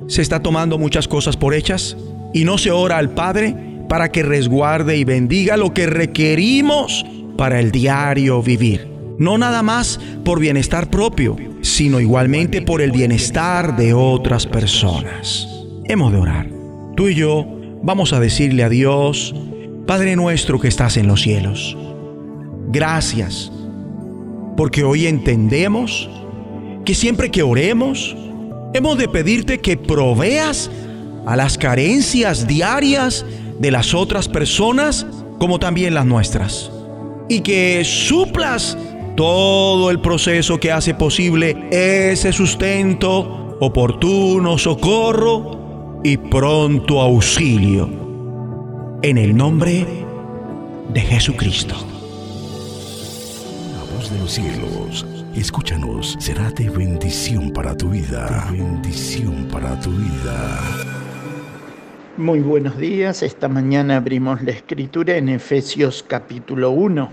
Se 0.08 0.22
está 0.22 0.42
tomando 0.42 0.78
muchas 0.78 1.08
cosas 1.08 1.36
por 1.36 1.54
hechas 1.54 1.98
y 2.34 2.46
no 2.46 2.58
se 2.58 2.72
ora 2.72 2.98
al 2.98 3.10
Padre 3.14 3.56
para 3.90 4.10
que 4.10 4.24
resguarde 4.24 4.96
y 4.96 5.04
bendiga 5.04 5.58
lo 5.58 5.74
que 5.74 5.88
requerimos 5.88 7.06
para 7.38 7.60
el 7.60 7.72
diario 7.72 8.42
vivir. 8.42 8.88
No 9.20 9.38
nada 9.38 9.62
más 9.62 10.00
por 10.24 10.40
bienestar 10.40 10.90
propio, 10.90 11.36
sino 11.62 12.00
igualmente 12.00 12.62
por 12.62 12.82
el 12.82 12.92
bienestar 12.92 13.76
de 13.76 13.94
otras 13.94 14.48
personas. 14.48 15.48
Hemos 15.84 16.14
de 16.14 16.18
orar. 16.18 16.48
Tú 16.96 17.10
y 17.10 17.16
yo 17.16 17.46
vamos 17.84 18.14
a 18.14 18.22
decirle 18.22 18.64
a 18.64 18.70
Dios, 18.70 19.36
Padre 19.86 20.16
nuestro 20.16 20.60
que 20.60 20.70
estás 20.70 20.96
en 20.96 21.08
los 21.08 21.22
cielos, 21.22 21.78
gracias 22.70 23.52
porque 24.58 24.84
hoy 24.84 25.08
entendemos 25.08 26.10
que 26.86 26.96
siempre 26.96 27.32
que 27.32 27.44
oremos, 27.44 28.16
hemos 28.74 28.98
de 28.98 29.08
pedirte 29.08 29.60
que 29.60 29.78
proveas 29.78 30.70
a 31.26 31.36
las 31.36 31.58
carencias 31.58 32.48
diarias 32.48 33.26
de 33.60 33.72
las 33.72 33.94
otras 33.94 34.28
personas 34.28 35.06
como 35.40 35.60
también 35.60 35.94
las 35.94 36.06
nuestras. 36.06 36.72
Y 37.30 37.42
que 37.42 37.84
suplas 37.86 38.78
todo 39.16 39.92
el 39.92 40.02
proceso 40.02 40.60
que 40.60 40.72
hace 40.72 40.94
posible 40.94 41.56
ese 41.72 42.34
sustento, 42.34 43.58
oportuno 43.60 44.58
socorro 44.58 46.02
y 46.04 46.18
pronto 46.18 47.00
auxilio. 47.02 47.90
En 49.04 49.18
el 49.18 49.36
nombre 49.36 49.86
de 50.94 51.02
Jesucristo 51.02 51.91
de 54.10 54.18
los 54.18 54.32
cielos, 54.32 55.06
escúchanos, 55.36 56.18
será 56.20 56.50
de 56.52 56.70
bendición 56.70 57.52
para 57.52 57.78
tu 57.78 57.90
vida. 57.90 58.48
Bendición 58.52 59.48
para 59.52 59.80
tu 59.80 59.92
vida. 59.92 60.60
Muy 62.18 62.40
buenos 62.40 62.78
días, 62.78 63.22
esta 63.22 63.48
mañana 63.48 63.98
abrimos 63.98 64.42
la 64.42 64.52
escritura 64.52 65.18
en 65.18 65.30
Efesios 65.30 66.04
capítulo 66.08 66.72
1. 66.72 67.12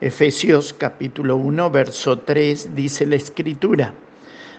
Efesios 0.00 0.72
capítulo 0.72 1.36
1, 1.36 1.70
verso 1.70 2.18
3 2.20 2.74
dice 2.74 3.04
la 3.04 3.16
escritura, 3.16 3.92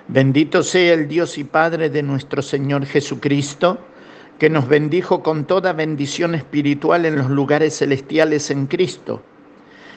bendito 0.08 0.62
sea 0.62 0.94
el 0.94 1.08
Dios 1.08 1.40
y 1.40 1.44
Padre 1.44 1.90
de 1.90 2.04
nuestro 2.04 2.44
Señor 2.44 2.86
Jesucristo, 2.86 3.80
que 4.38 4.52
nos 4.52 4.68
bendijo 4.68 5.24
con 5.24 5.46
toda 5.46 5.74
bendición 5.74 6.36
espiritual 6.36 7.06
en 7.06 7.16
los 7.16 7.32
lugares 7.32 7.78
celestiales 7.78 8.52
en 8.52 8.68
Cristo 8.68 9.24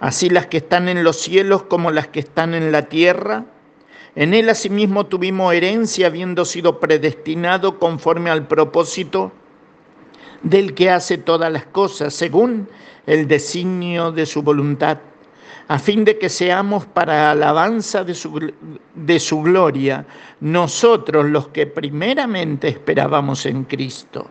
así 0.00 0.30
las 0.30 0.46
que 0.46 0.58
están 0.58 0.88
en 0.88 1.04
los 1.04 1.16
cielos 1.16 1.64
como 1.64 1.90
las 1.90 2.08
que 2.08 2.20
están 2.20 2.54
en 2.54 2.72
la 2.72 2.88
tierra. 2.88 3.44
En 4.14 4.34
él 4.34 4.48
asimismo 4.48 5.06
tuvimos 5.06 5.54
herencia, 5.54 6.06
habiendo 6.06 6.44
sido 6.44 6.80
predestinado 6.80 7.78
conforme 7.78 8.30
al 8.30 8.46
propósito 8.46 9.32
del 10.42 10.74
que 10.74 10.90
hace 10.90 11.18
todas 11.18 11.52
las 11.52 11.66
cosas, 11.66 12.14
según 12.14 12.68
el 13.06 13.26
designio 13.26 14.12
de 14.12 14.26
su 14.26 14.42
voluntad, 14.42 14.98
a 15.68 15.78
fin 15.78 16.04
de 16.04 16.18
que 16.18 16.28
seamos 16.28 16.86
para 16.86 17.32
alabanza 17.32 18.04
de 18.04 18.14
su, 18.14 18.52
de 18.94 19.20
su 19.20 19.42
gloria, 19.42 20.06
nosotros 20.40 21.26
los 21.26 21.48
que 21.48 21.66
primeramente 21.66 22.68
esperábamos 22.68 23.44
en 23.46 23.64
Cristo 23.64 24.30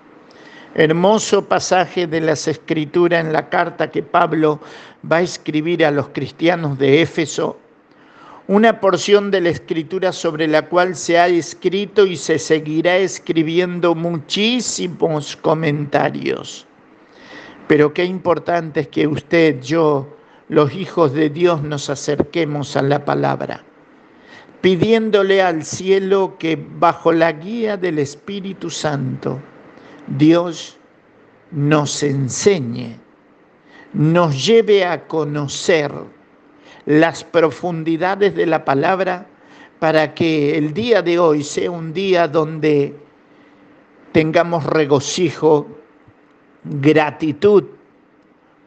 Hermoso 0.73 1.49
pasaje 1.49 2.07
de 2.07 2.21
las 2.21 2.47
escrituras 2.47 3.25
en 3.25 3.33
la 3.33 3.49
carta 3.49 3.91
que 3.91 4.03
Pablo 4.03 4.61
va 5.09 5.17
a 5.17 5.21
escribir 5.21 5.85
a 5.85 5.91
los 5.91 6.09
cristianos 6.09 6.79
de 6.79 7.01
Éfeso, 7.01 7.59
una 8.47 8.79
porción 8.79 9.31
de 9.31 9.41
la 9.41 9.49
escritura 9.49 10.13
sobre 10.13 10.47
la 10.47 10.61
cual 10.61 10.95
se 10.95 11.19
ha 11.19 11.27
escrito 11.27 12.05
y 12.05 12.15
se 12.15 12.39
seguirá 12.39 12.95
escribiendo 12.97 13.95
muchísimos 13.95 15.35
comentarios. 15.35 16.65
Pero 17.67 17.93
qué 17.93 18.05
importante 18.05 18.81
es 18.81 18.87
que 18.87 19.07
usted, 19.07 19.59
yo, 19.61 20.17
los 20.47 20.73
hijos 20.73 21.11
de 21.11 21.29
Dios 21.29 21.61
nos 21.63 21.89
acerquemos 21.89 22.77
a 22.77 22.81
la 22.81 23.03
palabra, 23.03 23.61
pidiéndole 24.61 25.41
al 25.41 25.65
cielo 25.65 26.37
que 26.39 26.57
bajo 26.79 27.11
la 27.11 27.33
guía 27.33 27.75
del 27.75 27.99
Espíritu 27.99 28.69
Santo, 28.69 29.41
Dios 30.07 30.77
nos 31.51 32.03
enseñe, 32.03 32.97
nos 33.93 34.45
lleve 34.45 34.85
a 34.85 35.07
conocer 35.07 35.91
las 36.85 37.23
profundidades 37.23 38.35
de 38.35 38.45
la 38.45 38.65
palabra 38.65 39.27
para 39.79 40.13
que 40.13 40.57
el 40.57 40.73
día 40.73 41.01
de 41.01 41.19
hoy 41.19 41.43
sea 41.43 41.71
un 41.71 41.93
día 41.93 42.27
donde 42.27 42.95
tengamos 44.11 44.63
regocijo, 44.65 45.67
gratitud 46.63 47.65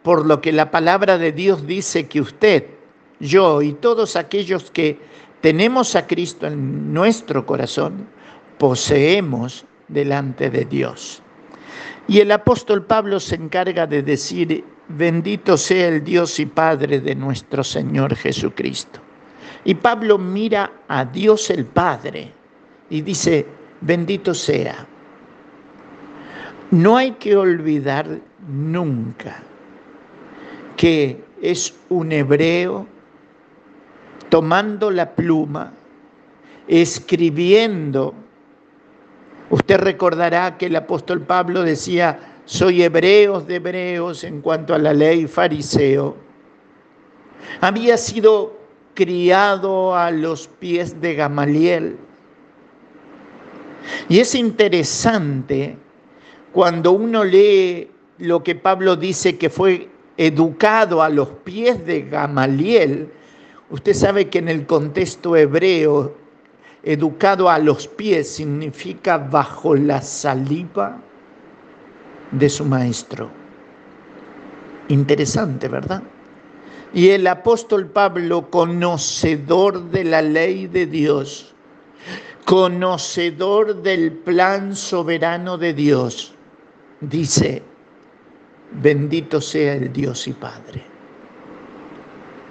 por 0.04 0.26
lo 0.26 0.40
que 0.42 0.52
la 0.52 0.70
palabra 0.70 1.16
de 1.16 1.32
Dios 1.32 1.66
dice 1.66 2.06
que 2.06 2.20
usted, 2.20 2.66
yo 3.20 3.62
y 3.62 3.72
todos 3.72 4.16
aquellos 4.16 4.70
que 4.70 4.98
tenemos 5.40 5.96
a 5.96 6.06
Cristo 6.06 6.46
en 6.46 6.92
nuestro 6.92 7.46
corazón, 7.46 8.06
poseemos 8.58 9.64
delante 9.88 10.50
de 10.50 10.66
Dios. 10.66 11.22
Y 12.06 12.20
el 12.20 12.32
apóstol 12.32 12.84
Pablo 12.84 13.18
se 13.18 13.36
encarga 13.36 13.86
de 13.86 14.02
decir, 14.02 14.64
bendito 14.88 15.56
sea 15.56 15.88
el 15.88 16.04
Dios 16.04 16.38
y 16.38 16.46
Padre 16.46 17.00
de 17.00 17.14
nuestro 17.14 17.64
Señor 17.64 18.14
Jesucristo. 18.14 19.00
Y 19.64 19.74
Pablo 19.74 20.18
mira 20.18 20.70
a 20.88 21.04
Dios 21.04 21.48
el 21.50 21.64
Padre 21.64 22.30
y 22.90 23.00
dice, 23.00 23.46
bendito 23.80 24.34
sea. 24.34 24.86
No 26.70 26.96
hay 26.96 27.12
que 27.12 27.36
olvidar 27.36 28.06
nunca 28.48 29.42
que 30.76 31.24
es 31.40 31.74
un 31.88 32.12
hebreo 32.12 32.86
tomando 34.28 34.90
la 34.90 35.14
pluma, 35.14 35.72
escribiendo. 36.66 38.14
Usted 39.54 39.78
recordará 39.78 40.58
que 40.58 40.66
el 40.66 40.74
apóstol 40.74 41.20
Pablo 41.20 41.62
decía, 41.62 42.18
soy 42.44 42.82
hebreos 42.82 43.46
de 43.46 43.54
hebreos 43.54 44.24
en 44.24 44.40
cuanto 44.40 44.74
a 44.74 44.78
la 44.78 44.92
ley 44.92 45.28
fariseo. 45.28 46.16
Había 47.60 47.96
sido 47.96 48.58
criado 48.94 49.94
a 49.94 50.10
los 50.10 50.48
pies 50.48 51.00
de 51.00 51.14
Gamaliel. 51.14 51.96
Y 54.08 54.18
es 54.18 54.34
interesante 54.34 55.78
cuando 56.50 56.90
uno 56.90 57.22
lee 57.22 57.88
lo 58.18 58.42
que 58.42 58.56
Pablo 58.56 58.96
dice 58.96 59.38
que 59.38 59.50
fue 59.50 59.88
educado 60.16 61.00
a 61.00 61.08
los 61.08 61.28
pies 61.44 61.86
de 61.86 62.02
Gamaliel, 62.02 63.08
usted 63.70 63.94
sabe 63.94 64.28
que 64.28 64.40
en 64.40 64.48
el 64.48 64.66
contexto 64.66 65.36
hebreo, 65.36 66.23
educado 66.84 67.48
a 67.48 67.58
los 67.58 67.88
pies 67.88 68.28
significa 68.28 69.18
bajo 69.18 69.74
la 69.74 70.02
saliva 70.02 71.00
de 72.30 72.48
su 72.48 72.64
maestro. 72.64 73.30
Interesante, 74.88 75.68
¿verdad? 75.68 76.02
Y 76.92 77.10
el 77.10 77.26
apóstol 77.26 77.86
Pablo, 77.86 78.50
conocedor 78.50 79.90
de 79.90 80.04
la 80.04 80.22
ley 80.22 80.66
de 80.66 80.86
Dios, 80.86 81.54
conocedor 82.44 83.82
del 83.82 84.12
plan 84.12 84.76
soberano 84.76 85.58
de 85.58 85.72
Dios, 85.72 86.34
dice, 87.00 87.62
Bendito 88.82 89.40
sea 89.40 89.74
el 89.74 89.92
Dios 89.92 90.26
y 90.26 90.32
Padre. 90.32 90.82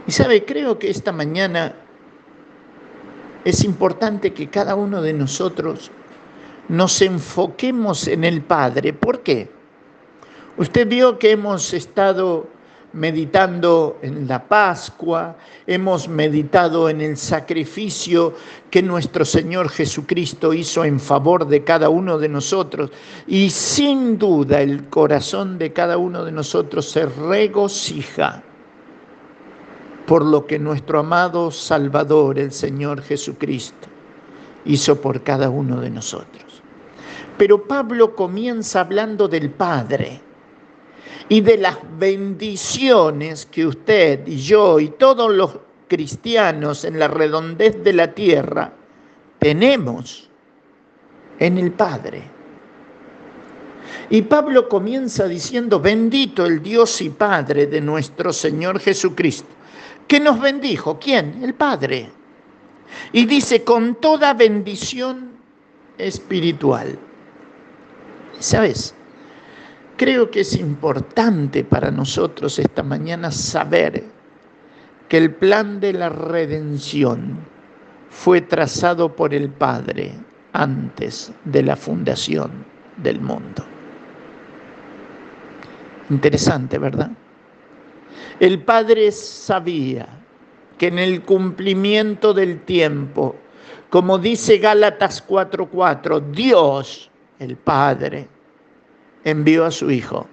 Y 0.08 0.12
sabe, 0.12 0.46
creo 0.46 0.80
que 0.80 0.90
esta 0.90 1.12
mañana 1.12 1.76
es 3.46 3.64
importante 3.64 4.34
que 4.34 4.50
cada 4.50 4.76
uno 4.76 5.02
de 5.02 5.14
nosotros 5.14 5.92
nos 6.70 7.02
enfoquemos 7.02 8.08
en 8.08 8.24
el 8.24 8.42
Padre. 8.42 8.94
¿Por 8.94 9.22
qué? 9.22 9.50
Usted 10.58 10.88
vio 10.88 11.20
que 11.20 11.32
hemos 11.32 11.74
estado 11.74 12.48
meditando 12.94 13.98
en 14.04 14.28
la 14.28 14.48
Pascua, 14.48 15.36
hemos 15.66 16.08
meditado 16.08 16.90
en 16.90 17.02
el 17.02 17.18
sacrificio 17.18 18.36
que 18.70 18.84
nuestro 18.84 19.26
Señor 19.26 19.70
Jesucristo 19.70 20.54
hizo 20.54 20.86
en 20.86 21.00
favor 21.00 21.48
de 21.48 21.64
cada 21.64 21.90
uno 21.90 22.20
de 22.20 22.30
nosotros. 22.30 22.92
Y 23.28 23.50
sin 23.50 24.18
duda 24.18 24.62
el 24.62 24.86
corazón 24.90 25.58
de 25.58 25.74
cada 25.74 25.98
uno 25.98 26.24
de 26.24 26.32
nosotros 26.32 26.90
se 26.90 27.08
regocija 27.08 28.44
por 30.06 30.26
lo 30.26 30.46
que 30.46 30.60
nuestro 30.60 31.00
amado 31.00 31.52
Salvador, 31.52 32.38
el 32.40 32.52
Señor 32.52 33.02
Jesucristo, 33.02 33.88
hizo 34.66 35.00
por 35.00 35.22
cada 35.24 35.50
uno 35.50 35.80
de 35.80 35.90
nosotros. 35.90 36.62
Pero 37.38 37.64
Pablo 37.64 38.16
comienza 38.16 38.82
hablando 38.82 39.28
del 39.28 39.50
Padre 39.50 40.22
y 41.30 41.42
de 41.42 41.58
las 41.58 41.78
bendiciones 41.98 43.46
que 43.46 43.66
usted 43.66 44.28
y 44.28 44.38
yo 44.38 44.80
y 44.80 44.90
todos 44.90 45.32
los 45.32 45.58
cristianos 45.88 46.86
en 46.86 47.00
la 47.00 47.08
redondez 47.08 47.84
de 47.84 47.94
la 47.94 48.14
tierra 48.14 48.74
tenemos 49.40 50.30
en 51.40 51.58
el 51.58 51.72
Padre. 51.72 52.24
Y 54.10 54.22
Pablo 54.24 54.70
comienza 54.70 55.28
diciendo, 55.28 55.80
bendito 55.80 56.46
el 56.46 56.62
Dios 56.62 57.02
y 57.02 57.10
Padre 57.10 57.68
de 57.68 57.82
nuestro 57.82 58.32
Señor 58.32 58.80
Jesucristo. 58.80 59.50
¿Qué 60.08 60.20
nos 60.20 60.40
bendijo? 60.40 61.00
¿Quién? 61.00 61.44
El 61.44 61.54
Padre. 61.54 62.10
Y 63.12 63.26
dice, 63.26 63.64
con 63.64 63.96
toda 63.96 64.34
bendición 64.34 65.32
espiritual. 65.98 66.98
¿Sabes? 68.40 68.94
Creo 69.98 70.30
que 70.30 70.42
es 70.42 70.56
importante 70.56 71.64
para 71.64 71.92
nosotros 71.92 72.60
esta 72.60 72.84
mañana 72.84 73.32
saber 73.32 74.04
que 75.08 75.18
el 75.18 75.34
plan 75.34 75.80
de 75.80 75.94
la 75.94 76.10
redención 76.10 77.38
fue 78.10 78.42
trazado 78.42 79.16
por 79.16 79.34
el 79.34 79.50
Padre 79.50 80.14
antes 80.54 81.32
de 81.46 81.64
la 81.64 81.76
fundación 81.76 82.66
del 82.98 83.22
mundo. 83.22 83.66
Interesante, 86.10 86.78
¿verdad? 86.78 87.12
El 88.44 88.60
Padre 88.60 89.10
sabía 89.14 90.06
que 90.78 90.88
en 90.88 91.00
el 91.00 91.22
cumplimiento 91.22 92.34
del 92.34 92.60
tiempo, 92.60 93.38
como 93.90 94.18
dice 94.18 94.58
Gálatas 94.58 95.26
4:4, 95.26 96.20
Dios, 96.20 97.10
el 97.40 97.56
Padre, 97.56 98.28
envió 99.24 99.64
a 99.64 99.72
su 99.72 99.90
Hijo. 99.90 100.28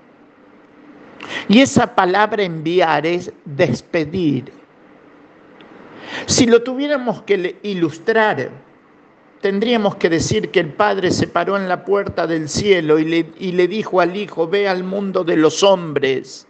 Y 1.46 1.60
esa 1.60 1.94
palabra 1.94 2.42
enviar 2.42 3.06
es 3.06 3.32
despedir. 3.44 4.52
Si 6.26 6.46
lo 6.46 6.64
tuviéramos 6.64 7.22
que 7.22 7.60
ilustrar, 7.62 8.50
tendríamos 9.40 9.94
que 9.94 10.10
decir 10.10 10.50
que 10.50 10.58
el 10.58 10.72
Padre 10.72 11.12
se 11.12 11.28
paró 11.28 11.56
en 11.56 11.68
la 11.68 11.84
puerta 11.84 12.26
del 12.26 12.48
cielo 12.48 12.98
y 12.98 13.04
le, 13.04 13.32
y 13.38 13.52
le 13.52 13.68
dijo 13.68 14.00
al 14.00 14.16
Hijo, 14.16 14.48
ve 14.48 14.66
al 14.66 14.82
mundo 14.82 15.22
de 15.22 15.36
los 15.36 15.62
hombres, 15.62 16.48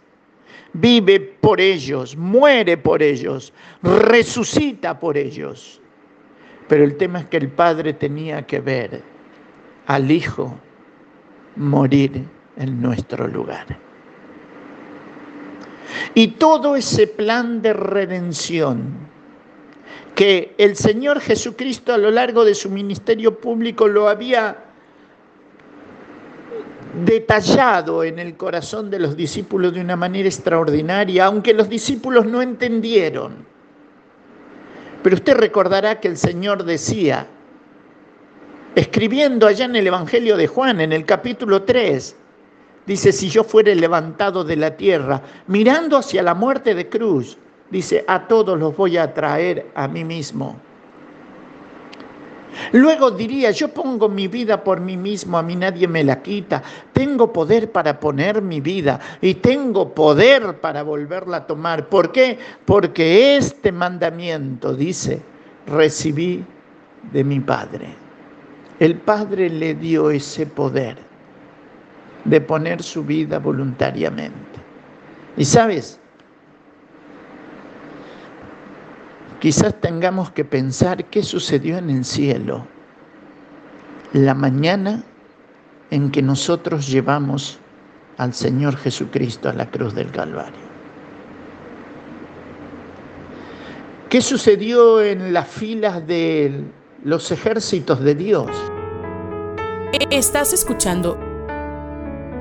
vive 0.73 1.19
por 1.19 1.59
ellos, 1.59 2.15
muere 2.15 2.77
por 2.77 3.01
ellos, 3.03 3.53
resucita 3.81 4.99
por 4.99 5.17
ellos. 5.17 5.81
Pero 6.67 6.83
el 6.83 6.95
tema 6.97 7.19
es 7.19 7.25
que 7.25 7.37
el 7.37 7.49
Padre 7.49 7.93
tenía 7.93 8.45
que 8.45 8.59
ver 8.59 9.01
al 9.87 10.09
Hijo 10.09 10.57
morir 11.55 12.25
en 12.57 12.81
nuestro 12.81 13.27
lugar. 13.27 13.77
Y 16.13 16.27
todo 16.27 16.75
ese 16.75 17.07
plan 17.07 17.61
de 17.61 17.73
redención 17.73 19.11
que 20.15 20.53
el 20.57 20.75
Señor 20.75 21.19
Jesucristo 21.19 21.93
a 21.93 21.97
lo 21.97 22.11
largo 22.11 22.45
de 22.45 22.55
su 22.55 22.69
ministerio 22.69 23.39
público 23.39 23.87
lo 23.87 24.07
había 24.07 24.70
detallado 26.93 28.03
en 28.03 28.19
el 28.19 28.35
corazón 28.35 28.89
de 28.89 28.99
los 28.99 29.15
discípulos 29.15 29.73
de 29.73 29.81
una 29.81 29.95
manera 29.95 30.27
extraordinaria, 30.27 31.25
aunque 31.25 31.53
los 31.53 31.69
discípulos 31.69 32.25
no 32.25 32.41
entendieron. 32.41 33.45
Pero 35.01 35.15
usted 35.15 35.35
recordará 35.35 35.99
que 35.99 36.07
el 36.07 36.17
Señor 36.17 36.63
decía, 36.63 37.27
escribiendo 38.75 39.47
allá 39.47 39.65
en 39.65 39.75
el 39.75 39.87
Evangelio 39.87 40.37
de 40.37 40.47
Juan, 40.47 40.81
en 40.81 40.91
el 40.91 41.05
capítulo 41.05 41.63
3, 41.63 42.15
dice, 42.85 43.11
si 43.11 43.29
yo 43.29 43.43
fuere 43.43 43.75
levantado 43.75 44.43
de 44.43 44.57
la 44.57 44.75
tierra, 44.75 45.21
mirando 45.47 45.97
hacia 45.97 46.21
la 46.21 46.33
muerte 46.33 46.75
de 46.75 46.89
cruz, 46.89 47.37
dice, 47.69 48.03
a 48.07 48.27
todos 48.27 48.59
los 48.59 48.75
voy 48.75 48.97
a 48.97 49.13
traer 49.13 49.71
a 49.75 49.87
mí 49.87 50.03
mismo. 50.03 50.59
Luego 52.73 53.11
diría, 53.11 53.51
yo 53.51 53.69
pongo 53.69 54.09
mi 54.09 54.27
vida 54.27 54.63
por 54.63 54.79
mí 54.79 54.97
mismo, 54.97 55.37
a 55.37 55.43
mí 55.43 55.55
nadie 55.55 55.87
me 55.87 56.03
la 56.03 56.21
quita. 56.21 56.61
Tengo 56.93 57.31
poder 57.31 57.71
para 57.71 57.99
poner 57.99 58.41
mi 58.41 58.61
vida 58.61 58.99
y 59.21 59.35
tengo 59.35 59.93
poder 59.93 60.59
para 60.59 60.83
volverla 60.83 61.37
a 61.37 61.47
tomar. 61.47 61.87
¿Por 61.87 62.11
qué? 62.11 62.37
Porque 62.65 63.37
este 63.37 63.71
mandamiento 63.71 64.73
dice, 64.73 65.21
recibí 65.67 66.43
de 67.11 67.23
mi 67.23 67.39
Padre. 67.39 67.87
El 68.79 68.95
Padre 68.95 69.49
le 69.49 69.75
dio 69.75 70.09
ese 70.09 70.45
poder 70.45 70.97
de 72.25 72.41
poner 72.41 72.83
su 72.83 73.03
vida 73.03 73.39
voluntariamente. 73.39 74.59
Y 75.37 75.45
sabes, 75.45 76.00
Quizás 79.41 79.73
tengamos 79.81 80.29
que 80.29 80.45
pensar 80.45 81.05
qué 81.05 81.23
sucedió 81.23 81.79
en 81.79 81.89
el 81.89 82.05
cielo 82.05 82.67
la 84.13 84.35
mañana 84.35 85.03
en 85.89 86.11
que 86.11 86.21
nosotros 86.21 86.87
llevamos 86.87 87.57
al 88.19 88.35
Señor 88.35 88.77
Jesucristo 88.77 89.49
a 89.49 89.53
la 89.53 89.65
cruz 89.65 89.95
del 89.95 90.11
Calvario. 90.11 90.61
¿Qué 94.09 94.21
sucedió 94.21 95.01
en 95.01 95.33
las 95.33 95.47
filas 95.47 96.05
de 96.05 96.63
los 97.03 97.31
ejércitos 97.31 97.99
de 98.01 98.13
Dios? 98.13 98.51
Estás 100.11 100.53
escuchando 100.53 101.17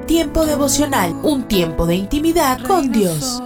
Tiempo 0.06 0.44
devocional, 0.44 1.14
un 1.22 1.44
tiempo 1.44 1.86
de 1.86 1.94
intimidad 1.94 2.60
con 2.66 2.92
Dios. 2.92 3.40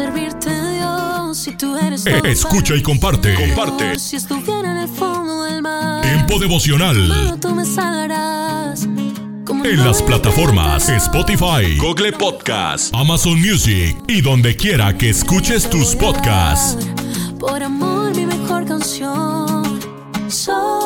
Servirte 0.00 0.50
Dios 0.76 1.36
si 1.36 1.56
tú 1.56 1.76
eres 1.76 2.06
eh, 2.06 2.20
Escucha 2.24 2.74
y 2.74 2.82
comparte. 2.82 3.34
Comparte. 3.34 3.98
Si 3.98 4.16
estuviera 4.16 4.70
en 4.70 4.78
el 4.78 4.88
fondo 4.88 5.44
del 5.44 5.60
mar. 5.60 6.02
Tiempo 6.02 6.38
devocional. 6.38 7.38
Tú 7.40 7.54
me 7.54 7.64
en 9.64 9.84
las 9.84 10.00
plataformas 10.02 10.88
Spotify, 10.88 11.76
Google 11.76 12.12
Podcast, 12.12 12.94
Amazon 12.94 13.40
Music 13.40 13.96
y 14.08 14.20
donde 14.22 14.56
quiera 14.56 14.96
que 14.96 15.10
escuches 15.10 15.68
tus 15.68 15.94
podcasts. 15.94 16.86
Por 17.38 17.62
amor, 17.62 18.14
mi 18.14 18.24
mejor 18.26 18.64
canción. 18.64 19.80
Solo 20.28 20.79